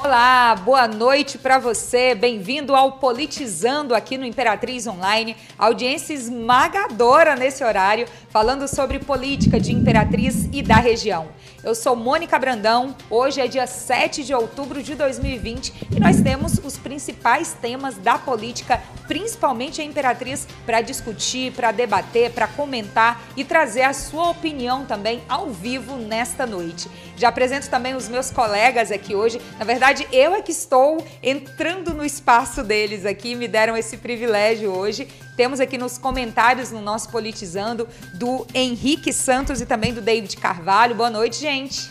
[0.00, 2.14] Olá, boa noite para você.
[2.14, 5.36] Bem-vindo ao Politizando aqui no Imperatriz Online.
[5.58, 11.26] Audiência esmagadora nesse horário, falando sobre política de Imperatriz e da região.
[11.64, 12.94] Eu sou Mônica Brandão.
[13.10, 18.16] Hoje é dia 7 de outubro de 2020 e nós temos os principais temas da
[18.16, 24.84] política, principalmente a Imperatriz, para discutir, para debater, para comentar e trazer a sua opinião
[24.84, 26.88] também ao vivo nesta noite.
[27.18, 29.40] Já apresento também os meus colegas aqui hoje.
[29.58, 34.70] Na verdade, eu é que estou entrando no espaço deles aqui, me deram esse privilégio
[34.70, 35.08] hoje.
[35.36, 40.94] Temos aqui nos comentários no nosso Politizando do Henrique Santos e também do David Carvalho.
[40.94, 41.90] Boa noite, gente.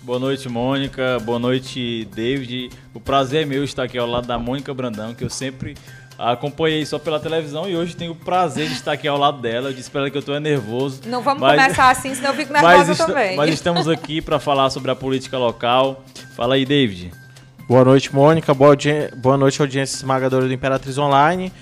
[0.00, 1.18] Boa noite, Mônica.
[1.20, 2.70] Boa noite, David.
[2.94, 5.76] O prazer é meu estar aqui ao lado da Mônica Brandão, que eu sempre
[6.30, 9.70] acompanhei só pela televisão e hoje tenho o prazer de estar aqui ao lado dela.
[9.70, 11.00] Eu disse para ela que eu estou nervoso.
[11.06, 11.60] Não vamos mas...
[11.60, 13.36] começar assim, senão eu fico nervosa mas também.
[13.36, 16.04] Mas estamos aqui para falar sobre a política local.
[16.36, 17.10] Fala aí, David.
[17.68, 18.54] Boa noite, Mônica.
[18.54, 18.76] Boa,
[19.16, 21.52] Boa noite, audiência esmagadora do Imperatriz Online.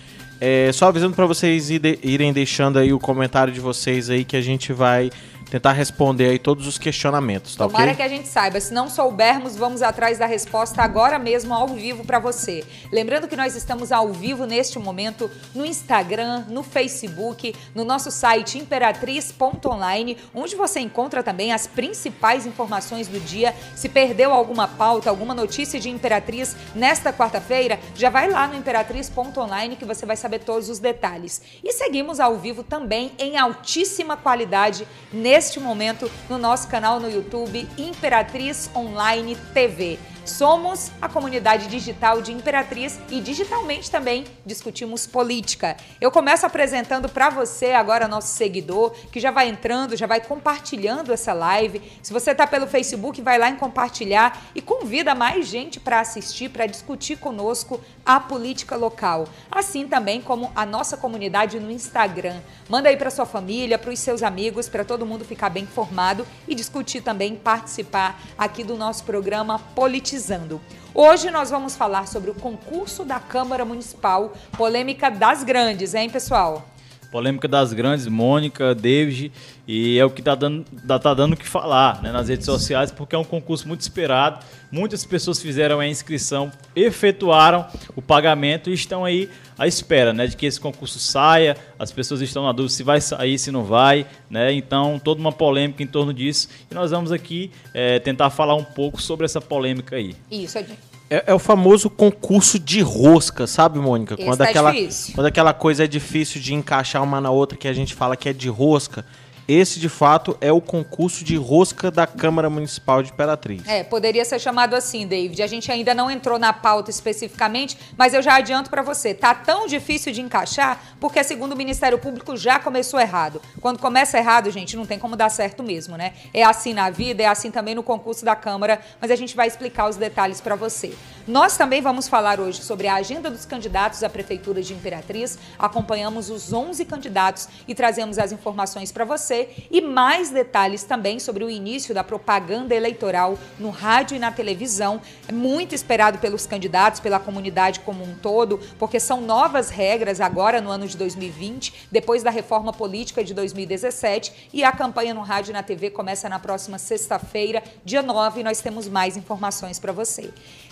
[0.40, 4.40] É, só avisando para vocês irem deixando aí o comentário de vocês aí que a
[4.40, 5.10] gente vai
[5.50, 7.96] tentar responder aí todos os questionamentos, tá Tomara ok?
[7.96, 8.60] que a gente saiba.
[8.60, 12.64] Se não soubermos, vamos atrás da resposta agora mesmo ao vivo para você.
[12.92, 18.58] Lembrando que nós estamos ao vivo neste momento no Instagram, no Facebook, no nosso site
[18.58, 23.54] imperatriz.online, onde você encontra também as principais informações do dia.
[23.74, 29.74] Se perdeu alguma pauta, alguma notícia de Imperatriz nesta quarta-feira, já vai lá no imperatriz.online
[29.74, 31.42] que você vai saber todos os detalhes.
[31.64, 37.08] E seguimos ao vivo também em altíssima qualidade nesse neste momento no nosso canal no
[37.08, 39.98] YouTube Imperatriz Online TV.
[40.24, 45.76] Somos a comunidade digital de Imperatriz e digitalmente também discutimos política.
[46.00, 51.12] Eu começo apresentando para você agora nosso seguidor, que já vai entrando, já vai compartilhando
[51.12, 51.80] essa live.
[52.02, 56.50] Se você está pelo Facebook, vai lá em compartilhar e convida mais gente para assistir,
[56.50, 59.26] para discutir conosco a política local.
[59.50, 62.41] Assim também como a nossa comunidade no Instagram.
[62.69, 66.26] Manda aí para sua família, para os seus amigos, para todo mundo ficar bem informado
[66.47, 70.60] e discutir também, participar aqui do nosso programa Politizando politizando.
[70.93, 76.66] Hoje nós vamos falar sobre o concurso da Câmara Municipal, polêmica das grandes, hein, pessoal?
[77.10, 79.32] Polêmica das grandes, Mônica, David,
[79.66, 80.65] e é o que está dando,
[81.00, 84.44] tá dando o que falar né, nas redes sociais, porque é um concurso muito esperado.
[84.71, 87.66] Muitas pessoas fizeram a inscrição, efetuaram
[87.97, 89.28] o pagamento e estão aí
[89.59, 91.56] à espera né, de que esse concurso saia.
[91.78, 94.06] As pessoas estão na dúvida se vai sair, se não vai.
[94.28, 94.53] Né?
[94.53, 96.49] Então, toda uma polêmica em torno disso.
[96.70, 100.15] E nós vamos aqui é, tentar falar um pouco sobre essa polêmica aí.
[100.31, 100.89] Isso, Edinho.
[101.10, 104.15] É, é, o famoso concurso de rosca, sabe, Mônica?
[104.15, 105.15] Esse quando, tá aquela, difícil.
[105.16, 108.28] quando aquela coisa é difícil de encaixar uma na outra, que a gente fala que
[108.28, 109.04] é de rosca.
[109.53, 113.66] Esse, de fato, é o concurso de rosca da Câmara Municipal de Imperatriz.
[113.66, 115.43] É, poderia ser chamado assim, David.
[115.43, 119.34] A gente ainda não entrou na pauta especificamente, mas eu já adianto para você, tá
[119.34, 123.43] tão difícil de encaixar porque, segundo o Ministério Público, já começou errado.
[123.61, 126.12] Quando começa errado, gente, não tem como dar certo mesmo, né?
[126.32, 129.49] É assim na vida, é assim também no concurso da Câmara, mas a gente vai
[129.49, 130.94] explicar os detalhes para você.
[131.27, 135.38] Nós também vamos falar hoje sobre a agenda dos candidatos à Prefeitura de Imperatriz.
[135.59, 139.39] Acompanhamos os 11 candidatos e trazemos as informações para você
[139.70, 145.00] e mais detalhes também sobre o início da propaganda eleitoral no rádio e na televisão.
[145.28, 150.60] É muito esperado pelos candidatos, pela comunidade como um todo, porque são novas regras agora
[150.60, 155.50] no ano de 2020, depois da reforma política de 2017, e a campanha no rádio
[155.50, 159.92] e na TV começa na próxima sexta-feira, dia 9, e nós temos mais informações para
[159.92, 160.30] você.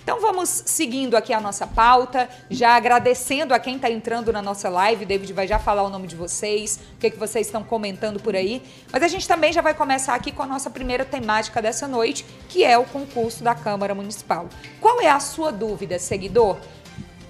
[0.08, 4.66] Então vamos seguindo aqui a nossa pauta, já agradecendo a quem está entrando na nossa
[4.70, 5.04] live.
[5.04, 8.34] David vai já falar o nome de vocês, o que, que vocês estão comentando por
[8.34, 8.62] aí.
[8.90, 12.24] Mas a gente também já vai começar aqui com a nossa primeira temática dessa noite,
[12.48, 14.48] que é o concurso da Câmara Municipal.
[14.80, 16.56] Qual é a sua dúvida, seguidor?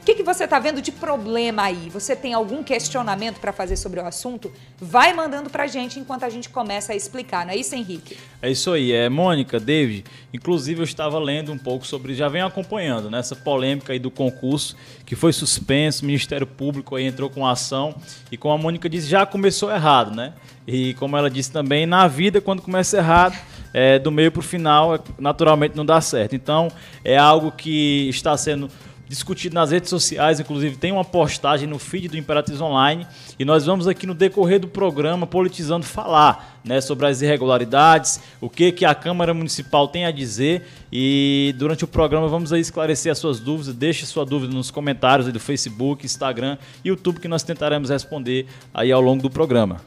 [0.09, 1.91] Que, que você está vendo de problema aí?
[1.91, 4.51] Você tem algum questionamento para fazer sobre o assunto?
[4.81, 8.17] Vai mandando para a gente enquanto a gente começa a explicar, não é isso, Henrique?
[8.41, 10.05] É isso aí, é Mônica, David.
[10.33, 14.11] Inclusive eu estava lendo um pouco sobre, já venho acompanhando nessa né, polêmica aí do
[14.11, 14.75] concurso
[15.05, 17.95] que foi suspenso, o Ministério Público aí entrou com ação
[18.33, 20.33] e como a Mônica disse, já começou errado, né?
[20.67, 23.37] E como ela disse também, na vida quando começa errado,
[23.75, 26.35] é, do meio para o final, é, naturalmente não dá certo.
[26.35, 26.73] Então
[27.05, 28.71] é algo que está sendo
[29.09, 33.07] discutido nas redes sociais, inclusive tem uma postagem no feed do Imperatriz Online
[33.39, 38.51] e nós vamos aqui no decorrer do programa Politizando falar né, sobre as irregularidades, o
[38.51, 43.11] que, que a Câmara Municipal tem a dizer e durante o programa vamos aí esclarecer
[43.11, 47.43] as suas dúvidas, deixe sua dúvida nos comentários do Facebook, Instagram e YouTube que nós
[47.43, 49.81] tentaremos responder aí ao longo do programa.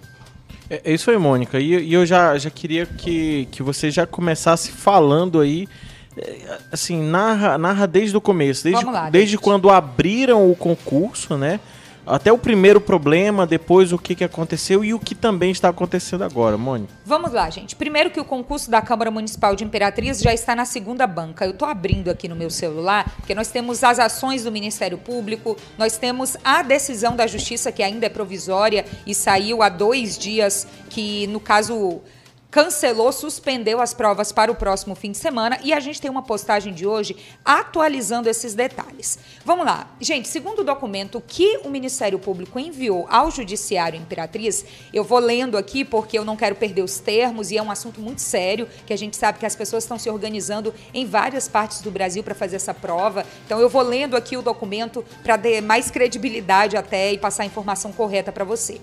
[0.72, 1.60] É, é isso aí, Mônica.
[1.60, 5.68] E, e eu já, já queria que, que você já começasse falando aí
[6.72, 11.60] assim, narra, narra desde o começo, desde, lá, desde quando abriram o concurso, né?
[12.06, 16.24] Até o primeiro problema, depois o que, que aconteceu e o que também está acontecendo
[16.24, 16.92] agora, Mônica.
[17.06, 17.76] Vamos lá, gente.
[17.76, 21.46] Primeiro que o concurso da Câmara Municipal de Imperatriz já está na segunda banca.
[21.46, 25.56] Eu estou abrindo aqui no meu celular, porque nós temos as ações do Ministério Público,
[25.78, 30.68] nós temos a decisão da Justiça, que ainda é provisória e saiu há dois dias,
[30.90, 32.02] que no caso
[32.52, 36.22] cancelou, suspendeu as provas para o próximo fim de semana e a gente tem uma
[36.22, 37.16] postagem de hoje
[37.46, 39.18] atualizando esses detalhes.
[39.46, 39.88] Vamos lá.
[40.02, 45.58] Gente, segundo o documento que o Ministério Público enviou ao Judiciário Imperatriz, eu vou lendo
[45.58, 48.92] aqui porque eu não quero perder os termos e é um assunto muito sério, que
[48.92, 52.36] a gente sabe que as pessoas estão se organizando em várias partes do Brasil para
[52.36, 53.26] fazer essa prova.
[53.46, 57.46] Então eu vou lendo aqui o documento para dar mais credibilidade até e passar a
[57.46, 58.82] informação correta para você.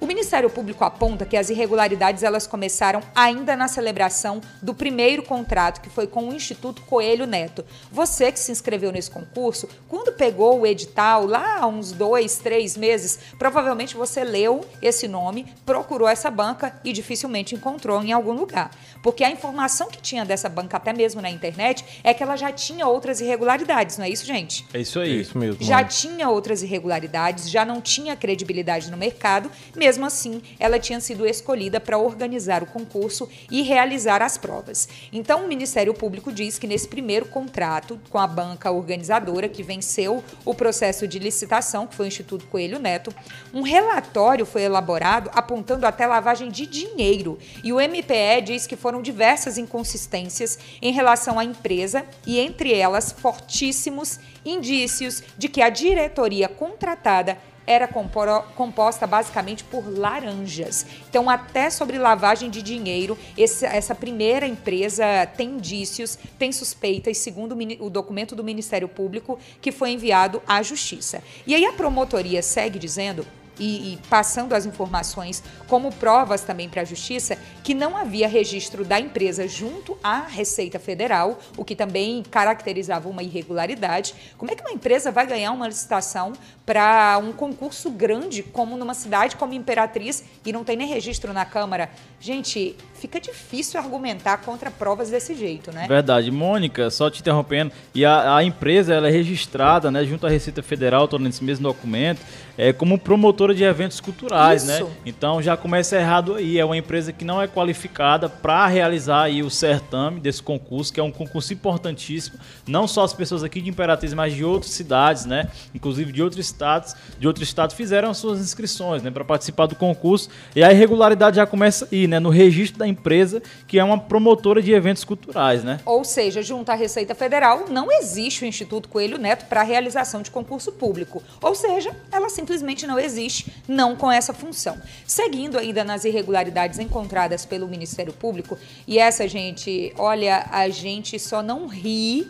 [0.00, 5.82] O Ministério Público aponta que as irregularidades elas começaram ainda na celebração do primeiro contrato,
[5.82, 7.66] que foi com o Instituto Coelho Neto.
[7.92, 12.78] Você que se inscreveu nesse concurso, quando pegou o edital lá há uns dois, três
[12.78, 18.70] meses, provavelmente você leu esse nome, procurou essa banca e dificilmente encontrou em algum lugar.
[19.02, 22.52] Porque a informação que tinha dessa banca, até mesmo na internet, é que ela já
[22.52, 24.66] tinha outras irregularidades, não é isso, gente?
[24.74, 25.20] É isso É aí.
[25.20, 25.62] isso mesmo.
[25.64, 25.90] já Mônica.
[25.94, 31.80] tinha outras irregularidades, já não tinha credibilidade no mercado, mesmo assim, ela tinha sido escolhida
[31.80, 34.88] para organizar o concurso e realizar as provas.
[35.12, 40.22] Então, o Ministério Público diz que nesse primeiro contrato com a banca organizadora, que venceu
[40.44, 43.14] o processo de licitação, que foi o Instituto Coelho Neto,
[43.52, 47.38] um relatório foi elaborado apontando até lavagem de dinheiro.
[47.64, 53.12] E o MPE diz que foram diversas inconsistências em relação à empresa e, entre elas,
[53.12, 60.84] fortíssimos indícios de que a diretoria contratada era composta basicamente por laranjas.
[61.08, 65.04] Então, até sobre lavagem de dinheiro, essa primeira empresa
[65.36, 71.22] tem indícios, tem suspeitas, segundo o documento do Ministério Público que foi enviado à Justiça.
[71.46, 73.24] E aí a promotoria segue dizendo
[73.60, 78.84] e, e passando as informações como provas também para a Justiça que não havia registro
[78.84, 84.14] da empresa junto à Receita Federal, o que também caracterizava uma irregularidade.
[84.38, 86.32] Como é que uma empresa vai ganhar uma licitação
[86.64, 91.44] para um concurso grande, como numa cidade como Imperatriz, e não tem nem registro na
[91.44, 91.90] Câmara?
[92.18, 95.86] Gente, fica difícil argumentar contra provas desse jeito, né?
[95.88, 96.30] Verdade.
[96.30, 100.62] Mônica, só te interrompendo, e a, a empresa ela é registrada né, junto à Receita
[100.62, 102.20] Federal, estou nesse mesmo documento,
[102.60, 104.76] é, como promotora de eventos culturais, né?
[104.76, 104.90] Isso.
[105.06, 106.58] Então já começa errado aí.
[106.58, 111.00] É uma empresa que não é qualificada para realizar aí o certame desse concurso, que
[111.00, 112.38] é um concurso importantíssimo.
[112.66, 115.48] Não só as pessoas aqui de Imperatriz, mas de outras cidades, né?
[115.74, 119.10] Inclusive de outros estados, de outros estados fizeram as suas inscrições, né?
[119.10, 120.28] Para participar do concurso.
[120.54, 122.20] E a irregularidade já começa aí, né?
[122.20, 125.80] No registro da empresa, que é uma promotora de eventos culturais, né?
[125.86, 130.30] Ou seja, junto à Receita Federal, não existe o Instituto Coelho Neto para realização de
[130.30, 131.22] concurso público.
[131.40, 134.76] Ou seja, ela simplesmente não existe, não com essa função.
[135.06, 141.42] Seguindo ainda nas irregularidades encontradas pelo Ministério Público, e essa, gente, olha, a gente só
[141.42, 142.28] não ri.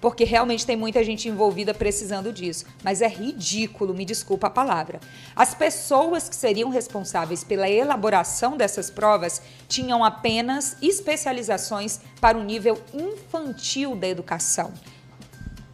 [0.00, 2.64] Porque realmente tem muita gente envolvida precisando disso.
[2.82, 5.00] Mas é ridículo, me desculpa a palavra.
[5.36, 12.80] As pessoas que seriam responsáveis pela elaboração dessas provas tinham apenas especializações para o nível
[12.94, 14.72] infantil da educação.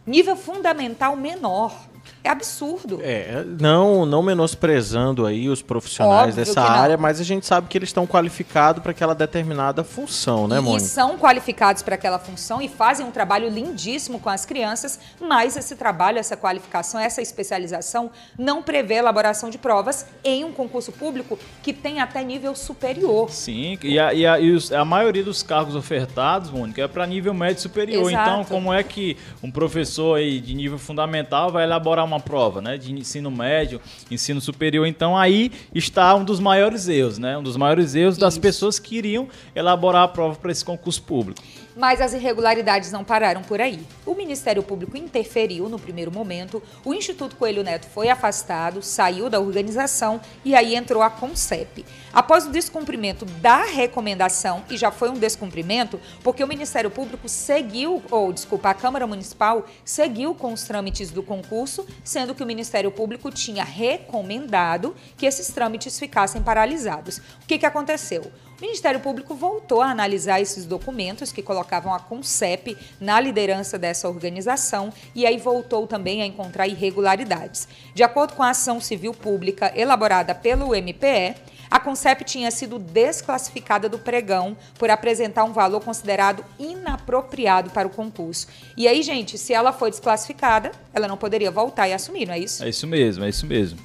[0.05, 1.87] Nível fundamental menor.
[2.27, 2.99] É absurdo.
[3.01, 7.77] É, não, não menosprezando aí os profissionais Óbvio dessa área, mas a gente sabe que
[7.77, 10.83] eles estão qualificados para aquela determinada função, né, e Mônica?
[10.85, 15.75] são qualificados para aquela função e fazem um trabalho lindíssimo com as crianças, mas esse
[15.75, 21.71] trabalho, essa qualificação, essa especialização não prevê elaboração de provas em um concurso público que
[21.71, 23.29] tem até nível superior.
[23.31, 27.05] Sim, e a, e a- e os- a maioria dos cargos ofertados, Mônica, é para
[27.05, 28.09] nível médio superior.
[28.09, 28.29] Exato.
[28.29, 32.77] Então, como é que um professor aí de nível fundamental vai elaborar uma prova, né?
[32.77, 34.85] De ensino médio, ensino superior.
[34.85, 37.37] Então, aí está um dos maiores erros, né?
[37.37, 38.41] Um dos maiores erros das Isso.
[38.41, 41.41] pessoas que iriam elaborar a prova para esse concurso público.
[41.77, 43.79] Mas as irregularidades não pararam por aí.
[44.03, 49.39] O Ministério Público interferiu no primeiro momento, o Instituto Coelho Neto foi afastado, saiu da
[49.39, 51.85] organização e aí entrou a CONCEP.
[52.11, 58.01] Após o descumprimento da recomendação, e já foi um descumprimento, porque o Ministério Público seguiu,
[58.09, 62.89] ou desculpa, a Câmara Municipal seguiu com os trâmites do concurso, sendo que o Ministério
[62.89, 67.19] Público tinha recomendado que esses trâmites ficassem paralisados.
[67.19, 68.31] O que, que aconteceu?
[68.57, 74.09] O Ministério Público voltou a analisar esses documentos que colocavam a CONCEP na liderança dessa
[74.09, 77.67] organização e aí voltou também a encontrar irregularidades.
[77.93, 81.35] De acordo com a ação civil pública elaborada pelo MPE,
[81.69, 87.91] a CONCEP tinha sido desclassificada do pregão por apresentar um valor considerado inapropriado para o
[87.91, 88.47] concurso.
[88.75, 92.39] E aí, gente, se ela foi desclassificada, ela não poderia voltar e assumir, não é
[92.39, 92.63] isso?
[92.63, 93.79] É isso mesmo, é isso mesmo.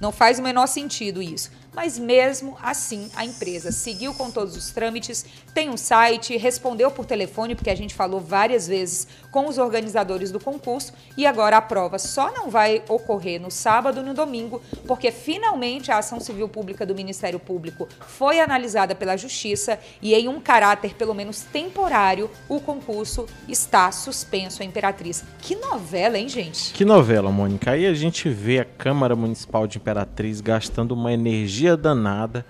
[0.00, 4.70] Não faz o menor sentido isso mas mesmo assim a empresa seguiu com todos os
[4.70, 9.58] trâmites, tem um site, respondeu por telefone, porque a gente falou várias vezes com os
[9.58, 14.14] organizadores do concurso, e agora a prova só não vai ocorrer no sábado e no
[14.14, 20.14] domingo, porque finalmente a ação civil pública do Ministério Público foi analisada pela Justiça e
[20.14, 25.24] em um caráter pelo menos temporário, o concurso está suspenso a Imperatriz.
[25.40, 26.72] Que novela, hein, gente?
[26.72, 27.72] Que novela, Mônica.
[27.72, 32.46] Aí a gente vê a Câmara Municipal de Imperatriz gastando uma energia energia danada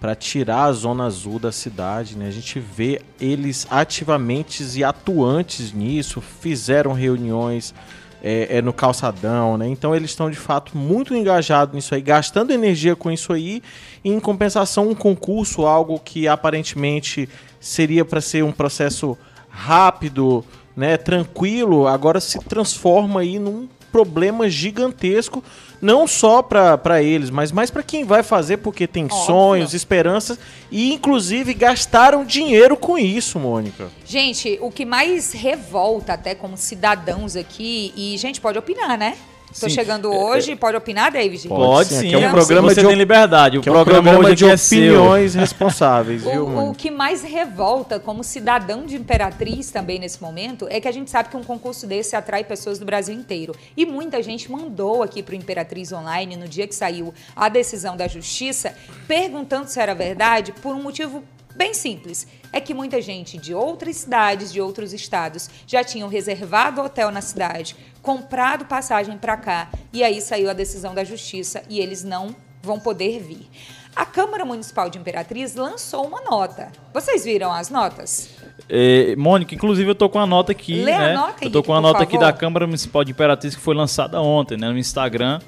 [0.00, 2.16] para tirar a zona azul da cidade.
[2.16, 2.28] Né?
[2.28, 7.74] A gente vê eles ativamente e atuantes nisso, fizeram reuniões
[8.20, 9.68] é, é no calçadão, né?
[9.68, 13.62] Então eles estão de fato muito engajados nisso aí, gastando energia com isso aí,
[14.02, 17.28] e em compensação um concurso, algo que aparentemente
[17.60, 19.16] seria para ser um processo
[19.48, 20.44] rápido,
[20.76, 25.42] né, tranquilo, agora se transforma aí num problema gigantesco
[25.80, 29.18] não só para eles, mas mais para quem vai fazer, porque tem Óbvio.
[29.18, 30.38] sonhos, esperanças
[30.70, 33.88] e inclusive gastaram dinheiro com isso, Mônica.
[34.04, 39.16] Gente, o que mais revolta até como cidadãos aqui e gente pode opinar, né?
[39.52, 41.48] Estou chegando é, hoje, é, pode opinar, David?
[41.48, 42.14] Pode, pode sim.
[42.14, 43.58] é um programa Você de, tem liberdade.
[43.58, 47.22] O que é um programa de é opiniões é responsáveis, o, viu, O que mais
[47.22, 51.44] revolta como cidadão de Imperatriz também nesse momento é que a gente sabe que um
[51.44, 53.54] concurso desse atrai pessoas do Brasil inteiro.
[53.76, 57.96] E muita gente mandou aqui para o Imperatriz Online, no dia que saiu a decisão
[57.96, 58.74] da Justiça,
[59.06, 61.22] perguntando se era verdade por um motivo
[61.58, 62.26] bem simples.
[62.52, 67.20] É que muita gente de outras cidades, de outros estados, já tinham reservado hotel na
[67.20, 72.34] cidade, comprado passagem para cá, e aí saiu a decisão da justiça e eles não
[72.62, 73.48] vão poder vir.
[73.94, 76.70] A Câmara Municipal de Imperatriz lançou uma nota.
[76.94, 78.30] Vocês viram as notas?
[78.68, 81.14] É, Mônica, inclusive eu tô com a nota aqui, Lê né?
[81.14, 83.74] A nota, eu tô com a nota aqui da Câmara Municipal de Imperatriz que foi
[83.74, 85.40] lançada ontem, né, no Instagram.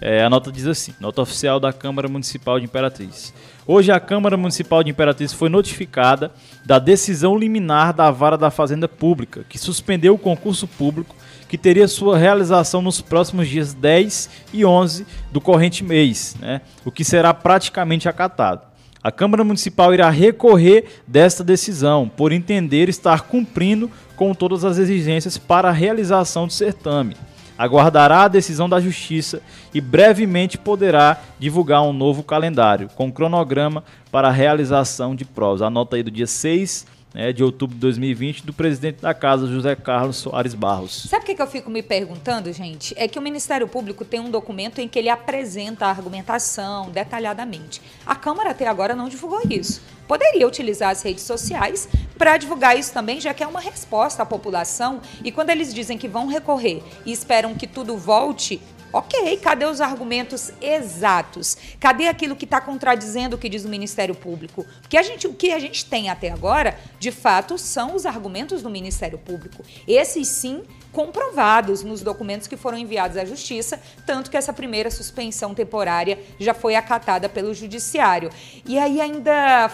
[0.00, 3.32] É, a nota diz assim: nota oficial da Câmara Municipal de Imperatriz.
[3.66, 6.30] Hoje a Câmara Municipal de Imperatriz foi notificada
[6.64, 11.16] da decisão liminar da Vara da Fazenda Pública, que suspendeu o concurso público
[11.48, 16.60] que teria sua realização nos próximos dias 10 e 11 do corrente mês, né?
[16.84, 18.62] o que será praticamente acatado.
[19.02, 25.38] A Câmara Municipal irá recorrer desta decisão, por entender estar cumprindo com todas as exigências
[25.38, 27.16] para a realização do certame
[27.58, 29.40] aguardará a decisão da Justiça
[29.72, 35.62] e brevemente poderá divulgar um novo calendário com cronograma para a realização de provas.
[35.62, 36.86] Anota aí do dia 6
[37.16, 41.06] né, de outubro de 2020 do presidente da Casa, José Carlos Soares Barros.
[41.08, 42.94] Sabe o que, eu fico me perguntando, gente?
[42.96, 47.80] É que o Ministério Público tem um documento em que ele apresenta a argumentação detalhadamente.
[48.04, 49.80] A Câmara até agora não divulgou isso.
[50.06, 54.26] Poderia utilizar as redes sociais para divulgar isso também, já que é uma resposta à
[54.26, 55.00] população.
[55.24, 58.60] E quando eles dizem que vão recorrer e esperam que tudo volte,
[58.92, 61.56] Ok, cadê os argumentos exatos?
[61.78, 64.64] Cadê aquilo que está contradizendo o que diz o Ministério Público?
[64.80, 68.62] Porque a gente, o que a gente tem até agora, de fato, são os argumentos
[68.62, 69.62] do Ministério Público.
[69.86, 70.62] Esses sim
[70.92, 76.54] comprovados nos documentos que foram enviados à Justiça, tanto que essa primeira suspensão temporária já
[76.54, 78.30] foi acatada pelo Judiciário.
[78.64, 79.70] E aí ainda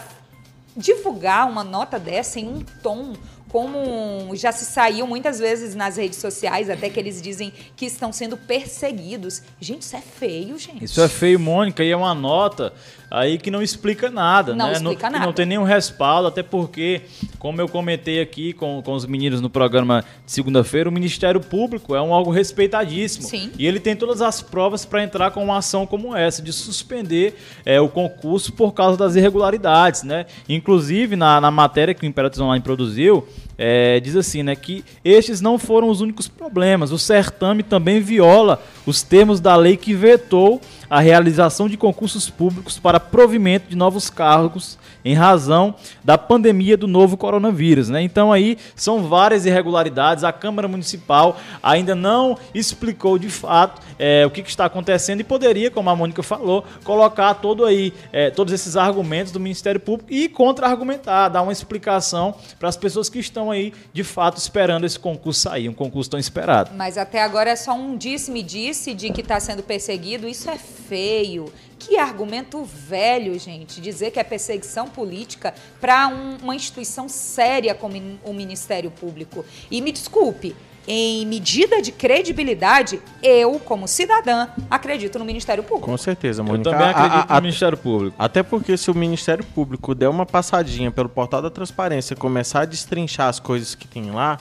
[0.77, 3.15] divulgar uma nota dessa em um tom
[3.53, 8.11] como já se saiu muitas vezes nas redes sociais, até que eles dizem que estão
[8.11, 9.43] sendo perseguidos.
[9.61, 10.83] Gente, isso é feio, gente.
[10.83, 12.73] Isso é feio, Mônica, e é uma nota
[13.13, 14.73] aí que não explica nada, não né?
[14.73, 15.27] Explica não, nada.
[15.27, 17.03] não tem nenhum respaldo, até porque,
[17.39, 21.95] como eu comentei aqui com, com os meninos no programa de segunda-feira, o Ministério Público
[21.95, 23.29] é um algo respeitadíssimo.
[23.29, 23.53] Sim.
[23.59, 27.35] E ele tem todas as provas para entrar com uma ação como essa, de suspender
[27.67, 30.25] é, o concurso por causa das irregularidades, né?
[30.49, 35.41] Inclusive, na, na matéria que o Imperatriz Online produziu, é, diz assim, né, que estes
[35.41, 36.93] não foram os únicos problemas.
[36.93, 42.79] O certame também viola os termos da lei que vetou a realização de concursos públicos
[42.79, 47.89] para provimento de novos cargos em razão da pandemia do novo coronavírus.
[47.89, 48.03] Né?
[48.03, 50.23] Então aí são várias irregularidades.
[50.23, 55.25] A Câmara Municipal ainda não explicou de fato é, o que, que, está acontecendo e
[55.25, 60.13] poderia, como a Mônica falou, colocar todo aí é, todos esses argumentos do Ministério Público
[60.13, 64.99] e contra-argumentar, dar uma explicação para as pessoas que estão aí de fato esperando esse
[64.99, 66.71] concurso sair, um concurso tão esperado.
[66.75, 70.29] Mas até agora é só um disse-me-disse de que está sendo perseguido.
[70.29, 71.53] Isso é feio.
[71.79, 77.97] Que argumento velho, gente, dizer que é perseguição política para um, uma instituição séria como
[78.25, 79.45] o Ministério Público.
[79.71, 80.55] E me desculpe,
[80.87, 85.89] em medida de credibilidade, eu, como cidadã, acredito no Ministério Público.
[85.91, 86.71] Com certeza, Eu Mônica.
[86.71, 88.17] também acredito A- a- no Ministério Público.
[88.19, 92.63] Até porque se o Ministério Público der uma passadinha pelo portal da transparência e começar
[92.63, 94.39] a destrinchar as coisas que tem lá,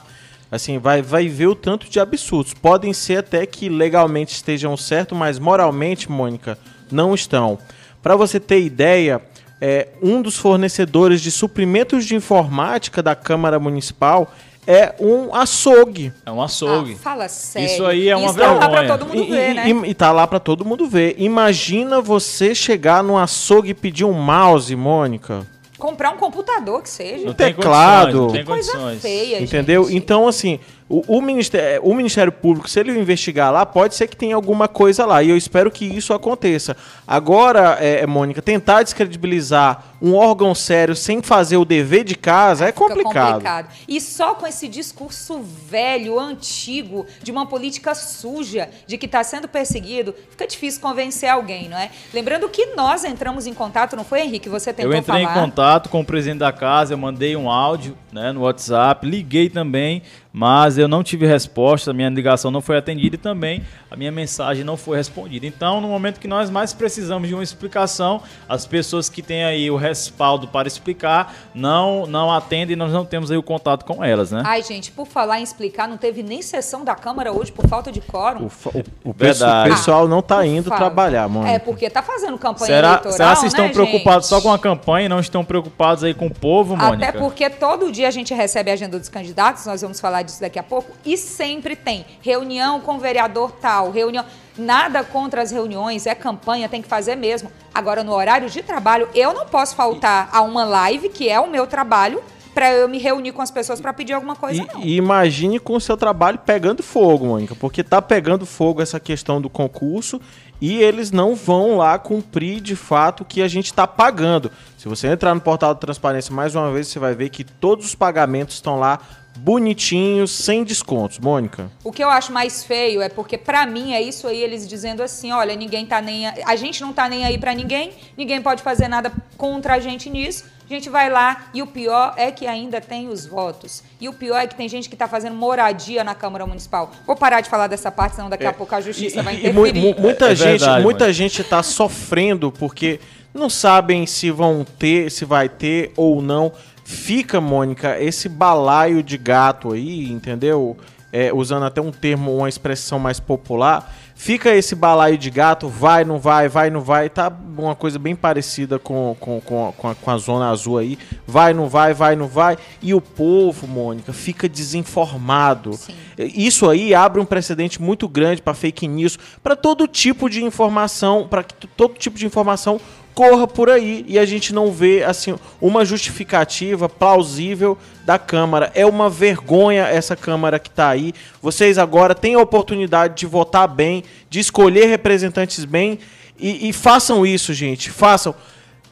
[0.52, 2.54] assim, vai, vai ver o tanto de absurdos.
[2.54, 6.58] Podem ser até que legalmente estejam certos, mas moralmente, Mônica,
[6.92, 7.58] não estão.
[8.02, 9.22] Para você ter ideia,
[9.62, 14.34] é, um dos fornecedores de suprimentos de informática da Câmara Municipal
[14.68, 16.14] é um açougue.
[16.26, 16.94] É um açougue.
[17.00, 17.68] Ah, fala sério.
[17.68, 18.98] Isso aí é uma Isso tá lá pra vergonha.
[18.98, 19.70] todo mundo E, ver, e- né?
[19.70, 21.16] e- e tá lá pra todo mundo ver.
[21.18, 25.46] Imagina você chegar no açougue e pedir um mouse, Mônica.
[25.78, 27.26] Comprar um computador que seja.
[27.26, 28.06] Não tem teclado.
[28.06, 29.02] condições, não tem Coisa condições.
[29.02, 29.84] feia, Entendeu?
[29.86, 29.96] gente.
[29.98, 30.60] Então, assim,
[30.92, 34.68] o, o Ministério, o Ministério Público, se ele investigar lá, pode ser que tenha alguma
[34.68, 35.24] coisa lá.
[35.24, 36.76] E eu espero que isso aconteça.
[37.08, 42.66] Agora, é, é, Mônica, tentar descredibilizar um órgão sério sem fazer o dever de casa
[42.66, 43.70] é Fica complicado.
[43.88, 49.48] E só com esse discurso velho, antigo, de uma política suja, de que está sendo
[49.48, 51.90] perseguido, fica difícil convencer alguém, não é?
[52.14, 54.50] Lembrando que nós entramos em contato, não foi, Henrique?
[54.50, 55.38] Você tentou Eu entrei falar.
[55.38, 59.50] em contato com o presidente da casa, eu mandei um áudio né, no WhatsApp, liguei
[59.50, 60.02] também,
[60.34, 64.12] mas eu não tive resposta, a minha ligação não foi atendida e também a minha
[64.12, 65.46] mensagem não foi respondida.
[65.46, 69.70] Então, no momento que nós mais precisamos de uma explicação, as pessoas que têm aí
[69.70, 74.02] o respaldo para explicar não, não atendem e nós não temos aí o contato com
[74.04, 74.42] elas, né?
[74.46, 77.92] Ai, gente, por falar em explicar, não teve nem sessão da Câmara hoje por falta
[77.92, 78.46] de quórum.
[78.46, 79.70] O, o- o pesso- Verdade.
[79.70, 81.52] o pessoal não tá Por indo trabalhar, Mônica.
[81.54, 84.42] É, porque tá fazendo campanha Será, eleitoral, será que vocês estão né, preocupados gente?
[84.42, 87.10] só com a campanha e não estão preocupados aí com o povo, Mônica?
[87.10, 90.42] Até porque todo dia a gente recebe a agenda dos candidatos, nós vamos falar disso
[90.42, 94.26] daqui a pouco, e sempre tem reunião com o vereador tal, reunião.
[94.58, 97.52] Nada contra as reuniões, é campanha, tem que fazer mesmo.
[97.74, 101.50] Agora, no horário de trabalho, eu não posso faltar a uma live, que é o
[101.50, 102.22] meu trabalho,
[102.54, 104.82] para eu me reunir com as pessoas para pedir alguma coisa, não.
[104.82, 109.00] E, e imagine com o seu trabalho pegando fogo, Mônica, porque tá pegando fogo essa
[109.00, 110.20] questão do concurso
[110.60, 114.52] e eles não vão lá cumprir de fato o que a gente está pagando.
[114.78, 117.86] Se você entrar no portal da transparência mais uma vez, você vai ver que todos
[117.86, 119.00] os pagamentos estão lá
[119.38, 121.20] bonitinhos, sem descontos.
[121.20, 121.70] Mônica.
[121.84, 125.02] O que eu acho mais feio é porque, pra mim, é isso aí, eles dizendo
[125.04, 126.28] assim: olha, ninguém tá nem.
[126.28, 129.80] A, a gente não tá nem aí pra ninguém, ninguém pode fazer nada contra a
[129.80, 130.46] gente nisso.
[130.70, 133.84] A gente vai lá e o pior é que ainda tem os votos.
[134.00, 136.92] E o pior é que tem gente que tá fazendo moradia na Câmara Municipal.
[137.06, 139.22] Vou parar de falar dessa parte, senão daqui a pouco a justiça É.
[139.22, 139.96] E- vai e- e mu- interferir.
[139.96, 141.14] mu- muita É gente, verdade, muita mãe.
[141.14, 143.02] gente tá sofrendo porque
[143.34, 146.54] não sabem se vão ter, se vai ter ou não.
[146.92, 150.78] Fica, Mônica, esse balaio de gato aí, entendeu?
[151.14, 153.94] É, usando até um termo, uma expressão mais popular.
[154.16, 157.10] Fica esse balaio de gato, vai, não vai, vai, não vai.
[157.10, 160.78] Tá uma coisa bem parecida com, com, com, a, com a- com a zona azul
[160.78, 160.98] aí.
[161.26, 162.56] Vai, não vai, vai, não vai.
[162.82, 165.74] E o povo, Mônica, fica desinformado.
[165.74, 165.94] Sim.
[166.18, 171.28] Isso aí abre um precedente muito grande para fake news, para todo tipo de informação,
[171.28, 172.80] para que todo tipo de informação
[173.14, 178.72] corra por aí e a gente não vê assim uma justificativa plausível da Câmara.
[178.74, 181.14] É uma vergonha essa Câmara que está aí.
[181.42, 186.00] Vocês agora têm a oportunidade de votar bem, de escolher representantes bem
[186.40, 187.90] e, e façam isso, gente.
[187.90, 188.34] Façam.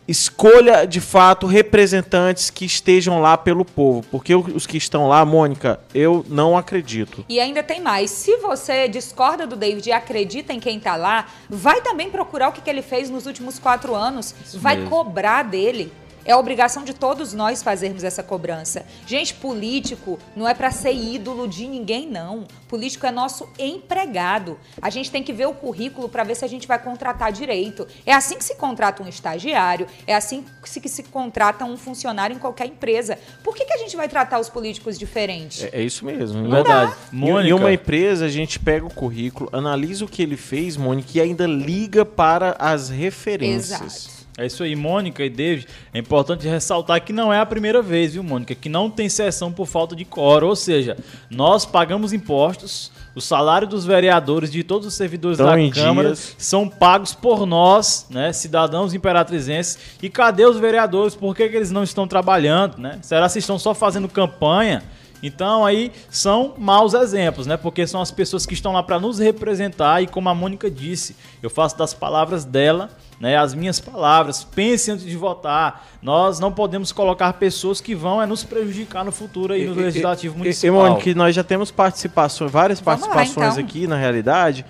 [0.09, 5.79] Escolha de fato representantes que estejam lá pelo povo, porque os que estão lá, Mônica,
[5.93, 7.23] eu não acredito.
[7.29, 8.09] E ainda tem mais.
[8.09, 12.51] Se você discorda do David e acredita em quem tá lá, vai também procurar o
[12.51, 14.33] que, que ele fez nos últimos quatro anos.
[14.55, 14.89] vai mesmo.
[14.89, 15.93] cobrar dele.
[16.29, 18.85] É obrigação de todos nós fazermos essa cobrança.
[19.07, 22.45] Gente, político não é para ser ídolo de ninguém, não.
[22.67, 24.55] Político é nosso empregado.
[24.79, 27.87] A gente tem que ver o currículo para ver se a gente vai contratar direito.
[28.05, 32.39] É assim que se contrata um estagiário, é assim que se, contrata um funcionário em
[32.39, 33.17] qualquer empresa.
[33.43, 35.65] Por que, que a gente vai tratar os políticos diferente?
[35.65, 36.47] É, é isso mesmo.
[36.47, 36.93] Verdade.
[37.11, 37.49] Em- Mônica.
[37.49, 41.21] Em uma empresa, a gente pega o currículo, analisa o que ele fez, Mônica, e
[41.21, 43.81] ainda liga para as referências.
[43.81, 44.18] Exato.
[44.39, 45.67] É isso aí, Mônica e David.
[45.93, 48.55] É importante ressaltar que não é a primeira vez, viu, Mônica?
[48.55, 50.47] Que não tem sessão por falta de coro.
[50.47, 50.95] Ou seja,
[51.29, 56.35] nós pagamos impostos, o salário dos vereadores, de todos os servidores Estão da Câmara, dias.
[56.37, 59.77] são pagos por nós, né, cidadãos imperatrizenses.
[60.01, 61.15] E cadê os vereadores?
[61.15, 62.97] Por que, que eles não estão trabalhando, né?
[63.01, 64.83] Será que estão só fazendo campanha?
[65.21, 67.57] Então aí são maus exemplos, né?
[67.57, 71.15] Porque são as pessoas que estão lá para nos representar e como a Mônica disse,
[71.43, 74.45] eu faço das palavras dela, né, as minhas palavras.
[74.45, 75.85] Pense antes de votar.
[76.01, 79.83] Nós não podemos colocar pessoas que vão é nos prejudicar no futuro aí no E-
[79.83, 80.85] legislativo e- municipal.
[80.85, 83.65] E, Mônica, nós já temos participações, várias Vamos lá, participações então.
[83.65, 84.65] aqui, na realidade.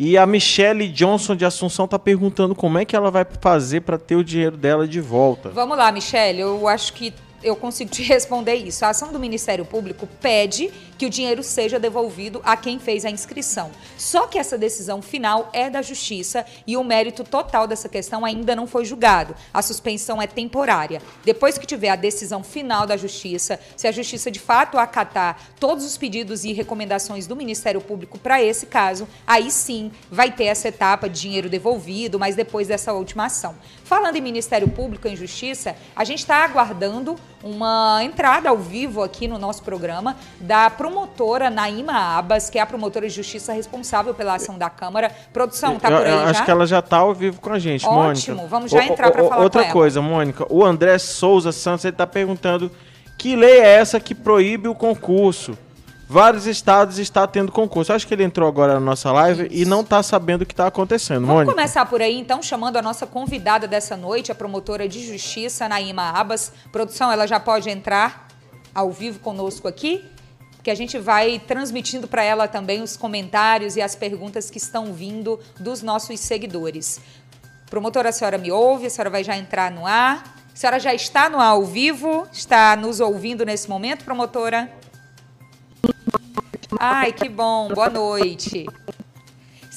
[0.00, 3.96] E a Michelle Johnson de Assunção tá perguntando como é que ela vai fazer para
[3.96, 5.50] ter o dinheiro dela de volta.
[5.50, 6.40] Vamos lá, Michelle.
[6.40, 8.84] Eu acho que eu consigo te responder isso.
[8.84, 10.70] A ação do Ministério Público pede
[11.02, 13.72] que o dinheiro seja devolvido a quem fez a inscrição.
[13.98, 18.54] Só que essa decisão final é da Justiça e o mérito total dessa questão ainda
[18.54, 19.34] não foi julgado.
[19.52, 21.02] A suspensão é temporária.
[21.24, 25.84] Depois que tiver a decisão final da Justiça, se a Justiça de fato acatar todos
[25.84, 30.68] os pedidos e recomendações do Ministério Público para esse caso, aí sim vai ter essa
[30.68, 33.56] etapa de dinheiro devolvido, mas depois dessa última ação.
[33.82, 39.26] Falando em Ministério Público e Justiça, a gente está aguardando uma entrada ao vivo aqui
[39.26, 44.34] no nosso programa da promotora Naima Abas, que é a promotora de justiça responsável pela
[44.34, 45.10] ação da Câmara.
[45.32, 46.30] Produção, tá por aí eu, já?
[46.30, 48.18] Acho que ela já está ao vivo com a gente, Ótimo, Mônica.
[48.20, 52.70] Ótimo, vamos já entrar para falar Outra coisa, Mônica, o André Souza Santos está perguntando
[53.16, 55.56] que lei é essa que proíbe o concurso?
[56.08, 57.90] vários estados está tendo concurso.
[57.90, 59.62] Acho que ele entrou agora na nossa live Isso.
[59.62, 61.20] e não está sabendo o que está acontecendo.
[61.20, 61.54] Vamos Mônica.
[61.54, 66.10] começar por aí, então, chamando a nossa convidada dessa noite, a promotora de justiça, Naima
[66.10, 66.52] Abas.
[66.70, 68.28] Produção, ela já pode entrar
[68.74, 70.04] ao vivo conosco aqui?
[70.62, 74.92] Que a gente vai transmitindo para ela também os comentários e as perguntas que estão
[74.92, 77.00] vindo dos nossos seguidores.
[77.68, 78.86] Promotora, a senhora me ouve?
[78.86, 80.36] A senhora vai já entrar no ar?
[80.52, 82.28] A senhora já está no ar ao vivo?
[82.32, 84.70] Está nos ouvindo nesse momento, promotora?
[86.78, 87.68] Ai, que bom.
[87.68, 88.66] Boa noite.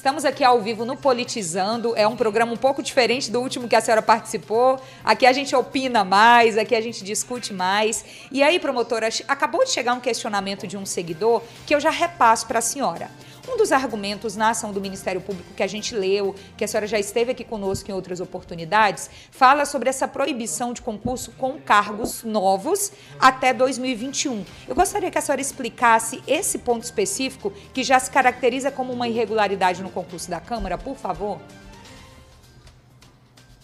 [0.06, 1.96] Estamos aqui ao vivo no Politizando.
[1.96, 4.80] É um programa um pouco diferente do último que a senhora participou.
[5.04, 8.06] Aqui a gente opina mais, aqui a gente discute mais.
[8.32, 12.46] E aí, promotora, acabou de chegar um questionamento de um seguidor que eu já repasso
[12.46, 13.10] para a senhora.
[13.48, 16.88] Um dos argumentos na ação do Ministério Público que a gente leu, que a senhora
[16.88, 22.24] já esteve aqui conosco em outras oportunidades, fala sobre essa proibição de concurso com cargos
[22.24, 24.44] novos até 2021.
[24.68, 29.08] Eu gostaria que a senhora explicasse esse ponto específico que já se caracteriza como uma
[29.08, 31.40] irregularidade no concurso da Câmara, por favor.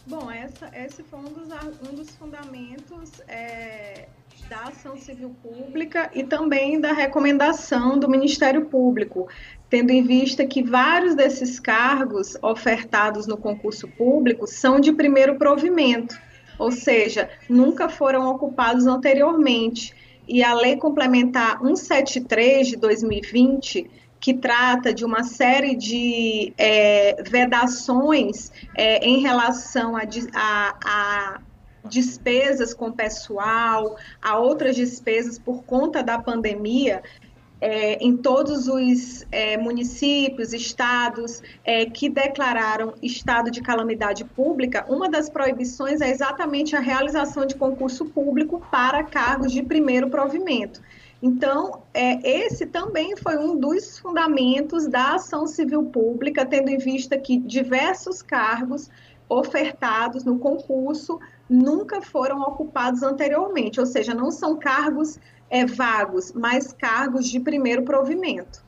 [0.05, 1.47] Bom, essa, esse foi um dos,
[1.89, 4.07] um dos fundamentos é,
[4.51, 9.29] da ação civil pública e também da recomendação do Ministério Público,
[9.69, 16.19] tendo em vista que vários desses cargos ofertados no concurso público são de primeiro provimento,
[16.59, 19.93] ou seja, nunca foram ocupados anteriormente.
[20.27, 28.51] E a Lei Complementar 173 de 2020, que trata de uma série de é, vedações
[28.75, 30.01] é, em relação a,
[30.35, 31.41] a, a
[31.85, 37.01] despesas com pessoal, a outras despesas por conta da pandemia,
[37.61, 45.07] é, em todos os é, municípios, estados é, que declararam estado de calamidade pública, uma
[45.07, 50.81] das proibições é exatamente a realização de concurso público para cargos de primeiro provimento.
[51.21, 57.15] Então, é, esse também foi um dos fundamentos da ação civil pública, tendo em vista
[57.15, 58.89] que diversos cargos
[59.29, 61.19] ofertados no concurso
[61.51, 67.83] nunca foram ocupados anteriormente, ou seja, não são cargos é, vagos, mas cargos de primeiro
[67.83, 68.63] provimento.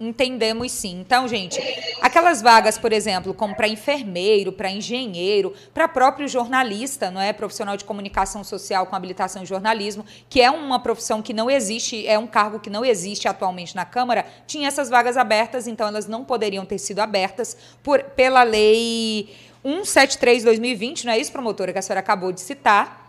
[0.00, 1.00] Entendemos sim.
[1.00, 1.60] Então, gente,
[2.00, 7.32] aquelas vagas, por exemplo, como para enfermeiro, para engenheiro, para próprio jornalista, não é?
[7.32, 12.06] Profissional de comunicação social com habilitação em jornalismo, que é uma profissão que não existe,
[12.06, 16.06] é um cargo que não existe atualmente na Câmara, tinha essas vagas abertas, então elas
[16.06, 21.82] não poderiam ter sido abertas por, pela lei 173-2020, não é isso, promotora, que a
[21.82, 23.08] senhora acabou de citar?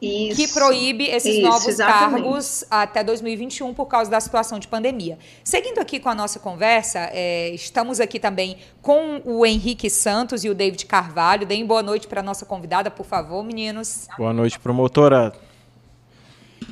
[0.00, 2.22] Isso, que proíbe esses isso, novos exatamente.
[2.22, 5.18] cargos até 2021 por causa da situação de pandemia.
[5.42, 10.50] Seguindo aqui com a nossa conversa, é, estamos aqui também com o Henrique Santos e
[10.50, 11.46] o David Carvalho.
[11.46, 14.08] Deem boa noite para a nossa convidada, por favor, meninos.
[14.18, 15.32] Boa noite, promotora.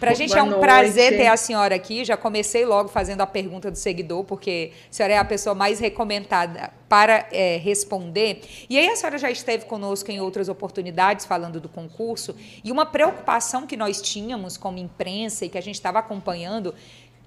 [0.02, 0.60] Para a gente é um noite.
[0.60, 2.04] prazer ter a senhora aqui.
[2.04, 5.78] Já comecei logo fazendo a pergunta do seguidor, porque a senhora é a pessoa mais
[5.78, 8.42] recomendada para é, responder.
[8.68, 12.34] E aí a senhora já esteve conosco em outras oportunidades falando do concurso.
[12.64, 16.74] E uma preocupação que nós tínhamos como imprensa e que a gente estava acompanhando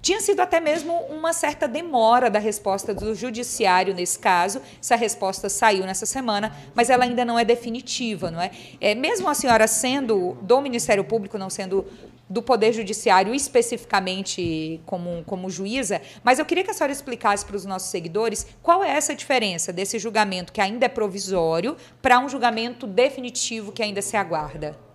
[0.06, 4.62] tinha sido até mesmo uma certa demora da resposta do judiciário nesse caso.
[4.80, 8.52] Essa resposta saiu nessa semana, mas ela ainda não é definitiva, não é?
[8.80, 11.84] é mesmo a senhora sendo do Ministério Público, não sendo
[12.30, 17.56] do Poder Judiciário especificamente como, como juíza, mas eu queria que a senhora explicasse para
[17.56, 22.28] os nossos seguidores qual é essa diferença desse julgamento que ainda é provisório para um
[22.28, 24.85] julgamento definitivo que ainda se aguarda.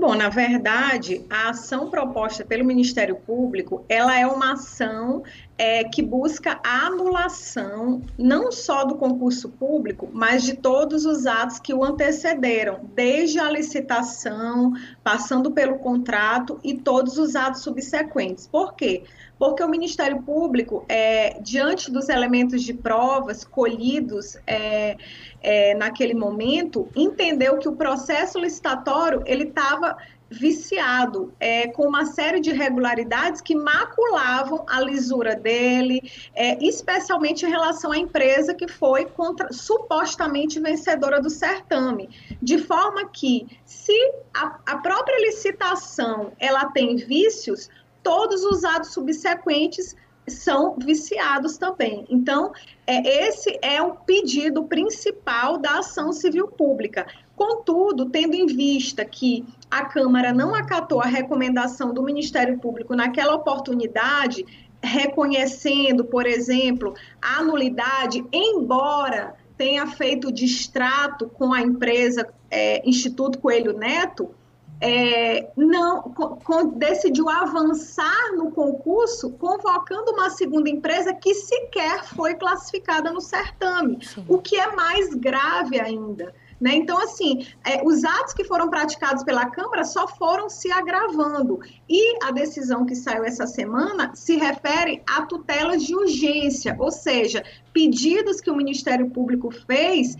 [0.00, 5.22] Bom, na verdade, a ação proposta pelo Ministério Público, ela é uma ação
[5.58, 11.60] é, que busca a anulação não só do concurso público, mas de todos os atos
[11.60, 14.72] que o antecederam, desde a licitação,
[15.04, 18.46] passando pelo contrato e todos os atos subsequentes.
[18.46, 19.02] Por quê?
[19.38, 24.96] Porque o Ministério Público, é, diante dos elementos de provas colhidos é,
[25.42, 29.96] é, naquele momento, entendeu que o processo licitatório ele estava
[30.30, 36.00] viciado, é, com uma série de irregularidades que maculavam a lisura dele,
[36.36, 42.08] é, especialmente em relação à empresa que foi contra, supostamente vencedora do certame.
[42.40, 43.92] De forma que, se
[44.32, 47.68] a, a própria licitação ela tem vícios,
[48.00, 49.96] todos os atos subsequentes
[50.32, 52.06] são viciados também.
[52.08, 52.52] Então,
[52.86, 57.06] é, esse é o pedido principal da ação civil pública.
[57.36, 63.34] Contudo, tendo em vista que a Câmara não acatou a recomendação do Ministério Público naquela
[63.34, 64.44] oportunidade,
[64.82, 73.76] reconhecendo, por exemplo, a nulidade, embora tenha feito distrato com a empresa é, Instituto Coelho
[73.76, 74.34] Neto,
[74.80, 83.12] é, não com, decidiu avançar no concurso, convocando uma segunda empresa que sequer foi classificada
[83.12, 84.24] no certame, Sim.
[84.26, 86.32] o que é mais grave ainda.
[86.60, 86.74] Né?
[86.74, 91.58] Então, assim, é, os atos que foram praticados pela Câmara só foram se agravando.
[91.88, 97.42] E a decisão que saiu essa semana se refere a tutelas de urgência, ou seja,
[97.72, 100.16] pedidos que o Ministério Público fez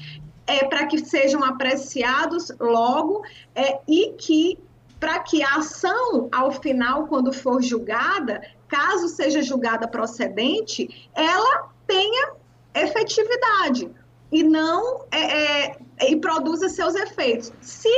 [0.50, 3.22] é, para que sejam apreciados logo
[3.54, 4.58] é, e que
[4.98, 12.32] para que a ação, ao final, quando for julgada, caso seja julgada procedente, ela tenha
[12.74, 13.90] efetividade
[14.30, 15.76] e não é, é,
[16.10, 17.52] e produza seus efeitos.
[17.62, 17.88] Se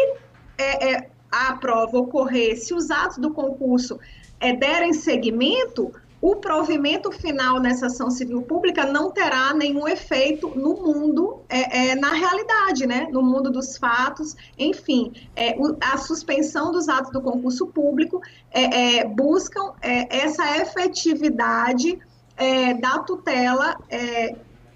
[0.59, 3.99] é, é a prova ocorrer, se os atos do concurso
[4.39, 10.77] é, derem seguimento, o provimento final nessa ação civil pública não terá nenhum efeito no
[10.77, 13.09] mundo, é, é, na realidade, né?
[13.11, 18.99] no mundo dos fatos, enfim, é, o, a suspensão dos atos do concurso público é,
[19.01, 21.99] é, buscam é, essa efetividade
[22.81, 23.77] da tutela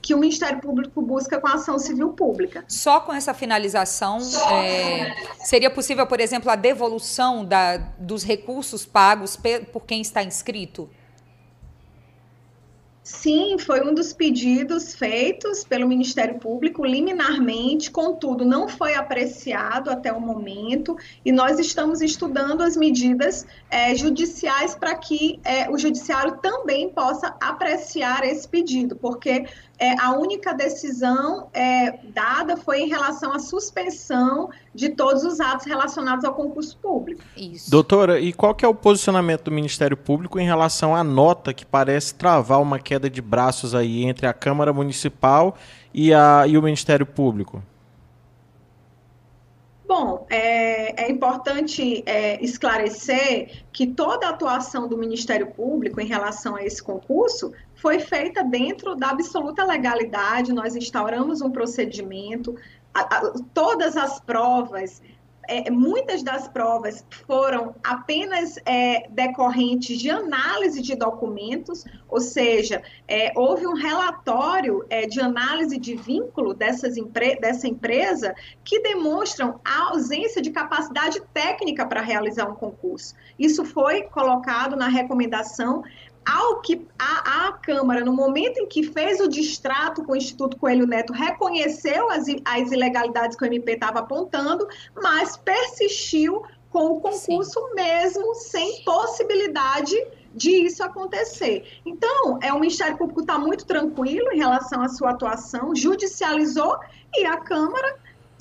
[0.01, 2.65] que o Ministério Público busca com a ação civil pública.
[2.69, 4.19] Só com essa finalização,
[4.53, 5.13] é,
[5.45, 9.37] seria possível, por exemplo, a devolução da, dos recursos pagos
[9.73, 10.89] por quem está inscrito?
[13.07, 20.13] Sim, foi um dos pedidos feitos pelo Ministério Público liminarmente, contudo, não foi apreciado até
[20.13, 26.39] o momento, e nós estamos estudando as medidas é, judiciais para que é, o Judiciário
[26.39, 29.47] também possa apreciar esse pedido, porque
[29.79, 35.67] é, a única decisão é, dada foi em relação à suspensão de todos os atos
[35.67, 37.23] relacionados ao concurso público.
[37.37, 37.71] Isso.
[37.71, 41.67] Doutora, e qual que é o posicionamento do Ministério Público em relação à nota que
[41.67, 45.57] parece travar uma queda de braços aí entre a Câmara Municipal
[45.93, 47.63] e, a, e o Ministério Público?
[49.87, 56.57] Bom, é, é importante é, esclarecer que toda a atuação do Ministério Público em relação
[56.57, 62.57] a esse concurso foi feita dentro da absoluta legalidade, nós instauramos um procedimento,
[62.93, 65.03] a, a, todas as provas
[65.49, 73.33] é, muitas das provas foram apenas é, decorrentes de análise de documentos, ou seja, é,
[73.37, 78.35] houve um relatório é, de análise de vínculo dessas empre dessa empresa
[78.65, 83.15] que demonstram a ausência de capacidade técnica para realizar um concurso.
[83.39, 85.83] Isso foi colocado na recomendação
[86.27, 90.57] ao que a, a, Câmara, no momento em que fez o distrato com o Instituto
[90.57, 97.01] Coelho Neto, reconheceu as, as ilegalidades que o MP estava apontando, mas persistiu com o
[97.01, 97.75] concurso Sim.
[97.75, 99.97] mesmo sem possibilidade
[100.35, 101.81] de isso acontecer.
[101.87, 106.77] Então, é o Ministério Público está muito tranquilo em relação à sua atuação, judicializou
[107.15, 107.99] e a Câmara,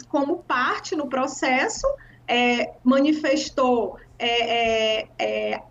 [0.10, 1.88] como parte no processo,
[2.28, 5.62] é, manifestou é, é, é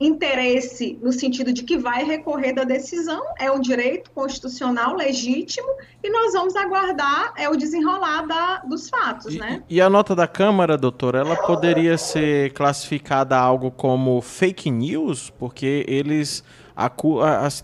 [0.00, 5.68] interesse no sentido de que vai recorrer da decisão, é um direito constitucional legítimo
[6.02, 9.62] e nós vamos aguardar é o desenrolar da, dos fatos, e, né?
[9.68, 15.84] E a nota da Câmara, doutora, ela poderia ser classificada algo como fake news, porque
[15.86, 16.42] eles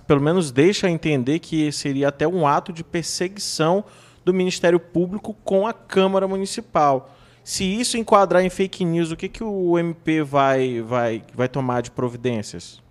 [0.06, 3.82] pelo menos deixa entender que seria até um ato de perseguição
[4.22, 7.15] do Ministério Público com a Câmara Municipal.
[7.46, 11.80] Se isso enquadrar em fake news, o que, que o MP vai, vai, vai tomar
[11.80, 12.82] de providências?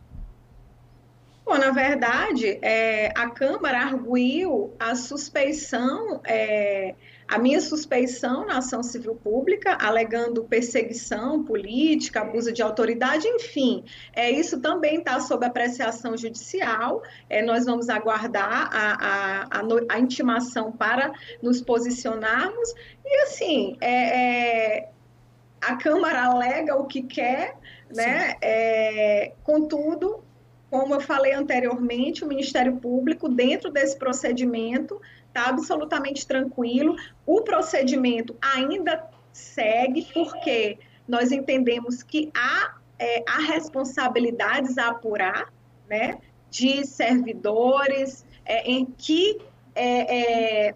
[1.46, 6.96] Bom, na verdade, é, a Câmara arguiu a suspeição é,
[7.28, 13.84] a minha suspeição na ação civil pública, alegando perseguição política, abuso de autoridade, enfim,
[14.14, 17.02] é, isso também está sob apreciação judicial.
[17.30, 21.12] É, nós vamos aguardar a, a, a, a, intimação para
[21.42, 22.74] nos posicionarmos.
[23.04, 24.90] E, assim, é, é
[25.62, 27.56] a Câmara alega o que quer,
[27.94, 28.36] né?
[28.40, 30.24] É, contudo,
[30.70, 35.02] como eu falei anteriormente, o Ministério Público, dentro desse procedimento,
[35.36, 36.96] está absolutamente tranquilo.
[37.26, 45.54] O procedimento ainda segue, porque nós entendemos que há, é, há responsabilidades a apurar,
[45.90, 46.20] né,
[46.50, 49.42] de servidores é, em que
[49.76, 50.76] é, é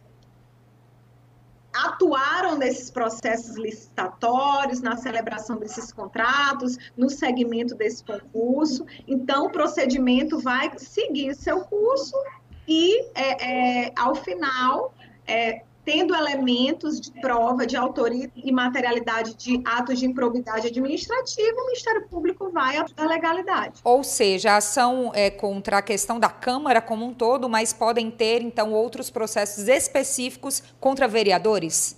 [1.72, 8.86] atuaram nesses processos licitatórios, na celebração desses contratos, no segmento desse concurso.
[9.08, 12.18] Então, o procedimento vai seguir seu curso
[12.70, 14.94] e, é, é, ao final,
[15.26, 21.66] é, tendo elementos de prova de autoria e materialidade de atos de improbidade administrativa, o
[21.66, 23.82] Ministério Público vai à legalidade.
[23.84, 28.12] Ou seja, a ação é contra a questão da Câmara como um todo, mas podem
[28.12, 31.98] ter, então, outros processos específicos contra vereadores?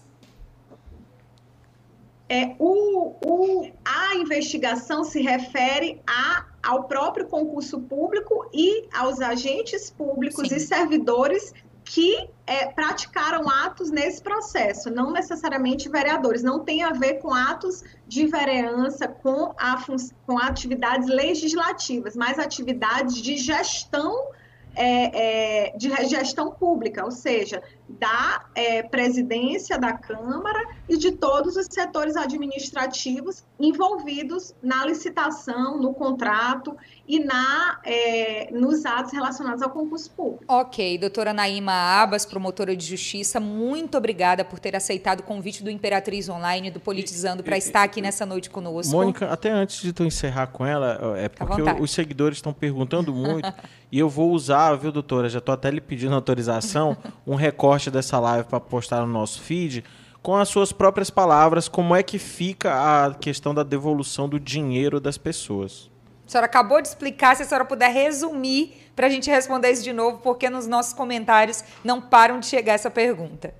[2.30, 9.90] É, o, o, a investigação se refere a, ao próprio concurso público e aos agentes
[9.90, 10.56] públicos Sim.
[10.56, 17.16] e servidores que é, praticaram atos nesse processo, não necessariamente vereadores, não tem a ver
[17.16, 19.84] com atos de vereança, com, a,
[20.26, 24.30] com atividades legislativas, mas atividades de gestão
[24.76, 27.62] é, é, de gestão pública, ou seja,
[28.00, 35.94] da é, presidência da Câmara e de todos os setores administrativos envolvidos na licitação, no
[35.94, 36.76] contrato
[37.08, 40.44] e na, é, nos atos relacionados ao concurso público.
[40.48, 45.70] Ok, doutora Naima Abas, promotora de justiça, muito obrigada por ter aceitado o convite do
[45.70, 48.94] Imperatriz Online, do Politizando, para estar aqui nessa noite conosco.
[48.94, 53.52] Mônica, até antes de tu encerrar com ela, é porque os seguidores estão perguntando muito
[53.92, 55.30] e eu vou usar, viu, doutora?
[55.30, 59.84] Já estou até lhe pedindo autorização, um recorte dessa live para postar no nosso feed
[60.22, 65.00] com as suas próprias palavras, como é que fica a questão da devolução do dinheiro
[65.00, 65.90] das pessoas.
[66.28, 69.84] A senhora acabou de explicar, se a senhora puder resumir para a gente responder isso
[69.84, 73.54] de novo, porque nos nossos comentários não param de chegar essa pergunta.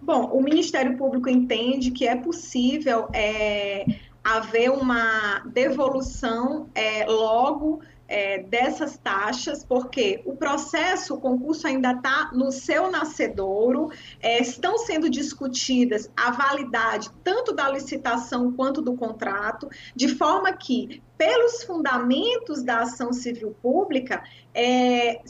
[0.00, 3.84] Bom, o Ministério Público entende que é possível é,
[4.22, 12.30] haver uma devolução é, logo é, dessas taxas, porque o processo, o concurso ainda está
[12.32, 13.90] no seu nascedouro,
[14.20, 21.02] é, estão sendo discutidas a validade tanto da licitação quanto do contrato, de forma que,
[21.18, 24.22] pelos fundamentos da ação civil pública,
[24.54, 25.20] é,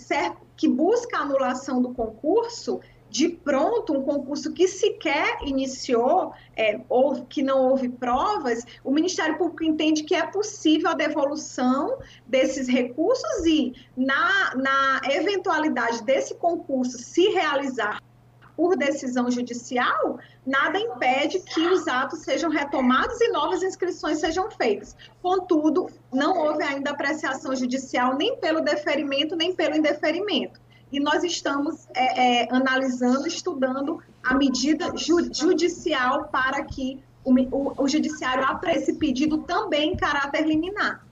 [0.56, 7.24] que busca a anulação do concurso, de pronto um concurso que sequer iniciou é, ou
[7.24, 13.46] que não houve provas, o Ministério Público entende que é possível a devolução desses recursos
[13.46, 18.02] e, na, na eventualidade desse concurso se realizar
[18.56, 24.96] por decisão judicial, nada impede que os atos sejam retomados e novas inscrições sejam feitas.
[25.22, 30.58] Contudo, não houve ainda apreciação judicial nem pelo deferimento nem pelo indeferimento
[30.92, 37.84] e nós estamos é, é, analisando, estudando a medida ju judicial para que o, o,
[37.84, 41.05] o judiciário aprecie esse pedido também em caráter liminar.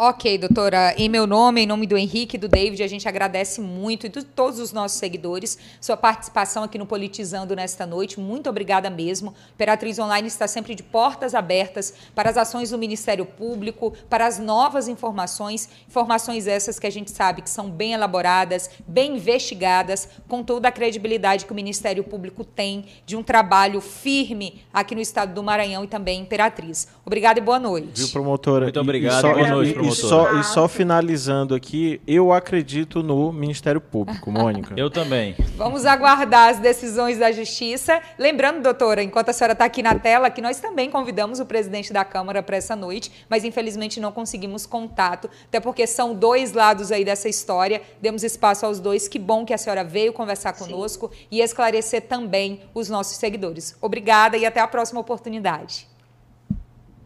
[0.00, 0.94] Ok, doutora.
[0.96, 4.08] Em meu nome, em nome do Henrique e do David, a gente agradece muito e
[4.08, 8.20] de todos os nossos seguidores sua participação aqui no Politizando nesta noite.
[8.20, 9.34] Muito obrigada mesmo.
[9.54, 14.38] Imperatriz Online está sempre de portas abertas para as ações do Ministério Público, para as
[14.38, 20.44] novas informações, informações essas que a gente sabe que são bem elaboradas, bem investigadas, com
[20.44, 25.34] toda a credibilidade que o Ministério Público tem de um trabalho firme aqui no estado
[25.34, 26.86] do Maranhão e também Imperatriz.
[27.04, 28.00] Obrigada e boa noite.
[28.00, 28.66] Viu, promotora?
[28.66, 29.26] Muito obrigado.
[29.26, 29.87] E, e boa noite, promotora.
[29.88, 34.74] E só, e só finalizando aqui, eu acredito no Ministério Público, Mônica.
[34.76, 35.34] eu também.
[35.56, 38.00] Vamos aguardar as decisões da Justiça.
[38.18, 41.92] Lembrando, doutora, enquanto a senhora está aqui na tela, que nós também convidamos o presidente
[41.92, 46.92] da Câmara para essa noite, mas infelizmente não conseguimos contato, até porque são dois lados
[46.92, 47.82] aí dessa história.
[48.00, 49.08] Demos espaço aos dois.
[49.08, 51.26] Que bom que a senhora veio conversar conosco Sim.
[51.30, 53.76] e esclarecer também os nossos seguidores.
[53.80, 55.87] Obrigada e até a próxima oportunidade.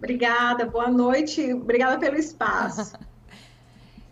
[0.02, 1.52] Obrigada, boa noite.
[1.52, 2.92] Obrigada pelo espaço.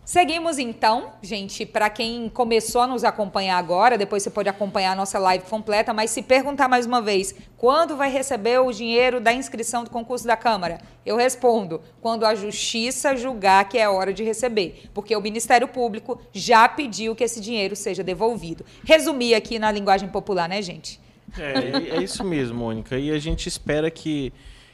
[0.05, 4.95] Seguimos então, gente, para quem começou a nos acompanhar agora, depois você pode acompanhar a
[4.95, 9.33] nossa live completa, mas se perguntar mais uma vez, quando vai receber o dinheiro da
[9.33, 10.79] inscrição do concurso da Câmara?
[11.05, 16.21] Eu respondo, quando a justiça julgar que é hora de receber, porque o Ministério Público
[16.31, 18.65] já pediu que esse dinheiro seja devolvido.
[18.85, 20.99] Resumir aqui na linguagem popular, né, gente?
[21.37, 22.97] É, é isso mesmo, Mônica.
[22.97, 24.33] E a gente espera que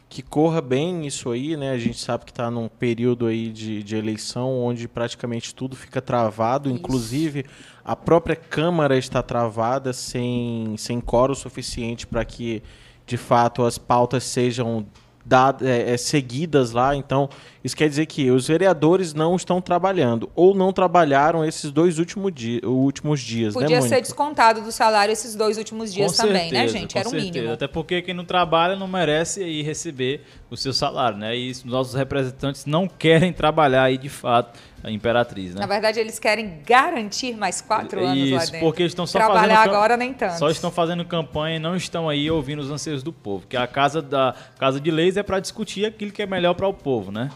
[0.09, 1.71] que corra bem isso aí, né?
[1.71, 6.01] A gente sabe que está num período aí de, de eleição onde praticamente tudo fica
[6.01, 6.77] travado, isso.
[6.77, 7.45] inclusive
[7.83, 12.63] a própria Câmara está travada sem, sem coro suficiente para que
[13.05, 14.85] de fato as pautas sejam
[15.27, 16.95] dadas, é, é, seguidas lá.
[16.95, 17.29] Então
[17.63, 22.33] Isso quer dizer que os vereadores não estão trabalhando ou não trabalharam esses dois últimos,
[22.33, 24.01] dia, últimos dias, Podia né, ser Mônica?
[24.01, 26.93] descontado do salário esses dois últimos dias Com também, né, certeza, gente?
[26.93, 27.31] com Era o certeza.
[27.33, 27.53] mínimo.
[27.53, 31.37] Até porque quem não trabalha não merece aí receber o seu salário, né?
[31.37, 34.57] E os nossos representantes não querem trabalhar aí de fato
[34.87, 35.61] a Imperatriz, né?
[35.61, 38.65] Na verdade, eles querem garantir mais quatro anos lá Isso, dentro.
[38.67, 40.39] porque estão só Trabalhar fazendo agora nem tanto.
[40.39, 43.45] Só estão fazendo campanha e não estão aí ouvindo os anseios do povo.
[43.47, 46.67] Que a casa da casa de leis é para discutir aquilo que é melhor para
[46.67, 47.29] o povo, né?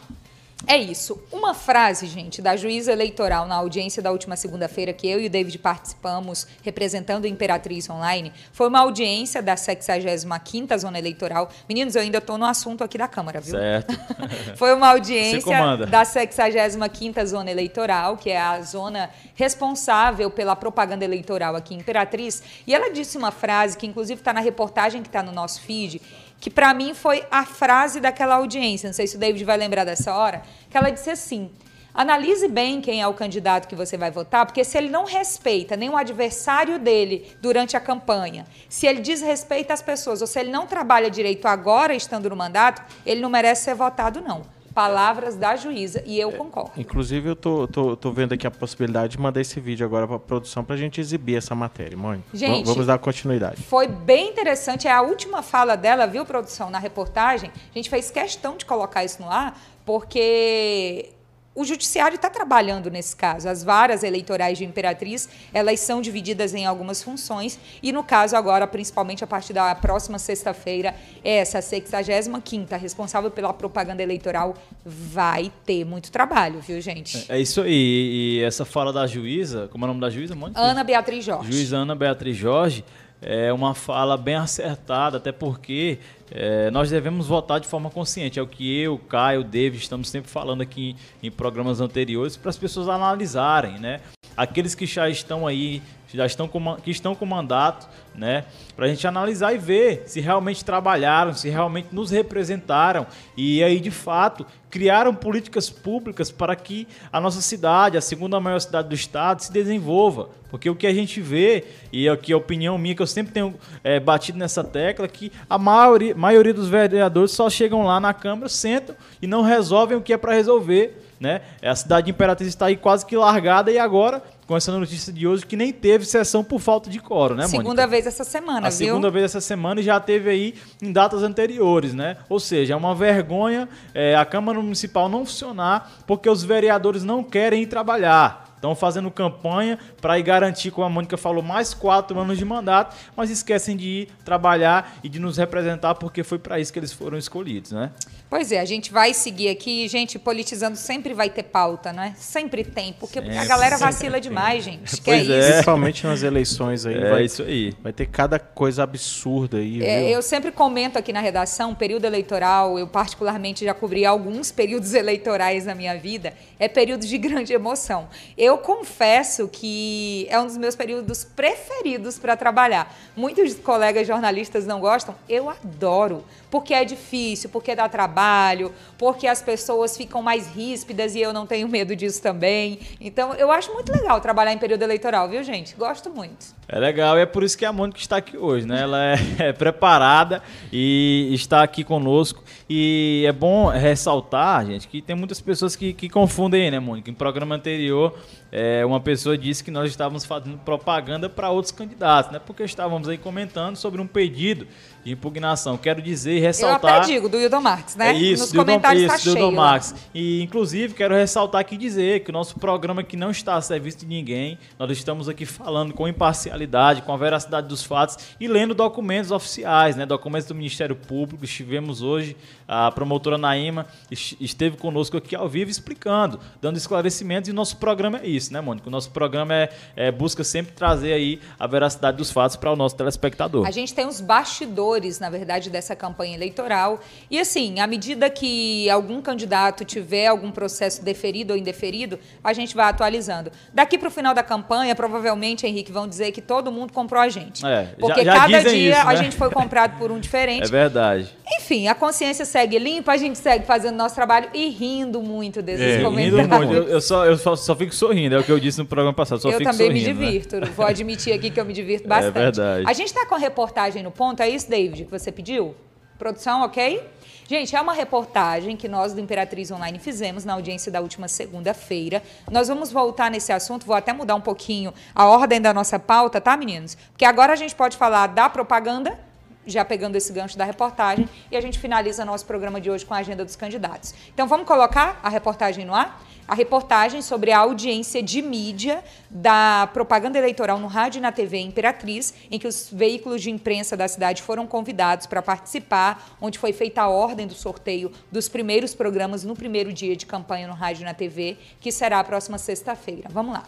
[0.68, 1.22] É isso.
[1.32, 5.30] Uma frase, gente, da juíza eleitoral na audiência da última segunda-feira, que eu e o
[5.30, 11.50] David participamos, representando a Imperatriz Online, foi uma audiência da 65ª Zona Eleitoral.
[11.68, 13.56] Meninos, eu ainda estou no assunto aqui da Câmara, viu?
[13.56, 14.00] Certo.
[14.56, 21.56] Foi uma audiência da 65ª Zona Eleitoral, que é a zona responsável pela propaganda eleitoral
[21.56, 25.24] aqui em Imperatriz, e ela disse uma frase que inclusive está na reportagem que está
[25.24, 26.02] no nosso feed,
[26.42, 29.86] que para mim foi a frase daquela audiência, não sei se o David vai lembrar
[29.86, 31.52] dessa hora, que ela disse assim:
[31.94, 35.78] Analise bem quem é o candidato que você vai votar, porque se ele não respeita
[35.78, 40.50] nem o adversário dele durante a campanha, se ele desrespeita as pessoas, ou se ele
[40.50, 44.42] não trabalha direito agora, estando no mandato, ele não merece ser votado, não.
[44.74, 46.72] Palavras da juíza, e eu concordo.
[46.78, 50.18] Inclusive, eu tô, tô, tô vendo aqui a possibilidade de mandar esse vídeo agora pra
[50.18, 52.24] produção pra gente exibir essa matéria, Mônica.
[52.34, 53.62] Gente, Va- Vamos dar continuidade.
[53.64, 54.88] Foi bem interessante.
[54.88, 57.52] É a última fala dela, viu, produção, na reportagem.
[57.74, 61.10] A gente fez questão de colocar isso no ar, porque
[61.54, 63.50] o judiciário está trabalhando nesse caso.
[63.50, 68.66] As varas eleitorais de Imperatriz, elas são divididas em algumas funções e no caso agora,
[68.66, 76.12] principalmente a partir da próxima sexta-feira, essa 65ª responsável pela propaganda eleitoral vai ter muito
[76.12, 77.26] trabalho, viu, gente?
[77.28, 77.72] É isso aí.
[77.72, 80.34] E essa fala da juíza, como é o nome da juíza?
[80.56, 81.52] Ana Beatriz Jorge.
[81.52, 82.86] Juiz Ana Beatriz Jorge
[83.22, 86.00] é uma fala bem acertada, até porque
[86.32, 88.40] é, nós devemos votar de forma consciente.
[88.40, 92.58] É o que eu, Caio, David estamos sempre falando aqui em programas anteriores para as
[92.58, 94.02] pessoas analisarem, né?
[94.36, 95.82] Aqueles que já estão aí,
[96.14, 98.46] já estão com, que estão com mandato, né?
[98.76, 103.06] Para a gente analisar e ver se realmente trabalharam, se realmente nos representaram
[103.36, 108.60] e aí de fato criaram políticas públicas para que a nossa cidade, a segunda maior
[108.60, 110.30] cidade do estado, se desenvolva.
[110.50, 113.54] Porque o que a gente vê, e aqui a opinião minha, que eu sempre tenho
[113.84, 118.50] é, batido nessa tecla, que a maioria, maioria dos vereadores só chegam lá na Câmara,
[118.50, 121.11] sentam e não resolvem o que é para resolver.
[121.22, 121.42] Né?
[121.62, 125.28] A cidade de Imperatriz está aí quase que largada e agora, com essa notícia de
[125.28, 127.62] hoje, que nem teve sessão por falta de coro, né, Mônica?
[127.62, 128.88] Segunda vez essa semana, a viu?
[128.88, 132.18] segunda vez essa semana e já teve aí em datas anteriores, né?
[132.28, 137.24] Ou seja, é uma vergonha é, a Câmara Municipal não funcionar porque os vereadores não
[137.24, 138.51] querem ir trabalhar.
[138.62, 142.96] Estão fazendo campanha para ir garantir, como a Mônica falou, mais quatro anos de mandato,
[143.16, 146.94] mas esquecem de ir trabalhar e de nos representar porque foi para isso que eles
[146.94, 147.90] foram escolhidos, né?
[148.30, 149.88] Pois é, a gente vai seguir aqui.
[149.90, 152.14] Gente, politizando sempre vai ter pauta, né?
[152.16, 154.22] Sempre tem, porque a Sempre, galera sempre vacila tem.
[154.22, 154.96] demais, gente.
[155.02, 155.40] Que Pois é é.
[155.40, 155.50] isso.
[155.54, 156.96] Principalmente nas eleições aí.
[156.98, 157.74] É vai, isso aí.
[157.82, 160.10] vai ter cada coisa absurda aí, É, viu?
[160.10, 165.66] eu sempre comento aqui na redação, período eleitoral, eu particularmente já cobri alguns períodos eleitorais
[165.66, 168.08] na minha vida, é período de grande emoção.
[168.38, 172.96] Eu confesso que é um dos meus períodos preferidos para trabalhar.
[173.16, 179.42] Muitos colegas jornalistas não gostam, eu adoro, porque é difícil, porque dá trabalho, porque as
[179.42, 182.80] pessoas ficam mais ríspidas e eu não tenho medo disso também.
[183.00, 185.76] Então, eu acho muito legal trabalhar em período eleitoral, viu, gente?
[185.76, 186.54] Gosto muito.
[186.68, 188.82] É legal e é por isso que a Mônica está aqui hoje, né?
[188.82, 189.16] Ela é,
[189.50, 190.42] é preparada
[190.72, 192.44] e está aqui conosco.
[192.70, 197.10] E é bom ressaltar, gente, que tem muitas pessoas que, que confundem, né, Mônica?
[197.10, 198.18] Em programa anterior,
[198.52, 202.40] é, uma pessoa disse que nós estávamos fazendo propaganda para outros candidatos, né?
[202.46, 204.68] Porque estávamos aí comentando sobre um pedido
[205.04, 205.78] de impugnação.
[205.78, 206.98] Quero dizer e Eu ressaltar.
[206.98, 208.10] até digo, do Hildo Marques, né?
[208.10, 209.18] É isso, Nos Dildon- comentários isso, tá.
[209.40, 209.72] Dildon lá.
[209.72, 209.96] Max.
[210.14, 213.62] E, inclusive, quero ressaltar aqui e dizer que o nosso programa aqui não está a
[213.62, 214.60] serviço de ninguém.
[214.78, 219.96] Nós estamos aqui falando com imparcialidade, com a veracidade dos fatos e lendo documentos oficiais,
[219.96, 220.06] né?
[220.06, 221.46] Documentos do Ministério Público.
[221.46, 222.36] Estivemos hoje,
[222.68, 227.78] a promotora Naima es- esteve conosco aqui ao vivo explicando, dando esclarecimentos e o nosso
[227.78, 228.88] programa é isso, né, Mônica?
[228.88, 232.76] O nosso programa é, é- busca sempre trazer aí a veracidade dos fatos para o
[232.76, 233.68] nosso telespectador.
[233.68, 237.00] A gente tem os bastidores, na verdade, dessa campanha eleitoral.
[237.30, 242.76] E assim, à medida que algum candidato tiver algum processo deferido ou indeferido, a gente
[242.76, 243.52] vai atualizando.
[243.74, 247.30] Daqui para o final da campanha, provavelmente, Henrique, vão dizer que todo mundo comprou a
[247.30, 247.66] gente.
[247.66, 249.16] É, já- Porque já cada dizem dia isso, a né?
[249.18, 250.72] gente foi comprado por um É diferente.
[250.72, 251.30] verdade.
[251.58, 255.82] Enfim, a consciência segue limpa, a gente segue fazendo nosso trabalho e rindo muito desses
[255.86, 256.50] É, Rindo comentários.
[256.50, 256.74] muito.
[256.74, 259.14] Eu, eu só, eu só, só fico sorrindo, é o que eu disse no programa
[259.14, 259.42] passado.
[259.42, 260.32] Só eu também me sorrindo, né?
[260.32, 260.72] divirto.
[260.72, 262.34] Vou admitir aqui que eu me divirto bastante.
[262.34, 262.86] verdade.
[262.88, 265.76] A gente está com a reportagem no ponto, é isso, David, que você pediu?
[266.18, 267.02] Produção, ok?
[267.48, 272.24] Gente, é uma reportagem que nós do Imperatriz Online fizemos na audiência da última segunda-feira.
[272.50, 276.40] Nós vamos voltar nesse assunto, vou até mudar um pouquinho a ordem da nossa pauta,
[276.40, 276.96] tá, meninos?
[277.12, 279.20] Porque agora a gente pode falar da propaganda
[279.66, 283.14] já pegando esse gancho da reportagem, e a gente finaliza nosso programa de hoje com
[283.14, 284.14] a agenda dos candidatos.
[284.34, 286.22] Então vamos colocar a reportagem no ar?
[286.52, 291.60] A reportagem sobre a audiência de mídia da propaganda eleitoral no rádio e na TV
[291.60, 296.74] Imperatriz, em que os veículos de imprensa da cidade foram convidados para participar, onde foi
[296.74, 301.04] feita a ordem do sorteio dos primeiros programas no primeiro dia de campanha no rádio
[301.04, 303.30] e na TV, que será a próxima sexta-feira.
[303.32, 303.64] Vamos lá.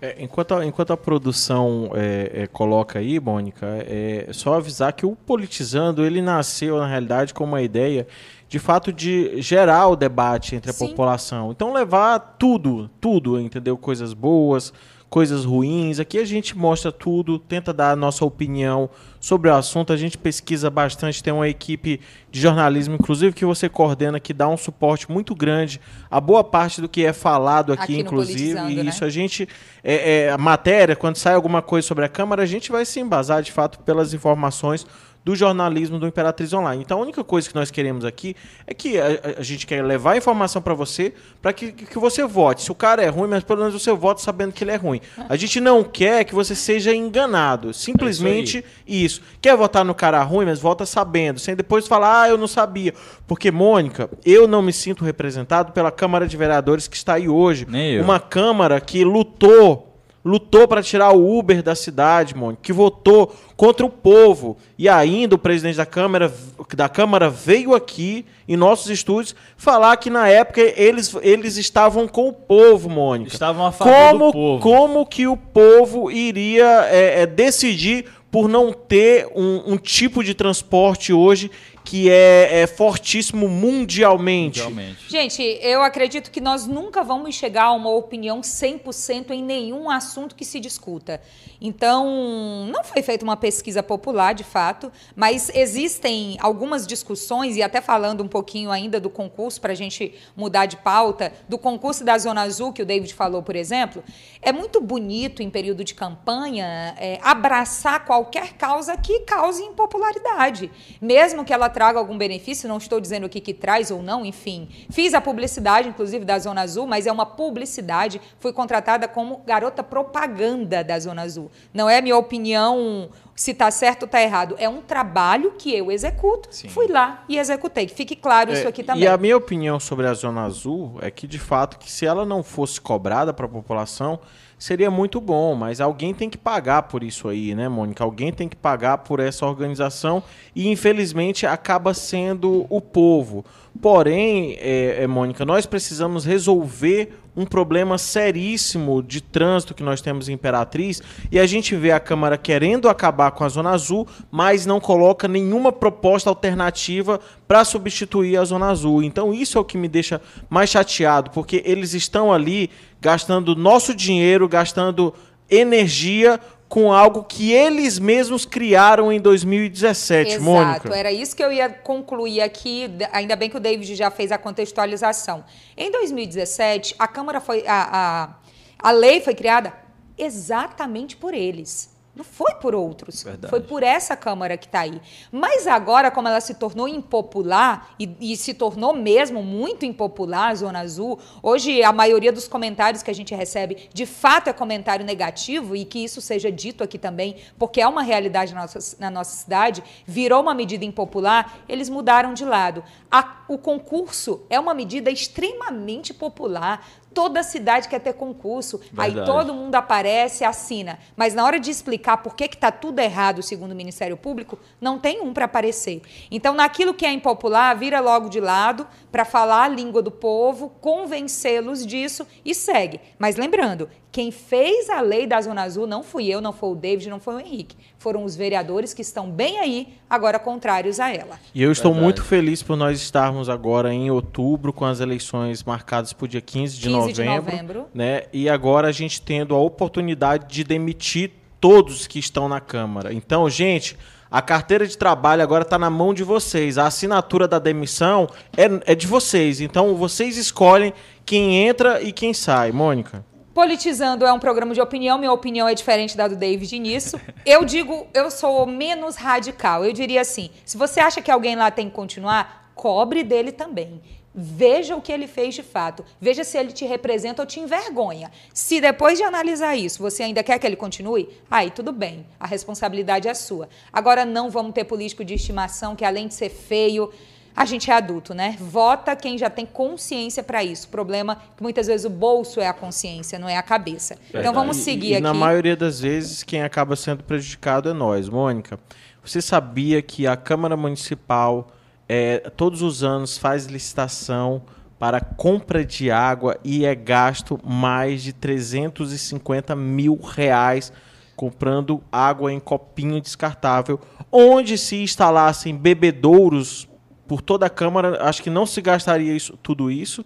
[0.00, 5.06] É, enquanto, a, enquanto a produção é, é, coloca aí, Mônica, é só avisar que
[5.06, 8.06] o Politizando ele nasceu, na realidade, com uma ideia
[8.48, 10.88] de fato de gerar o debate entre a Sim.
[10.88, 11.50] população.
[11.50, 13.76] Então levar tudo, tudo, entendeu?
[13.76, 14.72] Coisas boas,
[15.08, 15.98] coisas ruins.
[15.98, 18.90] Aqui a gente mostra tudo, tenta dar a nossa opinião
[19.20, 19.92] sobre o assunto.
[19.92, 24.48] A gente pesquisa bastante, tem uma equipe de jornalismo, inclusive, que você coordena, que dá
[24.48, 25.80] um suporte muito grande
[26.10, 28.58] a boa parte do que é falado aqui, aqui inclusive.
[28.70, 28.82] E né?
[28.84, 29.48] isso a gente.
[29.82, 33.00] É, é, a matéria, quando sai alguma coisa sobre a Câmara, a gente vai se
[33.00, 34.86] embasar de fato pelas informações
[35.26, 36.80] do jornalismo do Imperatriz Online.
[36.84, 40.12] Então a única coisa que nós queremos aqui é que a, a gente quer levar
[40.12, 41.12] a informação para você,
[41.42, 42.62] para que, que você vote.
[42.62, 45.00] Se o cara é ruim, mas pelo menos você vote sabendo que ele é ruim.
[45.28, 47.74] A gente não quer que você seja enganado.
[47.74, 52.22] Simplesmente é isso, isso, Quer votar no cara ruim, mas vota sabendo, sem depois falar,
[52.22, 52.94] ah, eu não sabia.
[53.26, 57.66] Porque, Mônica, eu não me sinto representado pela Câmara de Vereadores que está aí hoje.
[58.00, 59.95] Uma Câmara que lutou
[60.26, 64.56] lutou para tirar o Uber da cidade, Mônica, que votou contra o povo.
[64.76, 66.34] E ainda o presidente da Câmara,
[66.74, 72.28] da Câmara veio aqui em nossos estúdios falar que na época eles, eles estavam com
[72.28, 73.32] o povo, Mônica.
[73.32, 74.62] Estavam a favor como, do povo.
[74.62, 80.34] Como que o povo iria é, é, decidir por não ter um, um tipo de
[80.34, 81.50] transporte hoje
[81.86, 84.60] que é, é fortíssimo mundialmente.
[84.60, 85.08] mundialmente.
[85.08, 90.34] Gente, eu acredito que nós nunca vamos chegar a uma opinião 100% em nenhum assunto
[90.34, 91.20] que se discuta.
[91.60, 97.80] Então, não foi feita uma pesquisa popular, de fato, mas existem algumas discussões, e até
[97.80, 102.18] falando um pouquinho ainda do concurso, para a gente mudar de pauta, do concurso da
[102.18, 104.02] Zona Azul, que o David falou, por exemplo,
[104.42, 110.70] é muito bonito, em período de campanha, é, abraçar qualquer causa que cause impopularidade,
[111.00, 114.24] mesmo que ela traga algum benefício, não estou dizendo o que, que traz ou não,
[114.24, 114.66] enfim.
[114.88, 119.82] Fiz a publicidade, inclusive, da Zona Azul, mas é uma publicidade, fui contratada como garota
[119.82, 121.50] propaganda da Zona Azul.
[121.74, 124.56] Não é minha opinião se está certo ou está errado.
[124.58, 126.48] É um trabalho que eu executo.
[126.50, 126.70] Sim.
[126.70, 127.88] Fui lá e executei.
[127.88, 129.04] Fique claro é, isso aqui também.
[129.04, 132.24] E a minha opinião sobre a Zona Azul é que, de fato, que se ela
[132.24, 134.18] não fosse cobrada para a população,
[134.58, 138.02] seria muito bom, mas alguém tem que pagar por isso aí, né, Mônica?
[138.02, 140.22] Alguém tem que pagar por essa organização
[140.54, 143.44] e, infelizmente, acaba sendo o povo.
[143.80, 150.28] Porém, é, é, Mônica, nós precisamos resolver um problema seríssimo de trânsito que nós temos
[150.28, 154.64] em Imperatriz e a gente vê a Câmara querendo acabar com a Zona Azul, mas
[154.64, 159.02] não coloca nenhuma proposta alternativa para substituir a Zona Azul.
[159.02, 162.70] Então isso é o que me deixa mais chateado, porque eles estão ali
[163.00, 165.12] gastando nosso dinheiro, gastando
[165.50, 170.94] energia com algo que eles mesmos criaram em 2017, Exato, Mônica.
[170.96, 174.38] era isso que eu ia concluir aqui, ainda bem que o David já fez a
[174.38, 175.44] contextualização.
[175.76, 178.34] Em 2017, a Câmara foi a,
[178.82, 179.72] a, a lei foi criada
[180.18, 181.95] exatamente por eles.
[182.16, 183.22] Não foi por outros.
[183.22, 183.50] Verdade.
[183.50, 185.02] Foi por essa Câmara que está aí.
[185.30, 190.54] Mas agora, como ela se tornou impopular, e, e, se tornou mesmo muito impopular, a
[190.54, 195.04] Zona Azul, hoje a maioria dos comentários que a gente recebe, de fato, é comentário
[195.04, 199.10] negativo, e que isso seja dito aqui também, porque é uma realidade na nossa, na
[199.10, 202.82] nossa cidade, virou uma medida impopular, eles mudaram de lado.
[203.10, 206.82] A, o concurso é uma medida extremamente popular
[207.16, 208.76] toda cidade quer ter concurso.
[208.76, 209.20] Verdade.
[209.20, 210.98] Aí todo mundo aparece, assina.
[211.16, 214.98] Mas na hora de explicar por que está tudo errado, segundo o Ministério Público, não
[214.98, 216.02] tem um para aparecer.
[216.30, 220.68] Então, naquilo que é impopular, vira logo de lado para falar a língua do povo,
[220.78, 223.00] convencê-los disso e segue.
[223.18, 226.74] Mas lembrando, quem fez a lei da Zona Azul não fui eu, não foi o
[226.74, 227.76] David, não foi o Henrique.
[227.98, 231.38] Foram os vereadores que estão bem aí, agora contrários a ela.
[231.54, 232.02] E eu estou Verdade.
[232.02, 236.40] muito feliz por nós estarmos agora em outubro, com as eleições marcadas para o dia
[236.40, 237.12] 15 de 15 novembro.
[237.12, 237.86] De novembro.
[237.92, 238.22] Né?
[238.32, 243.12] E agora a gente tendo a oportunidade de demitir todos que estão na Câmara.
[243.12, 243.98] Então, gente,
[244.30, 246.78] a carteira de trabalho agora está na mão de vocês.
[246.78, 249.60] A assinatura da demissão é, é de vocês.
[249.60, 252.72] Então, vocês escolhem quem entra e quem sai.
[252.72, 253.22] Mônica.
[253.56, 257.18] Politizando é um programa de opinião, minha opinião é diferente da do David nisso.
[257.46, 259.82] Eu digo, eu sou menos radical.
[259.82, 264.02] Eu diria assim: se você acha que alguém lá tem que continuar, cobre dele também.
[264.34, 266.04] Veja o que ele fez de fato.
[266.20, 268.30] Veja se ele te representa ou te envergonha.
[268.52, 272.26] Se depois de analisar isso você ainda quer que ele continue, aí tudo bem.
[272.38, 273.70] A responsabilidade é sua.
[273.90, 277.10] Agora não vamos ter político de estimação que além de ser feio,
[277.56, 278.54] a gente é adulto, né?
[278.60, 280.86] Vota quem já tem consciência para isso.
[280.88, 284.16] O problema é que muitas vezes o bolso é a consciência, não é a cabeça.
[284.16, 284.40] Verdade.
[284.40, 285.22] Então vamos seguir e, e aqui.
[285.22, 288.28] Na maioria das vezes, quem acaba sendo prejudicado é nós.
[288.28, 288.78] Mônica,
[289.24, 291.68] você sabia que a Câmara Municipal
[292.06, 294.62] é, todos os anos faz licitação
[294.98, 300.92] para compra de água e é gasto mais de 350 mil reais
[301.34, 304.00] comprando água em copinho descartável,
[304.32, 306.88] onde se instalassem bebedouros
[307.26, 310.24] por toda a Câmara, acho que não se gastaria isso, tudo isso.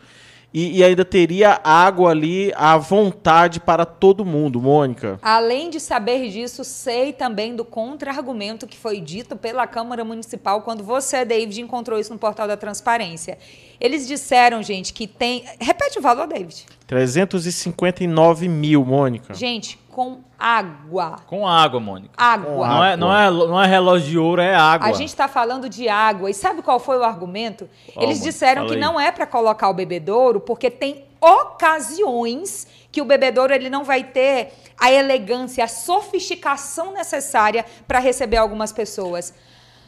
[0.53, 5.17] E, e, ainda teria água ali à vontade para todo mundo, Mônica.
[5.23, 10.83] Além de saber disso, sei também do contra-argumento que foi dito pela Câmara Municipal quando
[10.83, 13.39] você, David, encontrou isso no portal da Transparência.
[13.81, 15.45] Eles disseram, gente, que tem.
[15.61, 16.67] Repete o valor, David.
[16.91, 19.33] 359 mil, Mônica.
[19.33, 21.21] Gente, com água.
[21.29, 22.13] Com água, Mônica.
[22.17, 22.67] Água.
[22.67, 24.89] Não é, não, é, não é relógio de ouro, é água.
[24.89, 26.29] A gente está falando de água.
[26.29, 27.71] E sabe qual foi o argumento?
[27.95, 33.05] Oh, Eles disseram que não é para colocar o bebedouro, porque tem ocasiões que o
[33.05, 39.33] bebedouro ele não vai ter a elegância, a sofisticação necessária para receber algumas pessoas.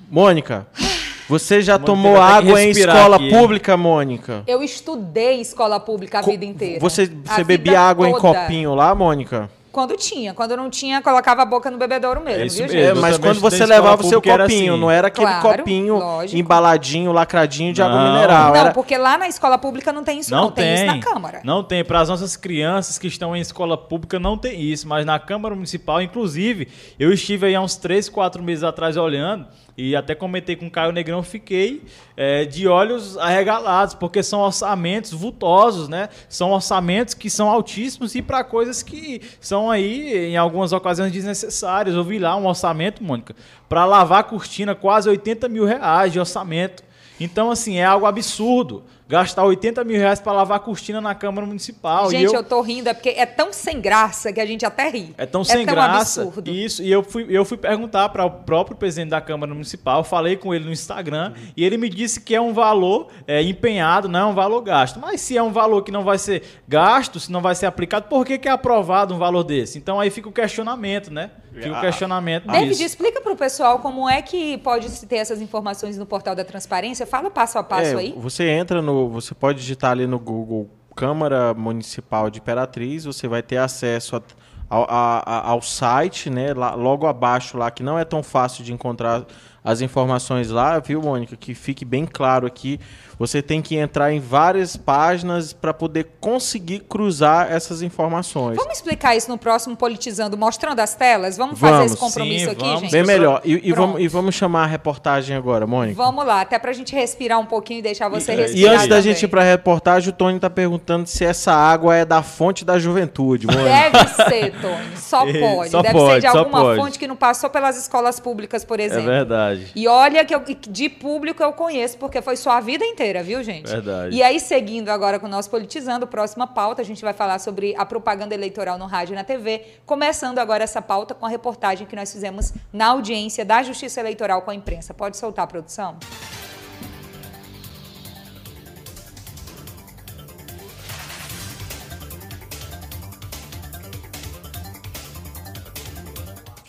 [0.09, 0.69] Mônica.
[1.29, 4.43] Você já Mônica tomou água em escola aqui, pública, Mônica?
[4.47, 6.81] Eu estudei escola pública a Co vida inteira.
[6.81, 8.19] Você, você bebia água toda.
[8.19, 9.51] em copinho lá, Mônica?
[9.73, 10.35] Quando tinha.
[10.35, 12.77] Quando não tinha, colocava a boca no bebedouro mesmo, é viu, gente?
[12.77, 14.81] É, mas quando você levava o seu copinho, assim.
[14.81, 16.39] não era aquele claro, copinho lógico.
[16.39, 17.89] embaladinho, lacradinho de não.
[17.89, 18.49] água mineral.
[18.51, 18.73] Não, era...
[18.73, 20.65] porque lá na escola pública não tem isso, não, não tem.
[20.65, 20.75] tem.
[20.75, 21.41] isso na Câmara.
[21.43, 21.83] Não tem.
[21.83, 24.87] Para as nossas crianças que estão em escola pública, não tem isso.
[24.87, 26.69] Mas na Câmara Municipal, inclusive,
[26.99, 29.47] eu estive aí há uns 3, 4 meses atrás olhando
[29.77, 31.83] e até comentei com o Caio Negrão, fiquei
[32.17, 36.11] é, de olhos arregalados, porque são orçamentos vultosos, né?
[36.29, 41.95] São orçamentos que são altíssimos e para coisas que são aí, em algumas ocasiões, desnecessárias.
[41.95, 43.35] Eu vi lá um orçamento, Mônica,
[43.69, 46.83] para lavar a cortina, quase 80 mil reais de orçamento.
[47.19, 51.47] Então, assim, é algo absurdo gastar 80 mil reais para lavar a cortina na Câmara
[51.47, 52.11] Municipal.
[52.11, 52.35] Gente, eu...
[52.35, 55.15] eu tô rindo, é porque é tão sem graça que a gente até ri.
[55.19, 56.23] É tão é sem tão graça.
[56.23, 56.51] Absurdo.
[56.51, 60.37] Isso, e eu fui, eu fui perguntar para o próprio presidente da Câmara Municipal, falei
[60.37, 61.53] com ele no Instagram, uhum.
[61.57, 64.99] e ele me disse que é um valor é, empenhado, não é um valor gasto.
[64.99, 68.07] Mas se é um valor que não vai ser gasto, se não vai ser aplicado,
[68.09, 69.79] por que, que é aprovado um valor desse?
[69.79, 71.31] Então aí fica o questionamento, né?
[71.53, 72.83] Fica o ah, questionamento David, disso.
[72.83, 76.45] explica para o pessoal como é que pode se ter essas informações no portal da
[76.45, 77.07] transparência.
[77.07, 78.15] Fala passo a passo é, aí.
[78.17, 79.02] Você entra no.
[79.11, 84.23] Você pode digitar ali no Google Câmara Municipal de Imperatriz, você vai ter acesso a,
[84.69, 86.53] ao, a, ao site, né?
[86.53, 89.25] Lá, logo abaixo lá, que não é tão fácil de encontrar
[89.65, 91.37] as informações lá, viu, Mônica?
[91.37, 92.81] Que fique bem claro aqui.
[93.19, 98.57] Você tem que entrar em várias páginas para poder conseguir cruzar essas informações.
[98.57, 101.37] Vamos explicar isso no próximo Politizando, mostrando as telas?
[101.37, 102.81] Vamos, vamos fazer esse compromisso sim, aqui, vamos.
[102.81, 102.91] gente?
[102.91, 103.41] Bem melhor.
[103.45, 105.95] E, e, vamos, e vamos chamar a reportagem agora, Mônica.
[105.95, 108.73] Vamos lá, até para a gente respirar um pouquinho e deixar você e, respirar.
[108.73, 109.13] E antes da também.
[109.13, 112.65] gente ir para a reportagem, o Tony está perguntando se essa água é da fonte
[112.65, 113.47] da juventude.
[113.47, 113.63] Mônica.
[113.63, 114.97] Deve ser, Tony.
[114.97, 115.71] Só pode.
[115.71, 116.81] Só Deve pode, ser de alguma pode.
[116.81, 119.11] fonte que não passou pelas escolas públicas, por é exemplo.
[119.11, 119.52] É verdade.
[119.75, 123.69] E olha que eu, de público eu conheço, porque foi sua vida inteira, viu, gente?
[123.69, 123.93] Verdade.
[123.93, 124.17] Verdade.
[124.17, 127.75] E aí, seguindo agora com o nosso Politizando, próxima pauta, a gente vai falar sobre
[127.77, 131.87] a propaganda eleitoral no rádio e na TV, começando agora essa pauta com a reportagem
[131.87, 134.95] que nós fizemos na audiência da Justiça Eleitoral com a imprensa.
[134.95, 135.99] Pode soltar a produção?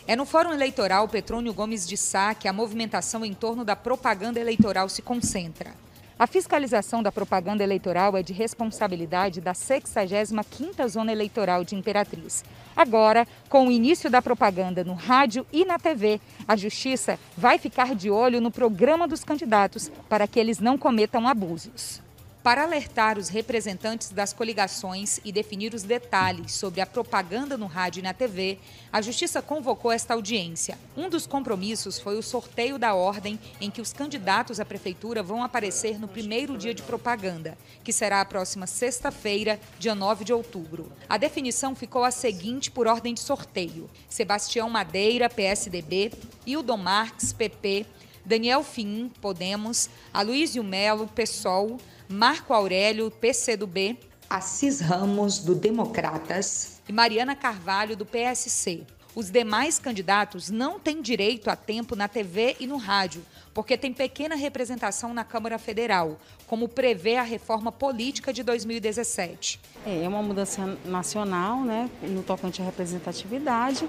[0.05, 4.37] É no Fórum Eleitoral Petrônio Gomes de Sá que a movimentação em torno da propaganda
[4.37, 5.73] eleitoral se concentra.
[6.19, 12.43] A fiscalização da propaganda eleitoral é de responsabilidade da 65ª Zona Eleitoral de Imperatriz.
[12.75, 17.95] Agora, com o início da propaganda no rádio e na TV, a Justiça vai ficar
[17.95, 22.02] de olho no programa dos candidatos para que eles não cometam abusos.
[22.43, 28.01] Para alertar os representantes das coligações e definir os detalhes sobre a propaganda no rádio
[28.01, 28.59] e na TV,
[28.91, 30.77] a Justiça convocou esta audiência.
[30.97, 35.41] Um dos compromissos foi o sorteio da ordem em que os candidatos à Prefeitura vão
[35.41, 40.91] aparecer no primeiro dia de propaganda, que será a próxima sexta-feira, dia 9 de outubro.
[41.07, 46.11] A definição ficou a seguinte por ordem de sorteio: Sebastião Madeira, PSDB,
[46.45, 47.85] Hildon Marques, PP,
[48.25, 51.77] Daniel Fim, Podemos, Aloysio Melo, PSOL,
[52.07, 53.97] Marco Aurélio, PCdoB,
[54.29, 58.83] Assis Ramos, do Democratas, e Mariana Carvalho, do PSC.
[59.15, 63.23] Os demais candidatos não têm direito a tempo na TV e no rádio,
[63.53, 69.59] porque tem pequena representação na Câmara Federal, como prevê a reforma política de 2017.
[69.85, 73.87] É uma mudança nacional, né, no tocante à representatividade.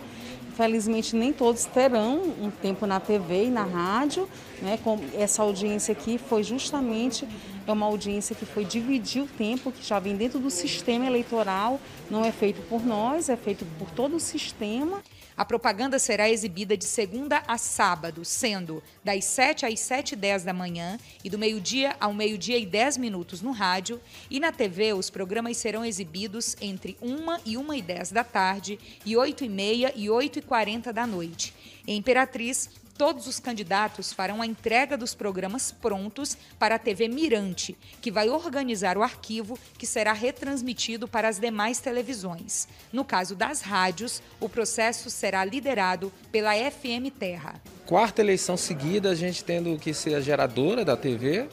[0.54, 4.28] Felizmente, nem todos terão um tempo na TV e na rádio.
[4.60, 7.26] Né, com essa audiência aqui foi justamente
[7.66, 11.80] é uma audiência que foi dividir o tempo, que já vem dentro do sistema eleitoral,
[12.10, 15.02] não é feito por nós, é feito por todo o sistema.
[15.36, 20.44] A propaganda será exibida de segunda a sábado, sendo das 7 às 7 e 10
[20.44, 24.00] da manhã e do meio-dia ao meio-dia e 10 minutos no rádio.
[24.30, 28.78] E na TV, os programas serão exibidos entre 1 e 1 e 10 da tarde
[29.04, 31.52] e 8 e meia e 8 e 40 da noite.
[31.84, 37.76] Em Imperatriz, todos os candidatos farão a entrega dos programas prontos para a TV Mirante,
[38.00, 42.68] que vai organizar o arquivo que será retransmitido para as demais televisões.
[42.92, 47.60] No caso das rádios, o processo será liderado pela FM Terra.
[47.86, 51.48] Quarta eleição seguida, a gente tendo que ser a geradora da TV,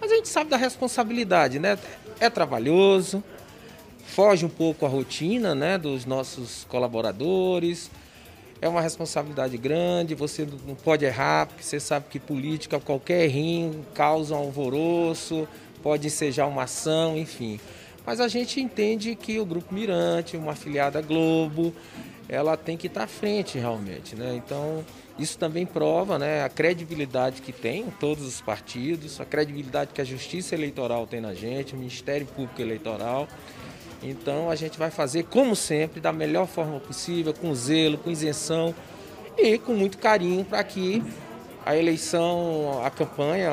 [0.00, 1.78] mas a gente sabe da responsabilidade, né?
[2.18, 3.22] É trabalhoso,
[4.06, 7.90] foge um pouco a rotina né, dos nossos colaboradores
[8.60, 13.84] é uma responsabilidade grande, você não pode errar, porque você sabe que política, qualquer errinho
[13.94, 15.46] causa um alvoroço,
[15.82, 17.60] pode ensejar uma ação, enfim.
[18.04, 21.74] Mas a gente entende que o Grupo Mirante, uma afiliada Globo,
[22.28, 24.34] ela tem que estar à frente realmente, né?
[24.36, 24.84] Então,
[25.18, 30.04] isso também prova né, a credibilidade que tem todos os partidos, a credibilidade que a
[30.04, 33.26] Justiça Eleitoral tem na gente, o Ministério Público Eleitoral.
[34.10, 38.74] Então a gente vai fazer, como sempre, da melhor forma possível, com zelo, com isenção
[39.36, 41.02] e com muito carinho para que
[41.64, 43.50] a eleição, a campanha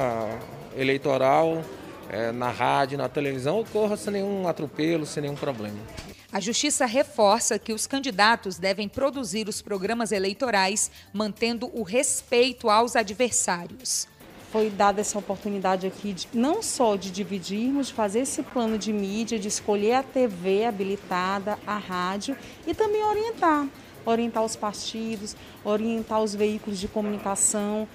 [0.78, 1.64] eleitoral
[2.10, 5.80] é, na rádio, na televisão ocorra sem nenhum atropelo, sem nenhum problema.
[6.32, 12.96] A Justiça reforça que os candidatos devem produzir os programas eleitorais mantendo o respeito aos
[12.96, 14.08] adversários
[14.54, 18.94] foi dada essa oportunidade aqui de, não só de dividirmos, de fazer esse plano de
[18.94, 22.38] mídia, de escolher a TV habilitada, a rádio
[22.68, 23.68] e também orientar,
[24.06, 25.36] orientar os partidos,
[25.66, 27.88] orientar os veículos de comunicação,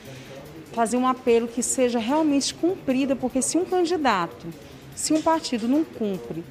[0.73, 4.49] fazer um apelo que seja realmente cumprida, porque se um candidato,
[4.97, 6.43] se um partido não cumpre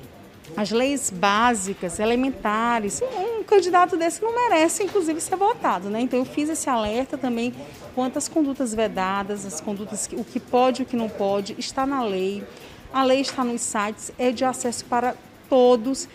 [0.56, 3.02] as leis básicas, elementares.
[3.02, 5.90] Um candidato desse não merece, inclusive, ser votado.
[5.90, 6.02] Né?
[6.02, 7.54] Então, eu fiz esse alerta também
[7.94, 11.86] quanto às condutas vedadas, as condutas, o que pode e o que não pode, está
[11.86, 12.44] na lei.
[12.94, 15.16] A lei está nos sites, é de acesso para
[15.50, 16.08] todos.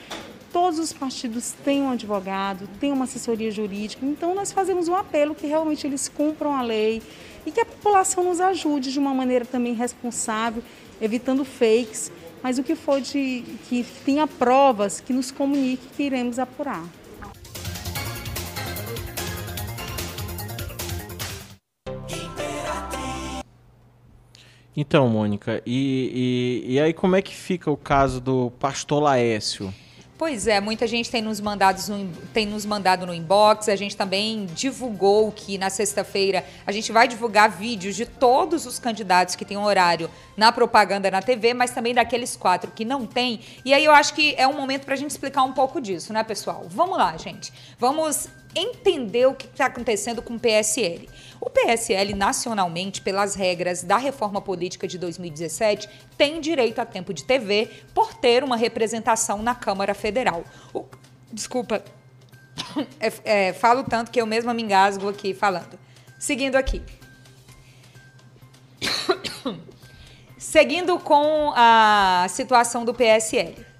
[0.52, 4.04] Todos os partidos têm um advogado, têm uma assessoria jurídica.
[4.04, 7.02] Então, nós fazemos um apelo que realmente eles cumpram a lei
[7.46, 10.62] e que a população nos ajude de uma maneira também responsável,
[11.00, 12.12] evitando fakes
[12.42, 16.84] mas o que for de que tenha provas que nos comunique que iremos apurar.
[24.74, 29.72] Então, Mônica, e, e, e, aí como é que fica o caso do pastor Laécio?
[30.22, 33.68] Pois é, muita gente tem nos, mandado no, tem nos mandado no inbox.
[33.68, 38.78] A gente também divulgou que na sexta-feira a gente vai divulgar vídeos de todos os
[38.78, 43.40] candidatos que têm horário na propaganda na TV, mas também daqueles quatro que não tem.
[43.64, 46.12] E aí eu acho que é um momento para a gente explicar um pouco disso,
[46.12, 46.66] né, pessoal?
[46.68, 47.52] Vamos lá, gente.
[47.76, 51.08] Vamos entender o que está acontecendo com o PSL.
[51.44, 57.24] O PSL, nacionalmente, pelas regras da reforma política de 2017, tem direito a tempo de
[57.24, 60.44] TV por ter uma representação na Câmara Federal.
[60.72, 60.84] O,
[61.32, 61.82] desculpa,
[63.00, 65.76] é, é, falo tanto que eu mesma me engasgo aqui falando.
[66.16, 66.80] Seguindo aqui.
[70.38, 73.71] Seguindo com a situação do PSL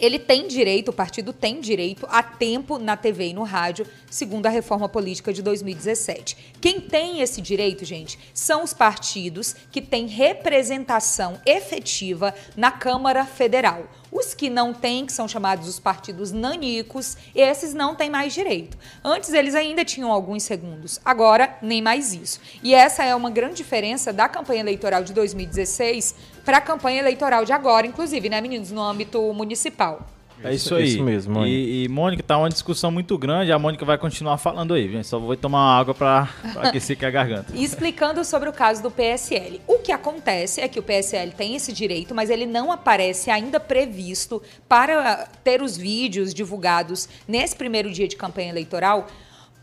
[0.00, 4.46] ele tem direito, o partido tem direito a tempo na TV e no rádio, segundo
[4.46, 6.54] a reforma política de 2017.
[6.60, 13.86] Quem tem esse direito, gente, são os partidos que têm representação efetiva na Câmara Federal.
[14.10, 18.76] Os que não têm, que são chamados os partidos nanicos, esses não têm mais direito.
[19.04, 22.40] Antes eles ainda tinham alguns segundos, agora nem mais isso.
[22.62, 26.14] E essa é uma grande diferença da campanha eleitoral de 2016
[26.44, 30.06] para a campanha eleitoral de agora, inclusive, né, meninos, no âmbito municipal.
[30.42, 30.88] É isso aí.
[30.88, 31.54] Isso mesmo, Mônica.
[31.54, 33.52] E, e, Mônica, tá uma discussão muito grande.
[33.52, 35.06] A Mônica vai continuar falando aí, gente.
[35.06, 37.52] Só vou tomar água para aquecer aqui a garganta.
[37.56, 39.60] Explicando sobre o caso do PSL.
[39.66, 43.60] O que acontece é que o PSL tem esse direito, mas ele não aparece ainda
[43.60, 49.06] previsto para ter os vídeos divulgados nesse primeiro dia de campanha eleitoral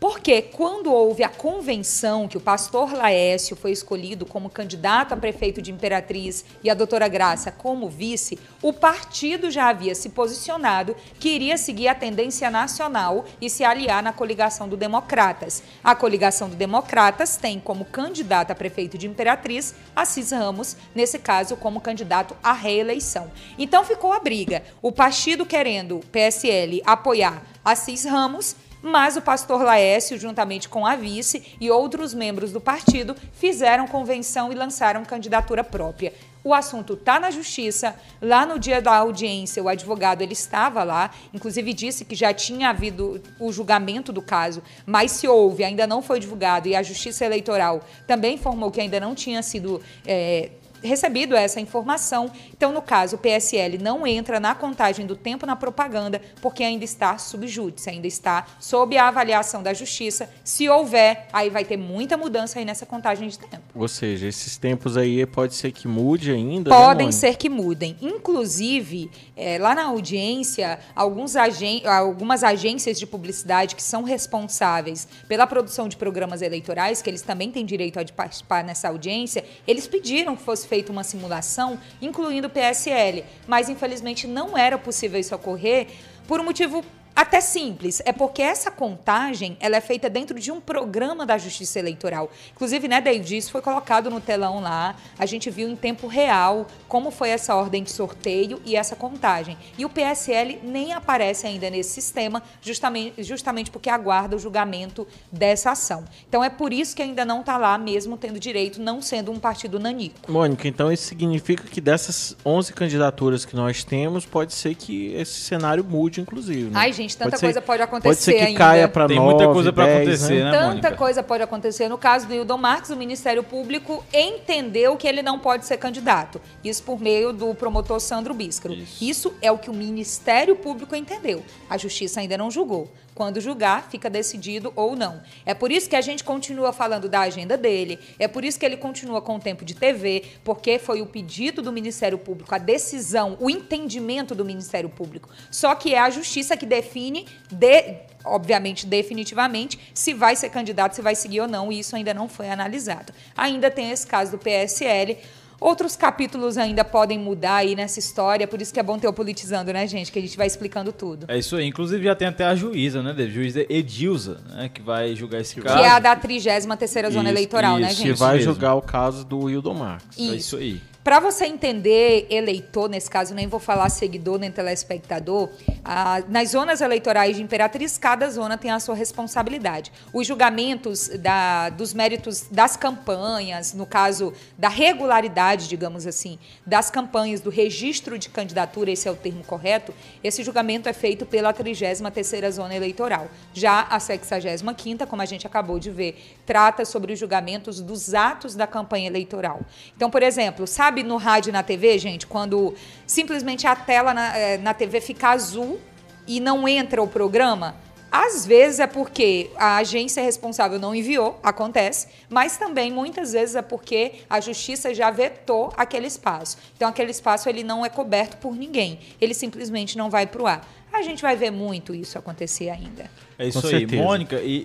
[0.00, 5.60] Porque quando houve a convenção que o pastor Laércio foi escolhido como candidato a prefeito
[5.60, 11.28] de Imperatriz e a doutora Graça como vice, o partido já havia se posicionado que
[11.28, 15.64] iria seguir a tendência nacional e se aliar na coligação do Democratas.
[15.82, 21.56] A coligação do Democratas tem como candidato a prefeito de Imperatriz Assis Ramos, nesse caso
[21.56, 23.32] como candidato à reeleição.
[23.58, 24.62] Então ficou a briga.
[24.80, 31.56] O partido querendo, PSL, apoiar Assis Ramos mas o pastor Laércio, juntamente com a vice
[31.60, 36.12] e outros membros do partido, fizeram convenção e lançaram candidatura própria.
[36.44, 37.94] O assunto está na justiça.
[38.22, 42.70] Lá no dia da audiência, o advogado ele estava lá, inclusive disse que já tinha
[42.70, 47.24] havido o julgamento do caso, mas se houve, ainda não foi divulgado e a Justiça
[47.24, 50.50] Eleitoral também informou que ainda não tinha sido é,
[50.82, 52.30] recebido essa informação.
[52.52, 56.84] Então, no caso, o PSL não entra na contagem do tempo na propaganda, porque ainda
[56.84, 60.30] está subjúdice, ainda está sob a avaliação da justiça.
[60.44, 63.62] Se houver, aí vai ter muita mudança aí nessa contagem de tempo.
[63.74, 66.70] Ou seja, esses tempos aí pode ser que mude ainda?
[66.70, 67.96] Né, Podem né, ser que mudem.
[68.00, 75.46] Inclusive, é, lá na audiência, alguns agen algumas agências de publicidade que são responsáveis pela
[75.46, 80.36] produção de programas eleitorais, que eles também têm direito a participar nessa audiência, eles pediram
[80.36, 85.86] que fosse feita uma simulação, incluindo PSL, mas infelizmente não era possível isso ocorrer
[86.26, 90.60] por um motivo até simples, é porque essa contagem ela é feita dentro de um
[90.60, 92.30] programa da Justiça Eleitoral.
[92.54, 96.66] Inclusive, né, David, isso foi colocado no telão lá, a gente viu em tempo real
[96.86, 99.56] como foi essa ordem de sorteio e essa contagem.
[99.76, 105.72] E o PSL nem aparece ainda nesse sistema, justamente, justamente porque aguarda o julgamento dessa
[105.72, 106.04] ação.
[106.28, 109.38] Então é por isso que ainda não está lá, mesmo tendo direito, não sendo um
[109.38, 110.30] partido nanico.
[110.30, 115.40] Mônica, então isso significa que dessas 11 candidaturas que nós temos, pode ser que esse
[115.40, 116.70] cenário mude, inclusive.
[116.70, 116.72] Né?
[116.74, 118.58] Ai, gente, tanta pode coisa ser, pode acontecer Pode ser que ainda.
[118.58, 120.96] caia para Tem muita coisa para acontecer, né, Tanta Mônica?
[120.96, 121.88] coisa pode acontecer.
[121.88, 126.40] No caso do Hildon Marques, o Ministério Público entendeu que ele não pode ser candidato.
[126.62, 128.74] Isso por meio do promotor Sandro Bíscaro.
[128.74, 129.04] Isso.
[129.04, 131.42] Isso é o que o Ministério Público entendeu.
[131.68, 132.90] A Justiça ainda não julgou.
[133.18, 135.20] Quando julgar, fica decidido ou não.
[135.44, 138.64] É por isso que a gente continua falando da agenda dele, é por isso que
[138.64, 142.58] ele continua com o tempo de TV, porque foi o pedido do Ministério Público, a
[142.58, 145.30] decisão, o entendimento do Ministério Público.
[145.50, 151.02] Só que é a justiça que define, de, obviamente, definitivamente, se vai ser candidato, se
[151.02, 153.12] vai seguir ou não, e isso ainda não foi analisado.
[153.36, 155.18] Ainda tem esse caso do PSL.
[155.60, 159.12] Outros capítulos ainda podem mudar aí nessa história, por isso que é bom ter o
[159.12, 160.12] Politizando, né, gente?
[160.12, 161.26] Que a gente vai explicando tudo.
[161.28, 161.66] É isso aí.
[161.66, 163.34] Inclusive já tem até a juíza, né, David?
[163.34, 165.76] Juíza Edilza, né, que vai julgar esse caso.
[165.76, 168.12] Que é a da 33ª Zona Isso, Eleitoral, né, isso, gente?
[168.12, 170.18] Que vai julgar o caso do Wildon Marques.
[170.18, 170.80] É isso aí.
[171.08, 175.48] Para você entender eleitor, nesse caso nem vou falar seguidor nem telespectador,
[175.82, 179.90] ah, nas zonas eleitorais de Imperatriz, cada zona tem a sua responsabilidade.
[180.12, 187.40] Os julgamentos da- dos méritos das campanhas, no caso da regularidade, digamos assim, das campanhas,
[187.40, 192.50] do registro de candidatura, esse é o termo correto, esse julgamento é feito pela 33ª
[192.50, 193.28] Zona Eleitoral.
[193.54, 198.54] Já a 65ª, como a gente acabou de ver, trata sobre os julgamentos dos atos
[198.54, 199.62] da campanha eleitoral.
[199.96, 202.74] Então, por exemplo, sabe no rádio e na TV, gente, quando
[203.06, 205.78] simplesmente a tela na, eh, na TV fica azul
[206.26, 207.74] e não entra o programa?
[208.10, 213.60] Às vezes é porque a agência responsável não enviou, acontece, mas também muitas vezes é
[213.60, 216.56] porque a justiça já vetou aquele espaço.
[216.74, 220.46] Então aquele espaço ele não é coberto por ninguém, ele simplesmente não vai para o
[220.46, 220.66] ar.
[220.90, 223.10] A gente vai ver muito isso acontecer ainda.
[223.38, 224.02] É isso Com aí, certeza.
[224.02, 224.40] Mônica.
[224.40, 224.56] E,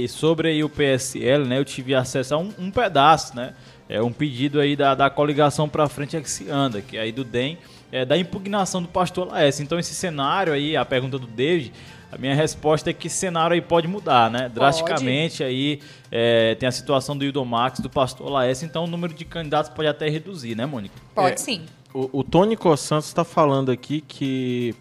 [0.00, 1.58] e- e sobre aí o PSL, né?
[1.58, 3.54] Eu tive acesso a um, um pedaço, né?
[3.92, 7.02] É um pedido aí da, da coligação pra frente é que se anda, que é
[7.02, 7.58] aí do DEM,
[7.92, 9.62] é da impugnação do pastor Laércio.
[9.62, 11.74] Então esse cenário aí, a pergunta do David,
[12.10, 14.48] a minha resposta é que esse cenário aí pode mudar, né?
[14.48, 15.78] Drasticamente aí
[16.10, 19.70] é, tem a situação do Hildo Max, do pastor Laércio, então o número de candidatos
[19.70, 20.94] pode até reduzir, né, Mônica?
[21.14, 21.36] Pode É.
[21.36, 21.66] sim.
[21.92, 24.74] O, o Tony Santos está falando aqui que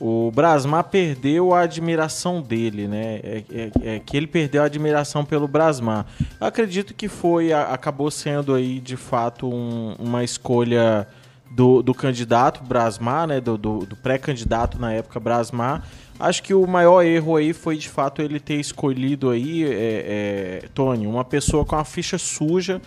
[0.00, 3.20] o Brasmar perdeu a admiração dele, né?
[3.22, 6.06] É, é- é que ele perdeu a admiração pelo Brasmar.
[6.40, 11.06] Eu acredito que foi, a- acabou sendo aí de fato um- uma escolha
[11.50, 13.40] do, do candidato Brasmar, né?
[13.40, 15.82] Do, do- do pré-candidato na época Brasmar.
[16.20, 20.68] Acho que o maior erro aí foi de fato ele ter escolhido aí, é, é,
[20.74, 22.80] Tony, uma pessoa com a ficha suja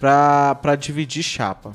[0.00, 1.72] para dividir chapa.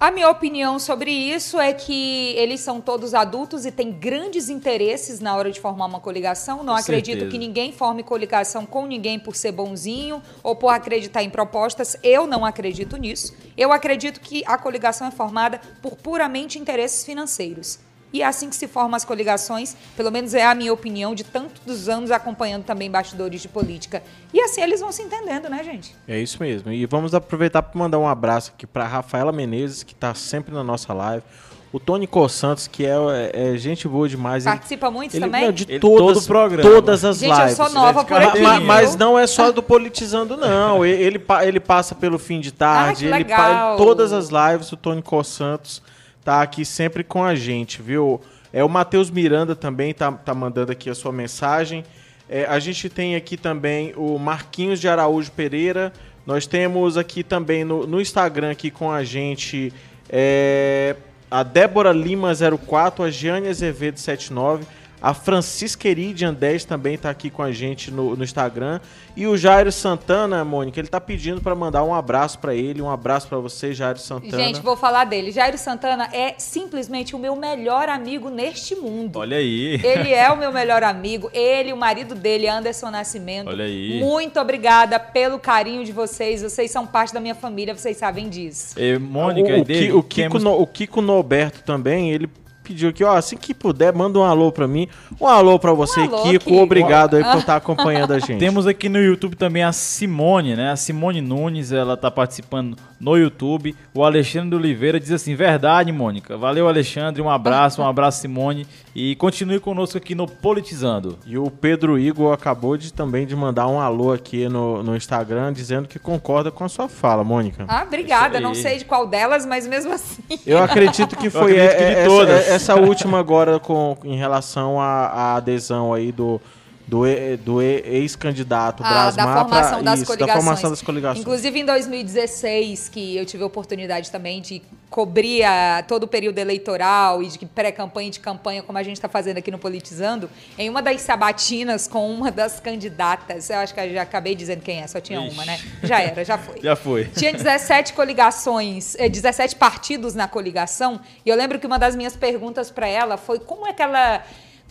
[0.00, 5.18] A minha opinião sobre isso é que eles são todos adultos e têm grandes interesses
[5.18, 6.58] na hora de formar uma coligação.
[6.58, 7.32] Não Com acredito certeza.
[7.32, 11.96] que ninguém forme coligação com ninguém por ser bonzinho ou por acreditar em propostas.
[12.00, 13.34] Eu não acredito nisso.
[13.56, 17.80] Eu acredito que a coligação é formada por puramente interesses financeiros.
[18.12, 21.24] E é assim que se formam as coligações, pelo menos é a minha opinião, de
[21.24, 24.02] tantos anos acompanhando também bastidores de política.
[24.32, 25.94] E assim eles vão se entendendo, né, gente?
[26.06, 26.72] É isso mesmo.
[26.72, 30.64] E vamos aproveitar para mandar um abraço aqui para Rafaela Menezes, que está sempre na
[30.64, 31.22] nossa live.
[31.70, 32.94] O Tony Cor Santos, que é,
[33.34, 34.46] é, é gente boa demais.
[34.46, 35.44] ele- Participa muito ele, também?
[35.44, 36.70] não, de Ele- todas, todo o programa.
[36.70, 37.56] todas as Gente, eu lives.
[37.56, 38.66] sou nova por Ma- aqui, ma- viu?
[38.66, 40.82] mas não é só do politizando, não.
[40.82, 43.06] Ele, ele passa pelo fim de tarde.
[43.12, 43.76] Ah, que ele pa- legal.
[43.76, 45.82] todas as lives, o Tony Cor Santos
[46.24, 48.20] tá aqui sempre com a gente, viu?
[48.52, 51.84] É o Matheus Miranda também tá, tá mandando aqui a sua mensagem.
[52.28, 55.92] É, a gente tem aqui também o Marquinhos de Araújo Pereira.
[56.26, 59.72] Nós temos aqui também no, no Instagram aqui com a gente
[60.10, 60.96] é,
[61.30, 62.32] a Débora Lima
[62.66, 64.64] 04, a Giane Azevedo 79,
[65.00, 68.80] a Francisca Eridian 10 também está aqui com a gente no, no Instagram.
[69.16, 72.88] E o Jairo Santana, Mônica, ele tá pedindo para mandar um abraço para ele, um
[72.90, 74.42] abraço para você, Jairo Santana.
[74.42, 75.32] Gente, vou falar dele.
[75.32, 79.18] Jairo Santana é simplesmente o meu melhor amigo neste mundo.
[79.18, 79.80] Olha aí.
[79.82, 81.30] Ele é o meu melhor amigo.
[81.32, 83.48] Ele, o marido dele, Anderson Nascimento.
[83.48, 84.00] Olha aí.
[84.00, 86.42] Muito obrigada pelo carinho de vocês.
[86.42, 88.78] Vocês são parte da minha família, vocês sabem disso.
[88.78, 92.28] E, Mônica, o, e o, Ki- o Kiko, temos- No- o Kiko Norberto também, ele
[92.68, 94.86] pediu aqui, ó, assim que puder, manda um alô pra mim.
[95.18, 96.44] Um alô pra você, alô, Kiko.
[96.44, 96.56] Kiko.
[96.62, 98.38] Obrigado aí por estar acompanhando a gente.
[98.38, 100.70] Temos aqui no YouTube também a Simone, né?
[100.70, 103.74] A Simone Nunes, ela tá participando no YouTube.
[103.94, 106.36] O Alexandre Oliveira diz assim: Verdade, Mônica.
[106.36, 107.22] Valeu, Alexandre.
[107.22, 108.66] Um abraço, um abraço, Simone.
[108.94, 111.18] E continue conosco aqui no Politizando.
[111.24, 115.52] E o Pedro Igor acabou de também de mandar um alô aqui no, no Instagram,
[115.52, 117.64] dizendo que concorda com a sua fala, Mônica.
[117.68, 118.40] Ah, obrigada.
[118.40, 120.22] Não sei de qual delas, mas mesmo assim.
[120.44, 122.48] Eu acredito que foi acredito que é- de é- todas.
[122.48, 126.40] essa, essa última agora com, em relação à, à adesão aí do,
[126.86, 127.02] do,
[127.44, 130.34] do ex-candidato Ah, Brasmar da formação pra- das isso, coligações.
[130.36, 131.20] da formação das coligações.
[131.20, 136.38] Inclusive em 2016, que eu tive a oportunidade também de cobrir a- todo o período
[136.38, 140.30] eleitoral e de pré-campanha e de campanha, como a gente está fazendo aqui no Politizando,
[140.56, 144.62] em uma das sabatinas com uma das candidatas, eu acho que eu já acabei dizendo
[144.62, 145.34] quem é, só tinha Ixi.
[145.34, 145.60] uma, né?
[145.82, 146.60] Já era, já foi.
[146.62, 147.04] Já foi.
[147.04, 152.16] Tinha 17 coligações, eh, 17 partidos na coligação, e eu lembro que uma das minhas
[152.16, 154.24] perguntas para ela foi como é que ela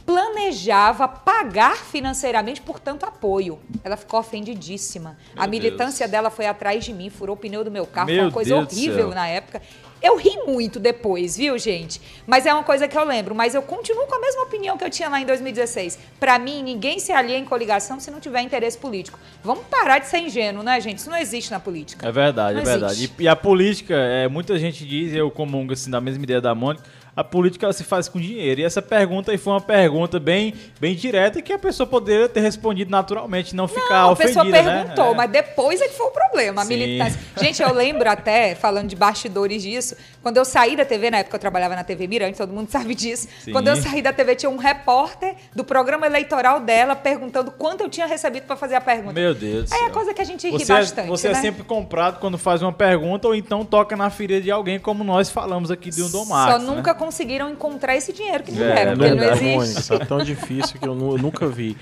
[0.06, 3.60] planejava pagar financeiramente por tanto apoio.
[3.84, 5.18] Ela ficou ofendidíssima.
[5.36, 6.12] Meu a militância Deus.
[6.12, 8.56] dela foi atrás de mim, furou o pneu do meu carro, foi Meu uma coisa
[8.56, 9.62] Deus horrível na época.
[10.02, 12.00] Eu ri muito depois, viu, gente?
[12.26, 13.34] Mas é uma coisa que eu lembro.
[13.34, 15.98] Mas eu continuo com a mesma opinião que eu tinha lá em 2016.
[16.20, 19.20] Pra mim, ninguém se alia em coligação se não tiver interesse político.
[19.44, 21.00] Vamos parar de ser ingênuo, né, gente?
[21.00, 22.08] Isso não existe na política.
[22.08, 22.94] É verdade, Não é verdade.
[22.94, 23.16] existe.
[23.20, 26.54] E, e a política, é, muita gente diz, eu comungo assim, da mesma ideia da
[26.54, 26.84] Mônica,
[27.18, 28.62] a política se faz com dinheiro.
[28.62, 32.42] E essa pergunta aí foi uma pergunta bem, bem direta que a pessoa poderia ter
[32.42, 34.84] respondido naturalmente, não ficar Não, a ofendida, pessoa né?
[34.84, 35.16] perguntou, É.
[35.16, 36.62] mas depois é que foi o problema.
[36.62, 36.78] A Sim.
[36.78, 37.20] militância.
[37.42, 41.36] Gente, eu lembro até, falando de bastidores disso, quando eu saí da TV, na época
[41.36, 43.28] eu trabalhava na TV Mirante, todo mundo sabe disso.
[43.44, 43.52] Sim.
[43.52, 47.90] Quando eu saí da TV, tinha um repórter do programa eleitoral dela perguntando quanto eu
[47.90, 49.14] tinha recebido para fazer a pergunta.
[49.14, 49.92] Meu Deus Aí é céu.
[49.92, 51.08] coisa que a gente ri Você, é, bastante.
[51.08, 51.42] você é né?
[51.42, 55.30] sempre comprado quando faz uma pergunta ou então toca na ferida de alguém, como nós
[55.32, 56.82] falamos aqui de um Dom Só Max, né?
[57.08, 59.76] Conseguiram encontrar esse dinheiro que É, tiveram, é porque ele não verdade, existe.
[59.90, 61.78] Mônica, tá tão difícil que eu nu- nunca vi.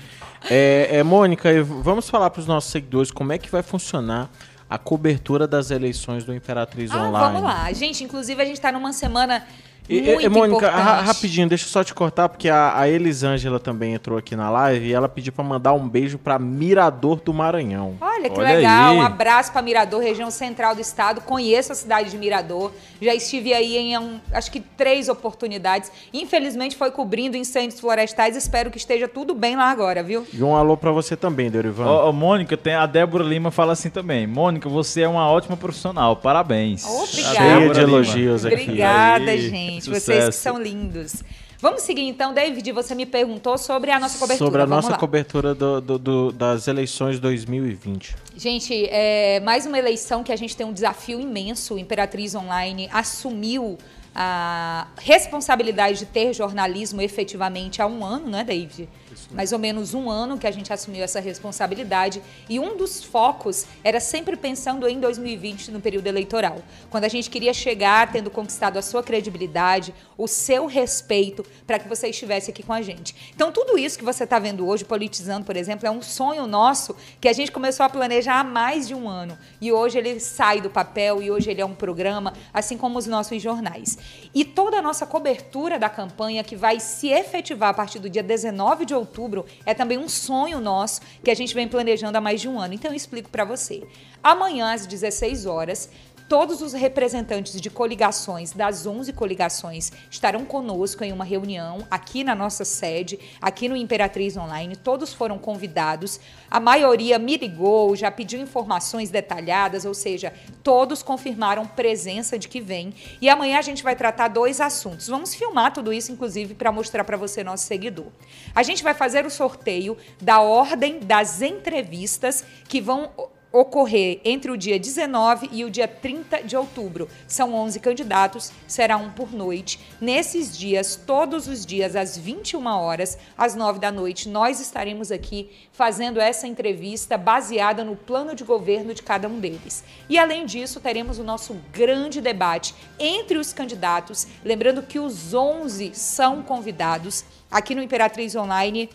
[0.48, 4.30] É, é, Mônica, vamos falar para os nossos seguidores como é que vai funcionar
[4.70, 7.12] a cobertura das eleições do Imperatriz Ah, Online.
[7.34, 7.72] vamos lá.
[7.72, 9.44] Gente, inclusive a gente tá numa semana
[9.88, 13.94] muito e, Mônica, ra- rapidinho, deixa eu só te cortar, porque a, a Elisângela também
[13.94, 17.94] entrou aqui na live e ela pediu para mandar um beijo para Mirador do Maranhão.
[18.00, 18.98] Olha que Olha legal, aí.
[18.98, 21.20] um abraço para Mirador, região central do estado.
[21.20, 25.90] Conheço a cidade de Mirador, já estive aí em um, acho que três oportunidades.
[26.12, 28.36] Infelizmente foi cobrindo incêndios florestais.
[28.36, 30.26] Espero que esteja tudo bem lá agora, viu?
[30.32, 31.86] E um alô para você também, Dorivan.
[31.86, 34.26] Ó, Mônica, tem a Débora Lima fala assim também.
[34.26, 36.16] Mônica, você é uma ótima profissional.
[36.16, 36.84] Parabéns.
[36.84, 37.34] Obrigada.
[37.36, 37.80] Cheia de Lima.
[37.82, 38.54] elogios aqui.
[38.62, 39.75] Obrigada, Aí, gente.
[39.80, 40.04] Sucesso.
[40.06, 41.22] Vocês que são lindos.
[41.60, 42.70] Vamos seguir então, David.
[42.72, 44.46] Você me perguntou sobre a nossa cobertura.
[44.46, 44.98] Sobre a Vamos nossa lá.
[44.98, 48.14] cobertura do- do- do- das eleições 2020.
[48.36, 51.74] Gente, é mais uma eleição que a gente tem um desafio imenso.
[51.74, 53.78] O Imperatriz Online assumiu
[54.14, 58.88] a responsabilidade de ter jornalismo efetivamente há um ano, né, David?
[59.30, 62.22] Mais ou menos um ano que a gente assumiu essa responsabilidade.
[62.48, 66.62] E um dos focos era sempre pensando em 2020, no período eleitoral.
[66.90, 71.88] Quando a gente queria chegar tendo conquistado a sua credibilidade, o seu respeito, para que
[71.88, 73.32] você estivesse aqui com a gente.
[73.34, 76.96] Então, tudo isso que você está vendo hoje, politizando, por exemplo, é um sonho nosso
[77.20, 79.36] que a gente começou a planejar há mais de um ano.
[79.60, 83.06] E hoje ele sai do papel e hoje ele é um programa, assim como os
[83.06, 83.98] nossos jornais.
[84.34, 88.22] E toda a nossa cobertura da campanha, que vai se efetivar a partir do dia
[88.22, 89.16] 19 de outubro,
[89.64, 92.74] é também um sonho nosso que a gente vem planejando há mais de um ano.
[92.74, 93.82] Então, eu explico para você.
[94.22, 95.90] Amanhã, às 16 horas,
[96.28, 102.34] Todos os representantes de coligações, das 11 coligações, estarão conosco em uma reunião aqui na
[102.34, 104.74] nossa sede, aqui no Imperatriz Online.
[104.74, 106.18] Todos foram convidados.
[106.50, 110.32] A maioria me ligou, já pediu informações detalhadas, ou seja,
[110.64, 112.92] todos confirmaram presença de que vem.
[113.20, 115.06] E amanhã a gente vai tratar dois assuntos.
[115.06, 118.06] Vamos filmar tudo isso, inclusive, para mostrar para você, nosso seguidor.
[118.52, 123.12] A gente vai fazer o sorteio da ordem das entrevistas que vão
[123.58, 127.08] ocorrer entre o dia 19 e o dia 30 de outubro.
[127.26, 129.80] São 11 candidatos, será um por noite.
[130.00, 135.50] Nesses dias, todos os dias, às 21 horas, às 9 da noite, nós estaremos aqui
[135.72, 139.82] fazendo essa entrevista baseada no plano de governo de cada um deles.
[140.08, 145.92] E além disso, teremos o nosso grande debate entre os candidatos, lembrando que os 11
[145.94, 148.90] são convidados aqui no Imperatriz Online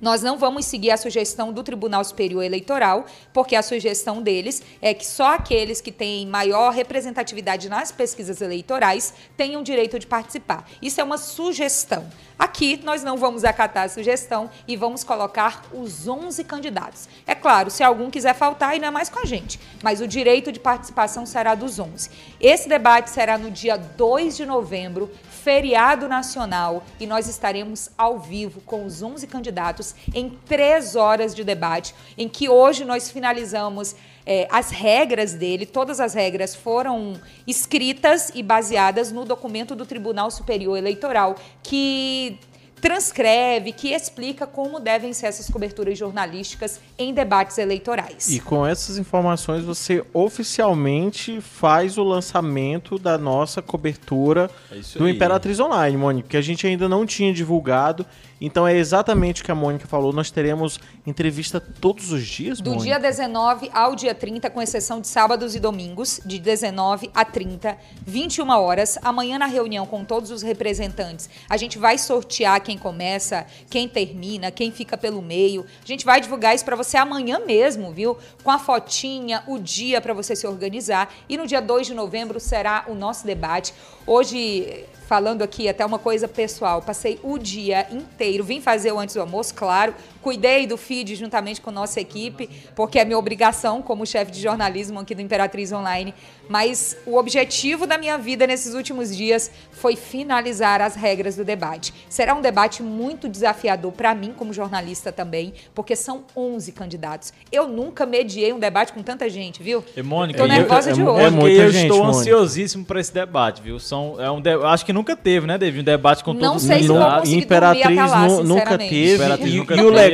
[0.00, 4.92] nós não vamos seguir a sugestão do Tribunal Superior Eleitoral, porque a sugestão deles é
[4.94, 10.68] que só aqueles que têm maior representatividade nas pesquisas eleitorais tenham direito de participar.
[10.80, 12.08] Isso é uma sugestão.
[12.38, 17.08] Aqui nós não vamos acatar a sugestão e vamos colocar os 11 candidatos.
[17.26, 20.50] É claro, se algum quiser faltar, não é mais com a gente, mas o direito
[20.50, 22.10] de participação será dos 11.
[22.40, 28.60] Esse debate será no dia 2 de novembro, feriado nacional, e nós estaremos ao vivo
[28.62, 29.83] com os 11 candidatos
[30.14, 36.00] em três horas de debate, em que hoje nós finalizamos é, as regras dele, todas
[36.00, 37.14] as regras foram
[37.46, 42.38] escritas e baseadas no documento do Tribunal Superior Eleitoral, que
[42.84, 48.28] transcreve, que explica como devem ser essas coberturas jornalísticas em debates eleitorais.
[48.28, 55.12] E com essas informações você oficialmente faz o lançamento da nossa cobertura é do aí.
[55.12, 58.04] Imperatriz Online, Mônica, que a gente ainda não tinha divulgado
[58.40, 60.12] então é exatamente o que a Mônica falou.
[60.12, 62.84] Nós teremos entrevista todos os dias, Do Mônica?
[62.86, 67.76] dia 19 ao dia 30, com exceção de sábados e domingos, de 19 a 30,
[68.04, 68.98] 21 horas.
[69.02, 74.50] Amanhã, na reunião com todos os representantes, a gente vai sortear quem começa, quem termina,
[74.50, 75.64] quem fica pelo meio.
[75.82, 78.16] A gente vai divulgar isso para você amanhã mesmo, viu?
[78.42, 81.12] Com a fotinha, o dia para você se organizar.
[81.28, 83.72] E no dia 2 de novembro será o nosso debate.
[84.06, 89.14] Hoje falando aqui até uma coisa pessoal, passei o dia inteiro, vim fazer o antes
[89.14, 89.94] do almoço, claro,
[90.24, 94.98] cuidei do feed juntamente com nossa equipe, porque é minha obrigação como chefe de jornalismo
[94.98, 96.14] aqui do Imperatriz Online,
[96.48, 101.92] mas o objetivo da minha vida nesses últimos dias foi finalizar as regras do debate.
[102.08, 107.30] Será um debate muito desafiador para mim como jornalista também, porque são 11 candidatos.
[107.52, 109.84] Eu nunca mediei um debate com tanta gente, viu?
[109.94, 111.24] E Mônica, Tô nervosa eu, de é, hoje.
[111.24, 112.18] É muita eu gente, estou Mônica.
[112.20, 113.78] ansiosíssimo para esse debate, viu?
[113.78, 114.54] São, é um de...
[114.64, 115.82] Acho que nunca teve, né, David?
[115.82, 119.14] Um debate com não todos os sei se vou conseguir Imperatriz lá, nunca teve.
[119.16, 119.88] Imperatriz e, nunca e teve.
[119.88, 120.13] o legal,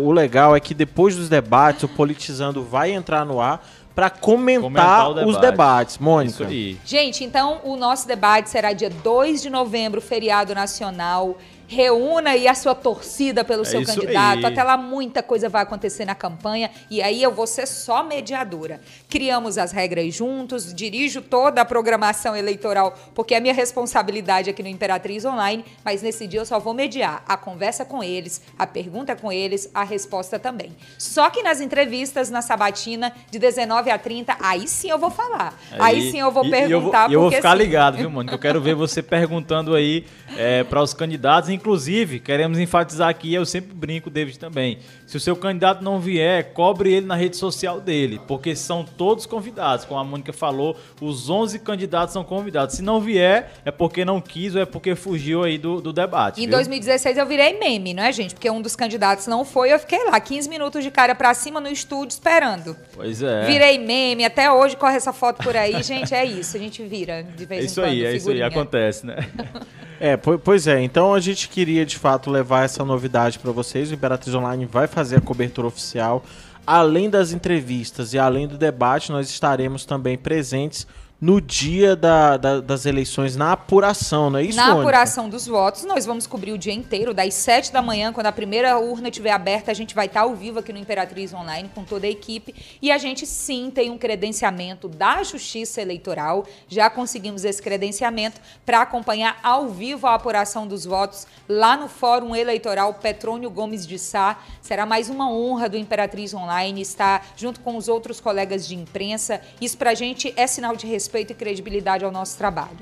[0.00, 4.62] o legal é que depois dos debates, o Politizando vai entrar no ar para comentar,
[4.62, 5.28] comentar debate.
[5.28, 6.46] os debates, Mônica.
[6.84, 11.36] Gente, então o nosso debate será dia 2 de novembro, feriado nacional
[11.68, 14.38] reúna aí a sua torcida pelo é seu candidato.
[14.38, 14.46] Aí.
[14.46, 18.80] Até lá muita coisa vai acontecer na campanha e aí eu vou ser só mediadora.
[19.08, 24.68] Criamos as regras juntos, dirijo toda a programação eleitoral, porque é minha responsabilidade aqui no
[24.68, 29.16] Imperatriz Online, mas nesse dia eu só vou mediar a conversa com eles, a pergunta
[29.16, 30.76] com eles, a resposta também.
[30.96, 35.58] Só que nas entrevistas na sabatina de 19 a 30, aí sim eu vou falar.
[35.72, 37.62] Aí, aí sim eu vou e, perguntar e eu vou, eu vou ficar sim.
[37.62, 38.30] ligado, viu, mano?
[38.30, 40.04] Eu quero ver você perguntando aí
[40.36, 44.78] é, para os candidatos Inclusive, queremos enfatizar aqui, eu sempre brinco, David também.
[45.08, 49.24] Se o seu candidato não vier, cobre ele na rede social dele, porque são todos
[49.24, 49.86] convidados.
[49.86, 52.76] Como a Mônica falou, os 11 candidatos são convidados.
[52.76, 56.42] Se não vier, é porque não quis ou é porque fugiu aí do, do debate.
[56.42, 56.50] Em viu?
[56.50, 58.34] 2016 eu virei meme, não é, gente?
[58.34, 61.58] Porque um dos candidatos não foi, eu fiquei lá 15 minutos de cara para cima
[61.58, 62.76] no estúdio esperando.
[62.92, 63.46] Pois é.
[63.46, 65.82] Virei meme, até hoje corre essa foto por aí.
[65.82, 67.86] gente, é isso, a gente vira de vez é em quando.
[67.86, 69.16] Aí, é isso aí, acontece, né?
[70.00, 70.80] É, pois é.
[70.82, 73.90] Então a gente queria de fato levar essa novidade para vocês.
[73.90, 76.24] O Imperatriz Online vai fazer a cobertura oficial.
[76.66, 80.86] Além das entrevistas e além do debate, nós estaremos também presentes
[81.20, 84.82] no dia da, da, das eleições, na apuração, não é isso, Na Mônica?
[84.82, 88.32] apuração dos votos, nós vamos cobrir o dia inteiro, das 7 da manhã, quando a
[88.32, 91.82] primeira urna estiver aberta, a gente vai estar ao vivo aqui no Imperatriz Online com
[91.82, 92.54] toda a equipe.
[92.80, 98.82] E a gente sim tem um credenciamento da Justiça Eleitoral, já conseguimos esse credenciamento para
[98.82, 104.38] acompanhar ao vivo a apuração dos votos lá no Fórum Eleitoral Petrônio Gomes de Sá.
[104.62, 109.40] Será mais uma honra do Imperatriz Online estar junto com os outros colegas de imprensa.
[109.60, 112.76] Isso para a gente é sinal de respeito respeito e credibilidade ao nosso trabalho.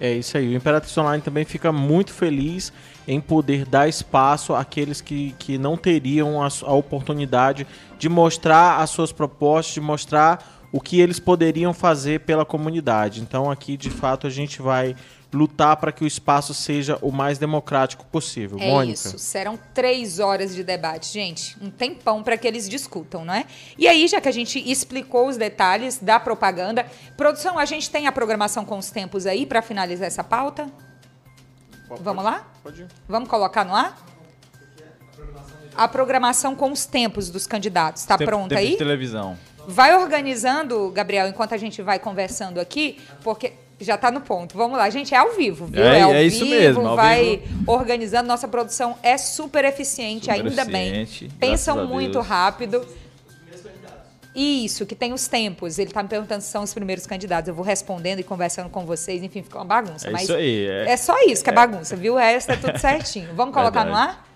[0.00, 0.48] É isso aí.
[0.48, 2.72] O Imperatriz Online também fica muito feliz
[3.08, 7.66] em poder dar espaço àqueles que, que não teriam a, a oportunidade
[7.98, 13.20] de mostrar as suas propostas, de mostrar o que eles poderiam fazer pela comunidade.
[13.20, 14.94] Então aqui, de fato, a gente vai
[15.36, 18.58] lutar para que o espaço seja o mais democrático possível.
[18.60, 18.94] É Mônica.
[18.94, 19.18] isso.
[19.18, 21.56] Serão três horas de debate, gente.
[21.60, 23.44] Um tempão para que eles discutam, não é?
[23.78, 26.86] E aí, já que a gente explicou os detalhes da propaganda,
[27.16, 30.68] produção, a gente tem a programação com os tempos aí para finalizar essa pauta?
[32.00, 32.46] Vamos lá?
[32.62, 32.88] Pode ir.
[33.08, 33.96] Vamos colocar no ar?
[35.76, 38.02] A programação com os tempos dos candidatos.
[38.02, 38.70] Está pronta tempo aí?
[38.70, 39.38] de televisão.
[39.68, 44.56] Vai organizando, Gabriel, enquanto a gente vai conversando aqui, porque já está no ponto.
[44.56, 45.82] Vamos lá, gente, é ao vivo, viu?
[45.82, 48.26] É- ao é isso mesmo, ao vai organizando.
[48.26, 51.02] Nossa produção é super eficiente, Super ainda bem.
[51.02, 52.86] eficiente, Pensam graças a muito rápido.
[54.34, 55.78] Isso, que tem os tempos.
[55.78, 57.48] Ele está me perguntando se são os primeiros candidatos.
[57.48, 59.22] Eu vou respondendo e conversando com vocês.
[59.22, 60.08] Enfim, fica uma bagunça.
[60.08, 60.90] É mas isso aí, é.
[60.90, 62.14] é só isso que é bagunça, viu?
[62.14, 63.34] O resto é tudo certinho.
[63.34, 64.18] Vamos colocar no Verdade.
[64.18, 64.26] ar?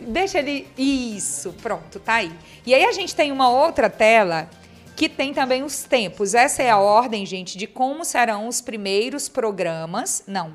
[0.00, 0.68] Deixa ele.
[0.78, 2.32] Isso, pronto, tá aí.
[2.64, 4.48] E aí a gente tem uma outra tela
[4.96, 6.34] que tem também os tempos.
[6.34, 10.22] Essa é a ordem, gente, de como serão os primeiros programas.
[10.26, 10.52] Não.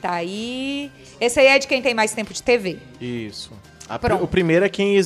[0.00, 0.90] Tá aí.
[1.20, 2.78] Esse aí é de quem tem mais tempo de TV.
[3.00, 3.50] Isso.
[3.88, 5.00] A o primeiro é quem,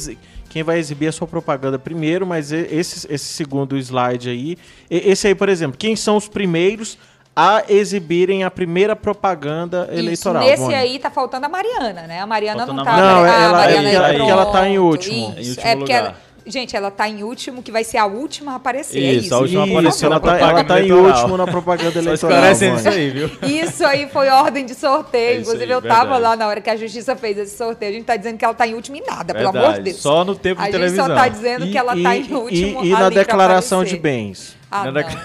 [0.50, 4.58] quem vai exibir a sua propaganda primeiro, mas esse, esse segundo slide aí.
[4.90, 6.98] e- Esse aí, por exemplo, quem são os primeiros
[7.34, 10.42] a exibirem a primeira propaganda eleitoral?
[10.42, 10.50] Isso.
[10.50, 10.80] Nesse Mônica?
[10.80, 12.20] aí tá faltando a Mariana, né?
[12.20, 12.92] A Mariana Faltando não a tá.
[12.92, 13.14] Mariana.
[13.16, 15.16] Não, ah, ela- a Mariana ela- é é ela tá em último.
[15.38, 15.40] Isso.
[15.40, 16.04] Em último é porque lugar.
[16.04, 16.16] ela,
[16.46, 18.98] gente, ela tá em último, que vai ser a última a aparecer.
[19.02, 19.34] é Isso, isso.
[19.34, 22.14] a última Isso, apareceu ela na tá, ela tá em último na propaganda Só eleitoral.
[22.38, 23.30] esclarecendo isso aí, viu?
[23.42, 25.22] Isso aí foi ordem de sorteio.
[25.28, 26.22] É isso Inclusive, aí, eu tava verdade.
[26.22, 27.90] lá na hora que a justiça fez esse sorteio.
[27.90, 29.82] A gente tá dizendo que ela tá em último em nada, pelo amor de Verdade,
[29.84, 29.96] Deus.
[29.98, 31.06] Só no tempo a de gente televisão.
[31.06, 32.84] só tá dizendo que ela tá E- em último.
[32.84, 34.56] E, e na declaração de bens.
[34.70, 34.92] Ah, Na não.
[34.94, 35.18] dec-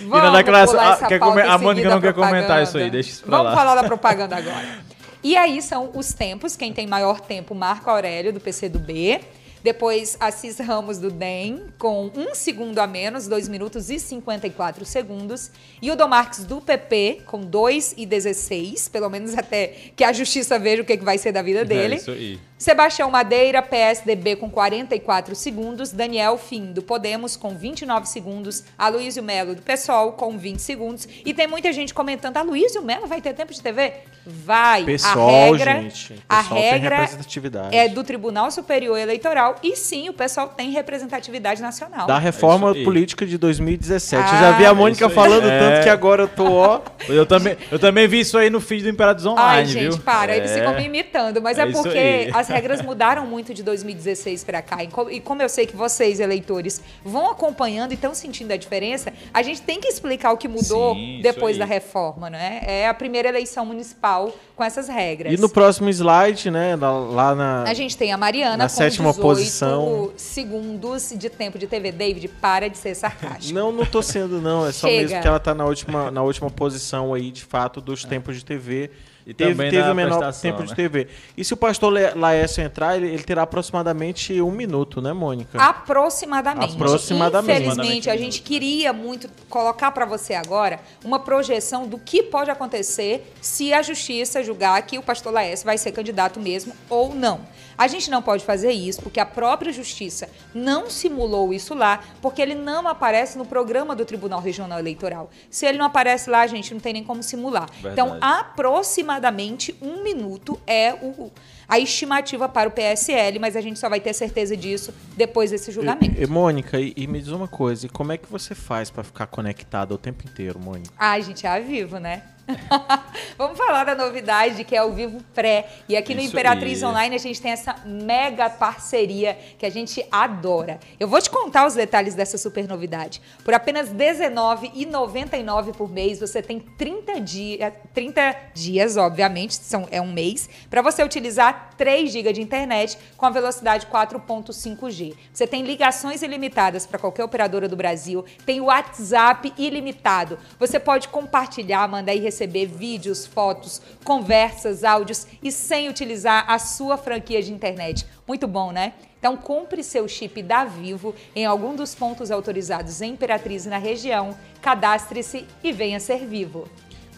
[0.00, 0.78] E Vamos na declaração.
[0.78, 3.38] Ah, essa quer comer- e a Mônica não quer comentar isso aí, deixa isso pra
[3.38, 3.56] Vamos lá.
[3.58, 4.84] falar da propaganda agora.
[5.24, 6.54] E aí são os tempos.
[6.56, 9.18] Quem tem maior tempo, Marco Aurélio, do PCdoB.
[9.66, 15.50] Depois, Assis Ramos, do DEM, com um segundo a menos, 2 minutos e 54 segundos.
[15.82, 20.56] E o Marques, do PP, com 2 e 16, pelo menos até que a justiça
[20.56, 21.94] veja o que que vai ser da vida dele.
[21.94, 22.38] É isso aí.
[22.58, 25.92] Sebastião Madeira, PSDB, com 44 segundos.
[25.92, 28.64] Daniel Fim, do Podemos, com 29 segundos.
[28.78, 31.06] Aloysio Melo, do PSOL, com 20 segundos.
[31.24, 33.92] E tem muita gente comentando: Aloysio Melo vai ter tempo de TV?
[34.26, 34.84] Vai.
[34.84, 36.12] Pessoal, a regra, gente.
[36.14, 37.76] O a pessoal tem regra representatividade.
[37.76, 39.56] é do Tribunal Superior Eleitoral.
[39.62, 42.06] E sim, o pessoal tem representatividade nacional.
[42.06, 44.22] Da reforma É política de 2017.
[44.24, 45.12] Ah, eu já vi a é Mônica aí.
[45.12, 45.58] falando É.
[45.58, 46.80] tanto que agora eu tô, ó.
[47.06, 49.92] Eu também, eu também vi isso aí no feed do Imperatriz Online, Ai, viu?
[49.92, 50.36] gente, para.
[50.36, 50.54] Eles É.
[50.58, 51.40] ficam me imitando.
[51.40, 52.30] Mas é, É porque aí.
[52.46, 54.82] As regras mudaram muito de 2016 para cá.
[54.84, 59.12] E co- como eu sei que vocês, eleitores, vão acompanhando e estão sentindo a diferença,
[59.34, 62.60] a gente tem que explicar o que mudou Sim, depois da reforma, né?
[62.64, 65.32] É a primeira eleição municipal com essas regras.
[65.32, 67.62] E no próximo slide, né, lá- lá na...
[67.64, 70.12] A gente tem a Mariana Na com sétima 18 posição.
[70.16, 71.90] segundos de tempo de TV.
[71.92, 73.52] David, para de ser sarcástico.
[73.54, 74.66] Não, não tô sendo, não.
[74.66, 75.02] É só Chega.
[75.02, 78.44] mesmo que ela tá na última, na última posição aí, de fato, dos tempos de
[78.44, 78.90] TV.
[79.26, 80.76] E teve teve o menor tempo de né?
[80.76, 81.08] TV.
[81.36, 85.60] E se o pastor Laércio entrar, ele, ele terá aproximadamente um minuto, né, Mônica?
[85.60, 86.74] Aproximadamente.
[86.74, 87.62] Aproximadamente.
[87.62, 93.32] Infelizmente, a gente queria muito colocar para você agora uma projeção do que pode acontecer
[93.40, 97.40] se a justiça julgar que o pastor Laércio vai ser candidato mesmo ou não.
[97.78, 102.40] A gente não pode fazer isso porque a própria justiça não simulou isso lá, porque
[102.40, 105.30] ele não aparece no programa do Tribunal Regional Eleitoral.
[105.50, 107.68] Se ele não aparece lá, a gente não tem nem como simular.
[107.80, 108.40] Então, Verdade.
[108.40, 111.30] aproximadamente um minuto é o,
[111.68, 115.70] a estimativa para o PSL, mas a gente só vai ter certeza disso depois desse
[115.70, 116.18] julgamento.
[116.18, 118.90] E, e, Mônica, e, e me diz uma coisa, e como é que você faz
[118.90, 120.92] pra ficar conectada o tempo inteiro, Mônica?
[120.98, 122.22] Ai, gente, é ao vivo, né?
[123.36, 125.68] Vamos falar da novidade que é o Vivo Pré.
[125.88, 126.88] E aqui no Isso Imperatriz aí.
[126.88, 130.78] Online a gente tem essa mega parceria que a gente adora.
[130.98, 133.20] Eu vou te contar os detalhes dessa super novidade.
[133.44, 140.12] Por apenas R$19,99 por mês, você tem 30 dias, 30 dias, obviamente, são, é um
[140.12, 145.14] mês, para você utilizar 3 GB de internet com a velocidade 4.5G.
[145.32, 150.38] Você tem ligações ilimitadas para qualquer operadora do Brasil, tem WhatsApp ilimitado.
[150.58, 156.96] Você pode compartilhar, mandar e receber vídeos, fotos, conversas, áudios e sem utilizar a sua
[156.96, 158.04] franquia de internet.
[158.26, 158.94] Muito bom, né?
[159.16, 164.36] Então compre seu chip da Vivo em algum dos pontos autorizados em Imperatriz na região,
[164.60, 166.68] cadastre-se e venha ser vivo.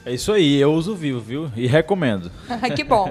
[0.07, 1.51] É isso aí, eu uso vivo, viu?
[1.55, 2.31] E recomendo.
[2.75, 3.11] que bom.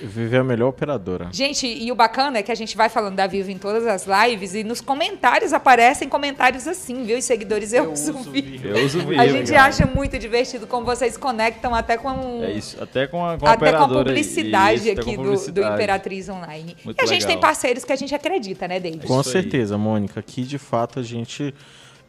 [0.00, 1.28] Viver é a melhor operadora.
[1.32, 4.06] Gente, e o bacana é que a gente vai falando da Vivo em todas as
[4.06, 7.18] lives e nos comentários aparecem comentários assim, viu?
[7.18, 8.66] E seguidores, eu, uso Vivo.
[8.68, 9.20] Eu uso vivo.
[9.20, 9.64] A gente cara.
[9.64, 12.42] acha muito divertido como vocês conectam até com.
[12.42, 15.30] É isso, até com a, com a até com a publicidade Isso, aqui com do-
[15.30, 15.74] Do, publicidade.
[15.74, 16.76] Imperatriz Online.
[16.84, 17.28] Muito e a gente legal.
[17.28, 19.06] tem parceiros que a gente acredita, né, David?
[19.06, 20.18] Com certeza, Mônica.
[20.20, 21.54] Aqui, de fato, a gente.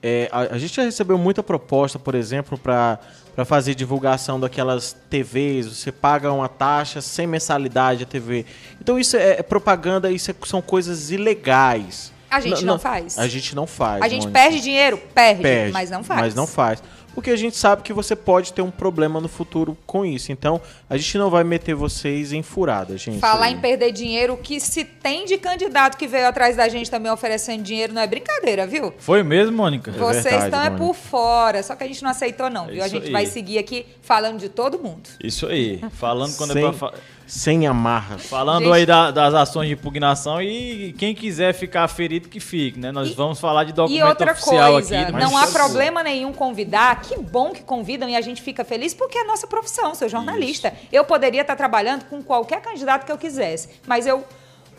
[0.03, 2.97] É, a, a gente já recebeu muita proposta, por exemplo, para
[3.45, 5.67] fazer divulgação daquelas TVs.
[5.67, 8.45] Você paga uma taxa sem mensalidade a TV.
[8.81, 12.11] Então, isso é, é propaganda, isso é- são coisas ilegais.
[12.29, 13.19] A gente N- não faz.
[13.19, 14.01] A gente não faz.
[14.01, 14.39] A gente Mônica.
[14.39, 14.97] perde dinheiro?
[15.13, 16.21] Perde, Perde, mas não faz.
[16.21, 16.81] Mas não faz.
[17.13, 20.31] Porque a gente sabe que você pode ter um problema no futuro com isso.
[20.31, 23.19] Então, a gente não vai meter vocês em furada, gente.
[23.19, 26.89] Falar em perder dinheiro, o que se tem de candidato que veio atrás da gente
[26.89, 28.93] também oferecendo dinheiro não é brincadeira, viu?
[28.97, 29.91] Foi mesmo, Mônica?
[29.91, 30.85] Vocês verdade, estão é Mônica.
[30.85, 32.83] por fora, só que a gente não aceitou não, É viu?
[32.83, 33.11] A gente aí.
[33.11, 35.09] vai seguir aqui falando de todo mundo.
[35.23, 35.81] Isso aí.
[35.91, 36.93] Falando quando sem, é pra
[37.31, 38.25] sem amarras.
[38.25, 42.77] Falando Gente- aí da- das ações de impugnação e quem quiser ficar ferido que fique,
[42.77, 42.91] né?
[42.91, 45.11] Nós E- vamos falar de documento E outra oficial coisa, aqui.
[45.13, 47.01] não há problema nenhum convidar.
[47.01, 50.09] Que bom que convidam e a gente fica feliz porque é a nossa profissão, sou
[50.09, 50.73] jornalista.
[50.91, 54.25] Eu poderia estar trabalhando com qualquer candidato que eu quisesse, mas eu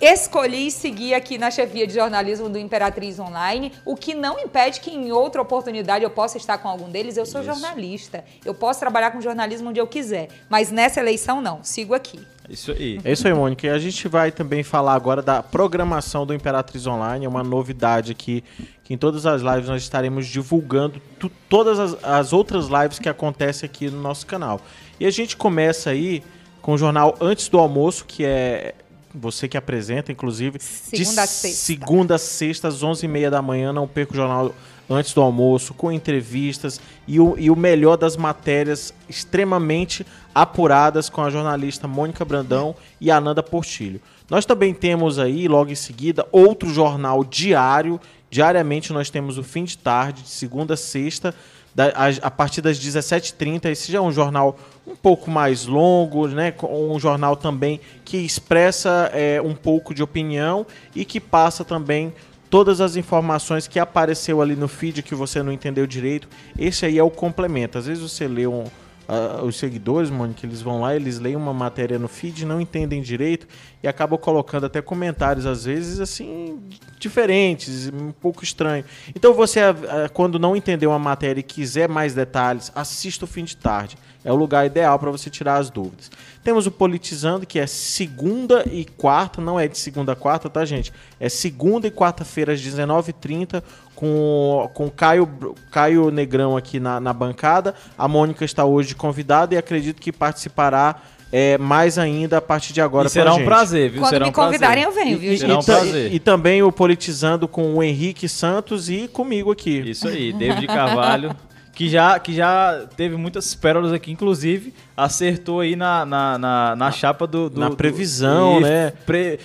[0.03, 4.91] escolhi seguir aqui na chefia de jornalismo do Imperatriz Online, o que não impede que
[4.91, 7.17] em outra oportunidade eu possa estar com algum deles.
[7.17, 8.25] Eu sou jornalista.
[8.45, 11.63] Eu posso trabalhar com jornalismo onde eu quiser, mas nessa eleição não.
[11.63, 12.19] Sigo aqui.
[12.51, 13.01] Isso aí.
[13.05, 13.65] É isso aí, Mônica.
[13.65, 17.25] E a gente vai também falar agora da programação do Imperatriz Online.
[17.25, 18.43] É uma novidade aqui,
[18.83, 21.01] que em todas as lives nós estaremos divulgando
[21.49, 24.61] todas as, as outras lives que acontecem aqui no nosso canal.
[24.99, 26.25] E a gente começa aí
[26.61, 28.75] com o jornal Antes do Almoço, que é
[29.15, 30.59] você que apresenta, inclusive.
[30.61, 31.57] Segunda a sexta.
[31.65, 33.73] Segunda a sexta, às 11h30 da manhã.
[33.73, 34.55] Não perca o jornal
[34.91, 41.23] antes do almoço, com entrevistas e o, e o melhor das matérias extremamente apuradas com
[41.23, 44.01] a jornalista Mônica Brandão e a Ananda Portilho.
[44.31, 48.01] Nós também temos aí, logo em seguida, outro jornal diário.
[48.31, 51.35] Diariamente nós temos o fim de tarde, de segunda a sexta,
[51.75, 53.67] da- a, a partir das 17h30.
[53.67, 56.53] Esse já é um jornal um pouco mais longo, né?
[56.63, 62.13] Um jornal também que expressa é, um pouco de opinião e que passa também
[62.51, 66.29] todas as informações que apareceu ali no feed que você não entendeu direito.
[66.59, 67.79] Esse aí é o complemento.
[67.79, 68.65] Às vezes você lê um,
[69.09, 73.03] ah, os seguidores, Mônica, eles vão lá, eles leem uma matéria no feed, não entendem
[73.03, 73.47] direito
[73.83, 76.61] e acabam colocando até comentários, às vezes, assim,
[76.99, 78.85] diferentes, um pouco estranho.
[79.15, 79.75] Então você, ah,
[80.13, 83.97] quando não entendeu uma matéria e quiser mais detalhes, assista o fim de tarde.
[84.25, 86.11] É o lugar ideal para você tirar as dúvidas.
[86.45, 90.65] Temos o Politizando, que é segunda e quarta, não é de segunda a quarta, tá,
[90.65, 90.93] gente?
[91.19, 93.63] É segunda e quarta-feira, às 19h30,
[93.95, 95.29] com, com Caio,
[95.71, 97.75] Caio Negrão aqui na, na bancada.
[97.97, 100.97] A Mônica está hoje convidada e acredito que participará
[101.33, 103.45] é, mais ainda a partir de agora E será um gente.
[103.47, 104.01] prazer, viu?
[104.03, 104.53] Quando será me um prazer.
[104.53, 106.13] convidarem, eu venho, viu, E, Será um e ta- prazer.
[106.15, 109.79] e também o Politizando com o Henrique Santos e comigo aqui.
[109.91, 111.35] Isso aí, David Carvalho,
[111.75, 116.91] que já, que já teve muitas pérolas aqui, inclusive acertou aí na, na, na, na
[116.93, 118.93] chapa do, do- Na do- previsão, e né?
[119.07, 119.39] pre-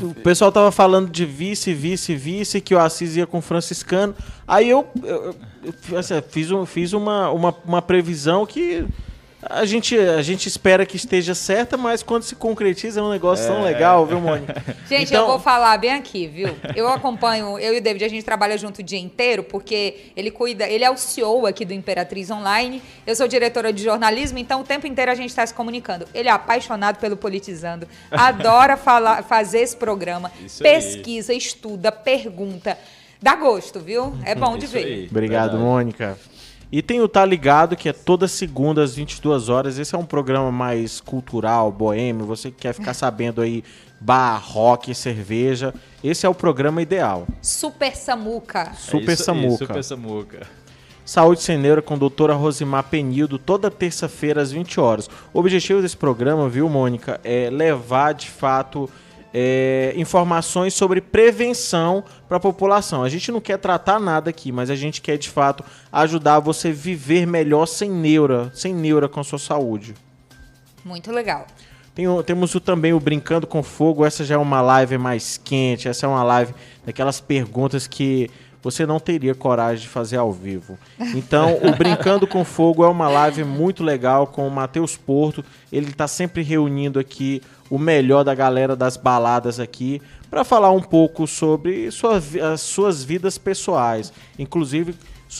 [0.00, 4.14] O pessoal tava falando de vice, vice, vice, que o Assis ia com o franciscano.
[4.46, 5.34] Aí eu, eu-
[5.90, 8.84] eu, assim, fiz, um, fiz uma, uma, uma previsão que
[9.50, 13.46] a gente, a gente espera que esteja certa, mas quando se concretiza é um negócio
[13.46, 14.62] tão legal, viu, Mônica?
[14.88, 16.54] Gente, Então- eu vou falar bem aqui, viu?
[16.76, 20.30] Eu acompanho, eu e o David, a gente trabalha junto o dia inteiro, porque ele
[20.30, 24.60] cuida, ele é o CEO aqui do Imperatriz Online, eu sou diretora de jornalismo, então
[24.60, 26.06] o tempo inteiro a gente está se comunicando.
[26.14, 30.72] Ele é apaixonado pelo Politizando, adora falar, fazer esse programa, Isso aí.
[30.74, 32.78] pesquisa, estuda, pergunta.
[33.20, 34.14] Dá gosto, viu?
[34.24, 34.84] É bom de Isso ver.
[34.84, 35.08] aí.
[35.10, 35.62] Obrigado, Verdade.
[35.62, 36.18] Mônica.
[36.72, 39.78] E tem o Tá Ligado, que é toda segunda às 22 horas.
[39.78, 42.24] Esse é um programa mais cultural, boêmio.
[42.24, 43.62] Você que quer ficar sabendo aí
[44.00, 45.74] bar, rock, cerveja.
[46.02, 47.26] Esse é o programa ideal.
[47.42, 48.70] Super Samuca.
[48.72, 49.66] É Super isso aí, Samuca.
[49.66, 50.46] Super Samuca.
[51.04, 55.10] Saúde Sem Neura com a doutora Rosimar Penildo, toda terça-feira às 20 horas.
[55.34, 58.88] O objetivo desse programa, viu, Mônica, é levar de fato
[59.32, 63.02] é, informações sobre prevenção para a população.
[63.02, 66.68] A gente não quer tratar nada aqui, mas a gente quer de fato ajudar você
[66.68, 69.94] a viver melhor sem neura, sem neura com a sua saúde.
[70.84, 71.46] Muito legal.
[71.94, 74.04] Tem temos o, também o Brincando com Fogo.
[74.04, 75.88] Essa já é uma live mais quente.
[75.88, 76.54] Essa é uma live
[76.84, 78.30] daquelas perguntas que
[78.62, 80.78] você não teria coragem de fazer ao vivo.
[81.14, 85.44] Então, o Brincando com Fogo é uma live muito legal com o Matheus Porto.
[85.70, 87.42] Ele está sempre reunindo aqui
[87.72, 92.20] o melhor da galera das baladas aqui para falar um pouco sobre sua
[92.52, 94.94] as suas vidas pessoais, inclusive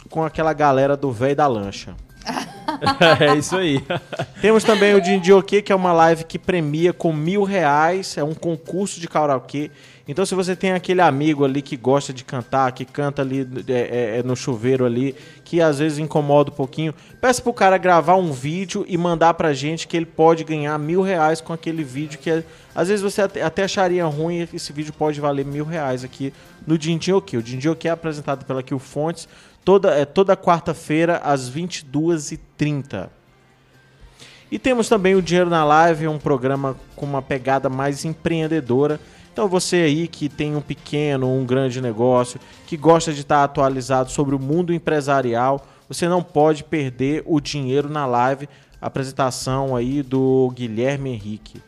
[0.09, 1.95] com aquela galera do velho da lancha.
[3.21, 3.85] é isso aí.
[4.41, 8.17] Temos também o Dindioquê, que é uma live que premia com mil reais.
[8.17, 9.71] É um concurso de karaokê.
[10.07, 13.73] Então, se você tem aquele amigo ali que gosta de cantar, que canta ali é,
[13.73, 15.15] é, é no chuveiro ali,
[15.45, 19.53] que às vezes incomoda um pouquinho, peça pro cara gravar um vídeo e mandar pra
[19.53, 22.43] gente que ele pode ganhar mil reais com aquele vídeo que é,
[22.75, 26.33] às vezes você até, até acharia ruim, esse vídeo pode valer mil reais aqui
[26.67, 27.37] no Dindioquê.
[27.37, 29.29] O Dindioquê é apresentado pela Kill Fontes
[29.65, 33.09] toda, é, toda quarta-feira às 22h30.
[34.51, 39.01] E temos também o Dinheiro na Live, um programa com uma pegada mais empreendedora.
[39.33, 44.11] Então você aí que tem um pequeno, um grande negócio, que gosta de estar atualizado
[44.11, 48.49] sobre o mundo empresarial, você não pode perder o Dinheiro na Live,
[48.81, 51.63] apresentação aí do Guilherme Henrique.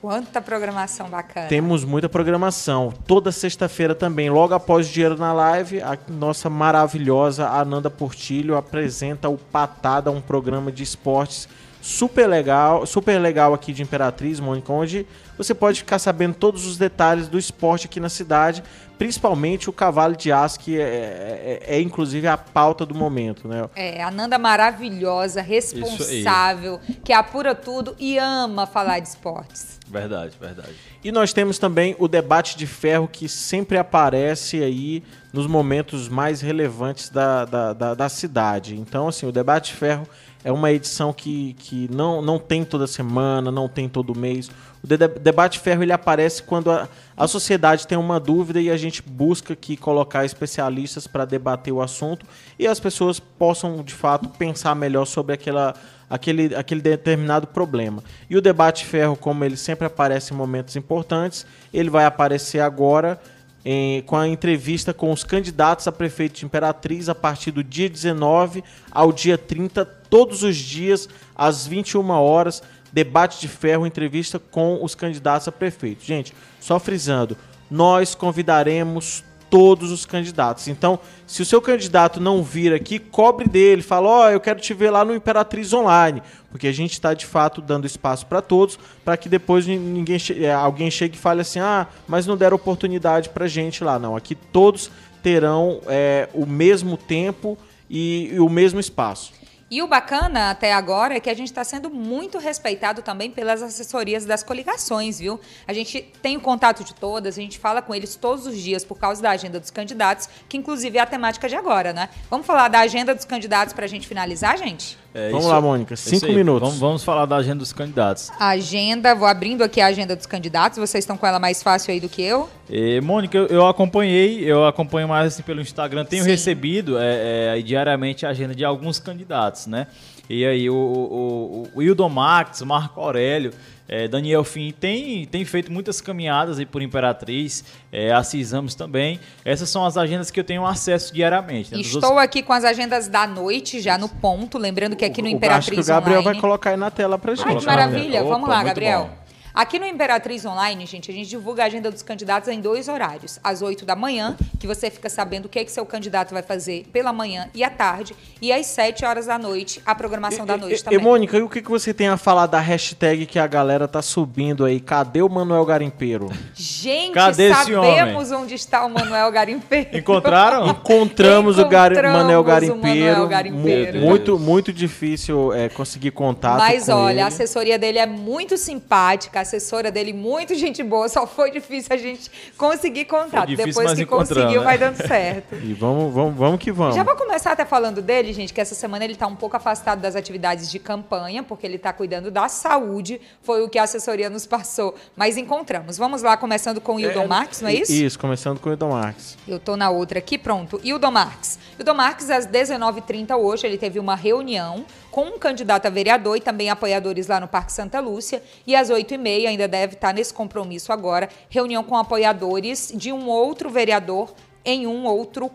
[0.00, 1.48] Quanta programação bacana.
[1.48, 2.92] Temos muita programação.
[3.06, 9.28] Toda sexta-feira também, logo após o Dinheiro na Live, a nossa maravilhosa Ananda Portilho apresenta
[9.28, 11.48] o Patada, um programa de esportes
[11.84, 15.06] super legal, super legal aqui de Imperatriz, Mônica, onde
[15.36, 18.62] você pode ficar sabendo todos os detalhes do esporte aqui na cidade,
[18.98, 23.68] principalmente o cavalo de aço, que é, é, é, inclusive a pauta do momento, né?
[23.74, 29.80] É, a Nanda maravilhosa, responsável, que apura tudo e ama falar de esportes.
[29.86, 30.74] Verdade, verdade.
[31.02, 35.02] E nós temos também o debate de ferro que sempre aparece aí
[35.32, 38.76] nos momentos mais relevantes da, da, da, da cidade.
[38.76, 40.08] Então, assim, o debate de ferro
[40.44, 44.50] é uma edição que, que não, não tem toda semana, não tem todo mês.
[44.82, 48.76] O de debate ferro ele aparece quando a, a sociedade tem uma dúvida e a
[48.76, 52.26] gente busca aqui colocar especialistas para debater o assunto
[52.58, 55.74] e as pessoas possam de fato pensar melhor sobre aquela,
[56.10, 58.04] aquele, aquele determinado problema.
[58.28, 63.18] E o debate ferro, como ele sempre aparece em momentos importantes, ele vai aparecer agora
[63.64, 67.88] em, com a entrevista com os candidatos a prefeito de Imperatriz a partir do dia
[67.88, 72.62] 19 ao dia 30, todos os dias, às 21 horas.
[72.92, 76.04] Debate de ferro, entrevista com os candidatos a prefeito.
[76.04, 77.36] Gente, só frisando,
[77.70, 79.24] nós convidaremos
[79.54, 80.66] todos os candidatos.
[80.66, 80.98] Então,
[81.28, 84.74] se o seu candidato não vir aqui, cobre dele, fala: Ó, oh, eu quero te
[84.74, 86.20] ver lá no Imperatriz Online,
[86.50, 90.52] porque a gente está de fato dando espaço para todos, para que depois ninguém é,
[90.52, 93.96] alguém chegue e fale assim: ah, mas não deram oportunidade para gente lá.
[93.96, 94.90] Não, aqui todos
[95.22, 97.56] terão é, o mesmo tempo
[97.88, 99.32] e, e o mesmo espaço.
[99.70, 103.62] E o bacana até agora é que a gente está sendo muito respeitado também pelas
[103.62, 105.40] assessorias das coligações, viu?
[105.66, 108.84] A gente tem o contato de todas, a gente fala com eles todos os dias
[108.84, 112.10] por causa da agenda dos candidatos, que inclusive é a temática de agora, né?
[112.28, 114.98] Vamos falar da agenda dos candidatos para a gente finalizar, gente?
[115.14, 115.94] É, vamos isso, lá, Mônica.
[115.94, 116.68] Cinco minutos.
[116.68, 118.32] Vamos, vamos, falar da agenda dos candidatos.
[118.40, 120.76] Agenda, vou abrindo aqui a agenda dos candidatos.
[120.76, 122.50] Vocês estão com ela mais fácil aí do que eu?
[122.68, 126.04] E, Mônica, eu, eu, acompanhei, eu acompanho mais assim pelo Instagram.
[126.04, 126.30] Tenho Sim.
[126.30, 129.86] recebido é, é, diariamente a agenda de alguns candidatos, né?
[130.28, 133.52] E aí o, o, o, o Hildo Max, o Marco Aurélio,
[133.88, 139.20] é, Daniel Fim tem, tem feito muitas caminhadas aí por Imperatriz, é, Assis Ramos também.
[139.44, 141.72] Essas são as agendas que eu tenho acesso diariamente.
[141.72, 141.80] Né?
[141.80, 142.24] Estou outros...
[142.24, 144.58] aqui com as agendas da noite, já no ponto.
[144.58, 146.34] Lembrando que aqui no Imperatriz Acho que o Gabriel Online...
[146.34, 147.46] vai colocar aí na tela pra gente.
[147.46, 148.20] Ai, que maravilha.
[148.22, 149.04] Opa, Vamos lá, Gabriel.
[149.04, 149.23] Bom.
[149.54, 153.38] Aqui no Imperatriz Online, gente, a gente divulga a agenda dos candidatos em dois horários.
[153.42, 156.42] Às 8 da manhã, que você fica sabendo o que, é que seu candidato vai
[156.42, 158.16] fazer pela manhã e à tarde.
[158.42, 160.98] E às 7 horas da noite, a programação e, da noite e, também.
[160.98, 163.86] E, Mônica, e o que, que você tem a falar da hashtag que a galera
[163.86, 164.80] tá subindo aí?
[164.80, 166.32] Cadê o Manuel Garimpeiro?
[166.52, 169.96] Gente, Cadê sabemos onde está o Manuel Garimpeiro.
[169.96, 170.66] Encontraram?
[170.66, 173.10] Encontramos, Encontramos o Manuel Garimpeiro.
[173.12, 174.00] Manuel Garimpeiro.
[174.00, 177.20] Muito, muito difícil é, conseguir contato Mas olha, ele.
[177.20, 181.96] a assessoria dele é muito simpática assessora dele, muito gente boa, só foi difícil a
[181.96, 183.46] gente conseguir contato.
[183.46, 184.64] Difícil, Depois que conseguiu, né?
[184.64, 185.54] vai dando certo.
[185.62, 186.96] e vamos, vamos, vamos que vamos.
[186.96, 190.00] Já vou começar até falando dele, gente, que essa semana ele está um pouco afastado
[190.00, 194.28] das atividades de campanha, porque ele está cuidando da saúde, foi o que a assessoria
[194.28, 194.94] nos passou.
[195.16, 195.96] Mas encontramos.
[195.96, 197.92] Vamos lá, começando com o Hildon é, Marques, não é isso?
[197.92, 199.36] Isso, começando com o Hildon Marques.
[199.46, 200.80] Eu tô na outra aqui, pronto.
[200.82, 201.58] Hildon Marques.
[201.78, 204.84] Hildon Marques, às 19h30 hoje, ele teve uma reunião
[205.14, 208.42] com um candidato a vereador e também apoiadores lá no Parque Santa Lúcia.
[208.66, 213.70] E às 8h30 ainda deve estar nesse compromisso agora, reunião com apoiadores de um outro
[213.70, 214.34] vereador
[214.64, 215.48] em um outro,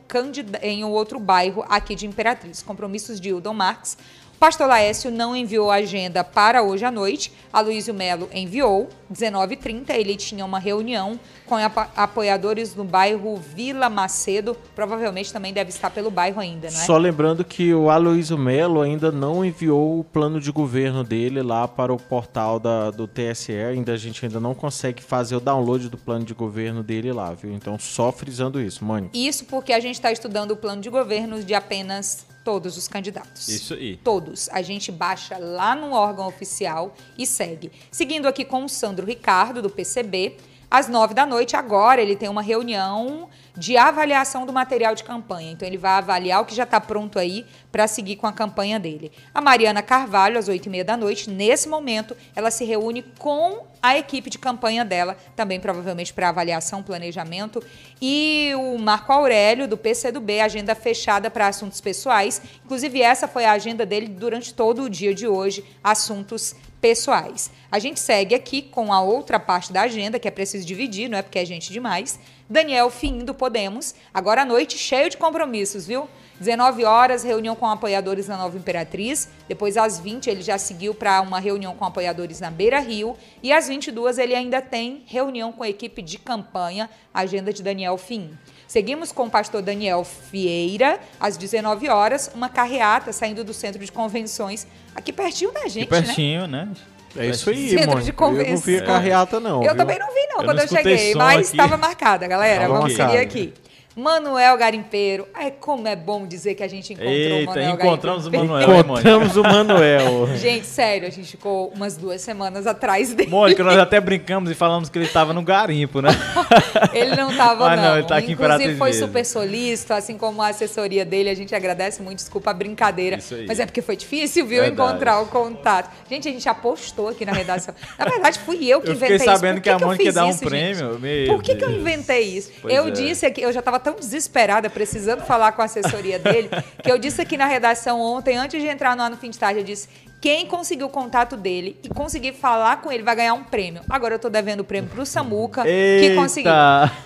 [0.62, 2.64] em um outro bairro aqui de Imperatriz.
[2.64, 3.98] Compromissos de Hildon Marques.
[4.40, 7.30] Pastor Laércio não enviou a agenda para hoje à noite.
[7.52, 9.90] A Luísio Melo enviou, 19h30.
[9.90, 11.56] Ele tinha uma reunião com
[11.94, 14.56] apoiadores no bairro Vila Macedo.
[14.74, 16.86] Provavelmente também deve estar pelo bairro ainda, não é?
[16.86, 21.68] Só lembrando que o Aloysio Melo ainda não enviou o plano de governo dele lá
[21.68, 23.52] para o portal da, do TSE.
[23.52, 27.34] Ainda a gente ainda não consegue fazer o download do plano de governo dele lá,
[27.34, 27.52] viu?
[27.52, 29.18] Então, só frisando isso, Mônica.
[29.18, 33.48] Isso porque a gente está estudando o plano de governo de apenas todos os candidatos.
[33.48, 33.98] Isso aí.
[33.98, 34.50] Todos.
[34.50, 37.72] A gente baixa lá no órgão oficial e segue.
[37.92, 40.36] Seguindo aqui com o Sandro Ricardo, do PCB,
[40.70, 45.52] às nove da noite, agora ele tem uma reunião de avaliação do material de campanha.
[45.52, 48.80] Então, ele vai avaliar o que já está pronto aí para seguir com a campanha
[48.80, 49.12] dele.
[49.34, 53.68] A Mariana Carvalho, às oito e meia da noite, nesse momento, ela se reúne com
[53.82, 57.62] a equipe de campanha dela, também provavelmente para avaliação, planejamento.
[58.02, 62.42] E o Marco Aurélio, do PCdoB, agenda fechada para assuntos pessoais.
[62.64, 67.52] Inclusive, essa foi a agenda dele durante todo o dia de hoje, assuntos pessoais.
[67.72, 71.18] A gente segue aqui com a outra parte da agenda, que é preciso dividir, não
[71.18, 72.20] é porque é gente demais.
[72.50, 76.10] Daniel Fim, do Podemos, agora à noite, cheio de compromissos, viu?
[76.40, 79.30] 19 horas, reunião com apoiadores na Nova Imperatriz.
[79.48, 83.16] Depois, às 20, ele já seguiu para uma reunião com apoiadores na Beira Rio.
[83.44, 87.98] E às 22, ele ainda tem reunião com a equipe de campanha, agenda de Daniel
[87.98, 88.32] Fim.
[88.68, 93.92] Seguimos com o pastor Daniel Vieira, às 19 horas, uma carreata saindo do centro de
[93.92, 94.66] convenções,
[94.96, 96.70] aqui pertinho da gente, Aqui pertinho, né?
[97.18, 98.02] É isso aí, Centro mano.
[98.02, 98.78] de Eu não vi convenção.
[98.78, 99.56] a carreata, não.
[99.64, 99.76] Eu viu?
[99.78, 102.62] também não vi, não, Eu quando não eu cheguei, mas estava marcada, galera.
[102.62, 103.12] Tava Vamos marcada.
[103.12, 103.54] seguir aqui.
[104.00, 105.28] Manuel Garimpeiro.
[105.34, 108.62] Ai, como é bom dizer que a gente encontrou o Eita, Manuel encontramos o Garimpeiro.
[108.62, 109.10] Manuel, hein, Mônica?
[109.10, 110.28] Encontramos o Manuel.
[110.38, 113.30] Gente, sério, a gente ficou umas duas semanas atrás dele.
[113.30, 116.10] Mônica, nós até brincamos e falamos que ele estava no garimpo, né?
[116.94, 117.84] Ele não tava, Ah, não.
[117.84, 119.08] não, ele tá aqui em Inclusive, foi mesmo.
[119.08, 121.30] super solícito, assim como a assessoria dele.
[121.30, 123.18] A gente agradece muito, desculpa a brincadeira.
[123.18, 123.46] Isso aí.
[123.48, 124.90] Mas é porque foi difícil, viu, Verdade.
[124.92, 125.90] encontrar o contato.
[126.10, 127.74] Gente, a gente apostou aqui na redação.
[127.98, 129.40] Na verdade, fui eu que Eu inventei fiquei isso.
[129.42, 130.46] sabendo Por que a eu Mônica ia dar um gente?
[130.46, 131.00] prêmio.
[131.00, 132.52] Meu Por que, que eu inventei isso?
[132.62, 132.92] Pois eu é.
[132.92, 136.50] disse aqui, eu já estava tão desesperada, precisando falar com a assessoria dele,
[136.84, 139.60] que eu disse aqui na redação ontem, antes de entrar no ano fim de tarde,
[139.60, 139.88] eu disse.
[140.22, 143.82] Quem conseguiu o contato dele e conseguir falar com ele vai ganhar um prêmio.
[143.90, 146.16] Agora eu tô devendo o prêmio pro Samuca, que Eita.
[146.16, 146.52] conseguiu.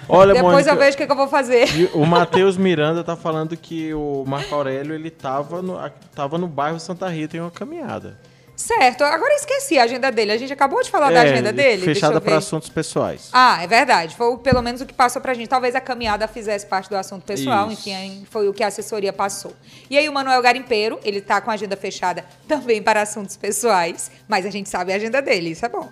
[0.09, 1.91] Olha, Depois Mônica, eu vejo o que, que eu vou fazer.
[1.93, 5.77] O Matheus Miranda tá falando que o Marco Aurélio ele tava no,
[6.15, 8.17] tava no bairro Santa Rita em uma caminhada.
[8.55, 10.31] Certo, agora eu esqueci a agenda dele.
[10.31, 11.81] A gente acabou de falar da agenda dele.
[11.81, 13.29] É, Fechada para assuntos pessoais.
[13.33, 14.15] Ah, é verdade.
[14.15, 15.47] Foi pelo menos o que passou pra gente.
[15.47, 17.89] Talvez a caminhada fizesse parte do assunto pessoal, Isso.
[17.89, 19.53] enfim, foi o que a assessoria passou.
[19.89, 24.11] E aí o Manuel Garimpeiro, ele tá com a agenda fechada também para assuntos pessoais,
[24.27, 25.89] mas a gente sabe a agenda dele, isso é bom.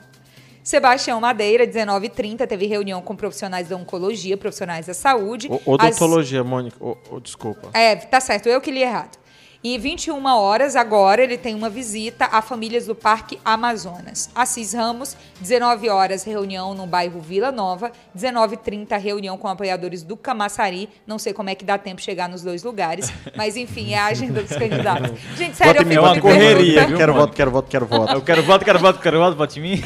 [0.63, 5.49] Sebastião Madeira, 19h30, teve reunião com profissionais da oncologia, profissionais da saúde.
[5.65, 6.77] Odontologia, Mônica.
[6.79, 7.69] O, o- desculpa.
[7.73, 9.17] É, tá certo, eu que li errado.
[9.63, 14.27] E 21 horas agora ele tem uma visita a famílias do Parque Amazonas.
[14.33, 20.89] Assis Ramos, 19 horas reunião no bairro Vila Nova, 19h30 reunião com apoiadores do Camaçari.
[21.05, 23.99] Não sei como é que dá tempo de chegar nos dois lugares, mas enfim, é
[23.99, 25.11] a agenda dos candidatos.
[25.38, 27.25] Gente, sério, eu Voto em mim, fico uma correria, viu, Quero mano?
[27.27, 28.13] voto, quero voto, quero voto.
[28.13, 29.83] Eu quero voto, quero voto, quero voto, vote em mim.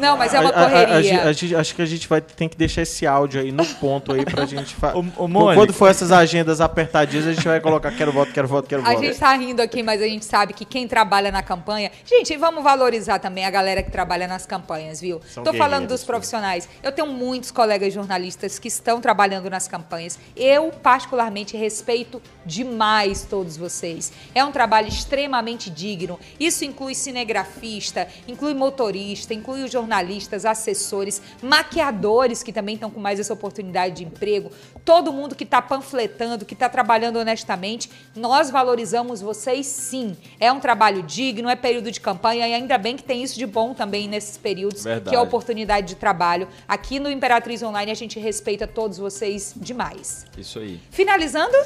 [0.00, 1.60] Não, mas é uma A- a- a- a correria.
[1.60, 4.44] acho que a gente vai ter que deixar esse áudio aí no ponto aí pra
[4.46, 4.74] gente
[5.16, 5.54] Mônica.
[5.54, 8.86] Quando for essas agendas apertadinhas, a gente vai colocar quero voto, quero voto, quero A
[8.86, 9.11] voto.
[9.12, 11.90] Gente tá rindo aqui, mas a gente sabe que quem trabalha na campanha.
[12.04, 15.20] Gente, vamos valorizar também a galera que trabalha nas campanhas, viu?
[15.44, 16.68] Tô falando dos profissionais.
[16.82, 20.18] Eu tenho muitos colegas jornalistas que estão trabalhando nas campanhas.
[20.36, 24.12] Eu, particularmente, respeito demais todos vocês.
[24.34, 26.18] É um trabalho extremamente digno.
[26.38, 33.20] Isso inclui cinegrafista, inclui motorista, inclui os jornalistas, assessores, maquiadores que também estão com mais
[33.20, 34.50] essa oportunidade de emprego.
[34.84, 37.90] Todo mundo que está panfletando, que está trabalhando honestamente.
[38.14, 40.16] Nós valorizamos vocês sim.
[40.38, 43.46] É um trabalho digno, é período de campanha e ainda bem que tem isso de
[43.46, 45.10] bom também nesses períodos, Verdade.
[45.10, 46.48] que é a oportunidade de trabalho.
[46.68, 50.26] Aqui no Imperatriz Online a gente respeita todos vocês demais.
[50.36, 50.80] Isso aí.
[50.90, 51.56] Finalizando,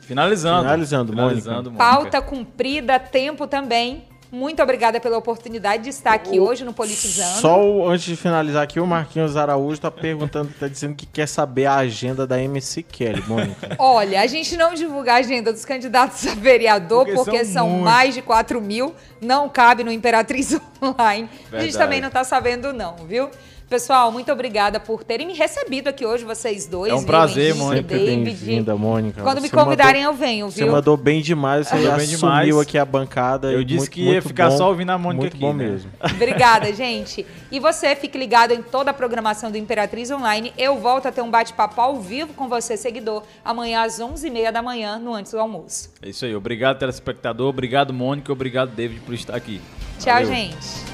[0.00, 0.64] Finalizando.
[0.64, 1.40] Finalizando, Mônica.
[1.40, 1.84] Finalizando, Mônica.
[1.84, 4.04] pauta cumprida, tempo também.
[4.34, 7.40] Muito obrigada pela oportunidade de estar aqui hoje no Politizando.
[7.40, 11.28] Só o- antes de finalizar aqui, o Marquinhos Araújo tá perguntando, tá dizendo que quer
[11.28, 13.74] saber a agenda da MC Kelly, Mônica.
[13.78, 17.78] Olha, a gente não divulga a agenda dos candidatos a vereador Porque porque, são são,
[17.78, 21.28] mais de 4 mil, não cabe no Imperatriz Online.
[21.30, 21.78] A gente Verdade.
[21.78, 23.30] também não tá sabendo não, viu?
[23.74, 26.92] Pessoal, muito obrigada por terem me recebido aqui hoje, vocês dois.
[26.92, 27.06] É um viu?
[27.08, 27.88] prazer, Henrique, Mônica.
[27.98, 29.20] Bem-vinda, Mônica.
[29.20, 30.72] Quando me Você convidarem mandou- eu venho, Você viu?
[30.72, 32.56] mandou bem demais, você Mandou bem demais.
[32.56, 33.50] aqui a bancada.
[33.50, 35.52] Eu disse muito- que ia muito ficar bom, só ouvindo a Mônica Muito aqui, bom
[35.52, 35.64] né?
[35.70, 35.90] mesmo.
[36.08, 37.26] Obrigada, gente.
[37.50, 40.52] E você, fique ligado em toda a programação do Imperatriz Online.
[40.56, 44.62] Eu volto a ter um bate-papo ao vivo com você, seguidor, amanhã às 11h30 da
[44.62, 45.90] manhã, no Antes do Almoço.
[46.00, 46.36] É isso aí.
[46.36, 47.48] Obrigado, telespectador.
[47.48, 48.32] Obrigado, Mônica.
[48.32, 49.60] Obrigado, David, por estar aqui.
[49.98, 50.28] Tchau, Valeu.
[50.28, 50.93] gente.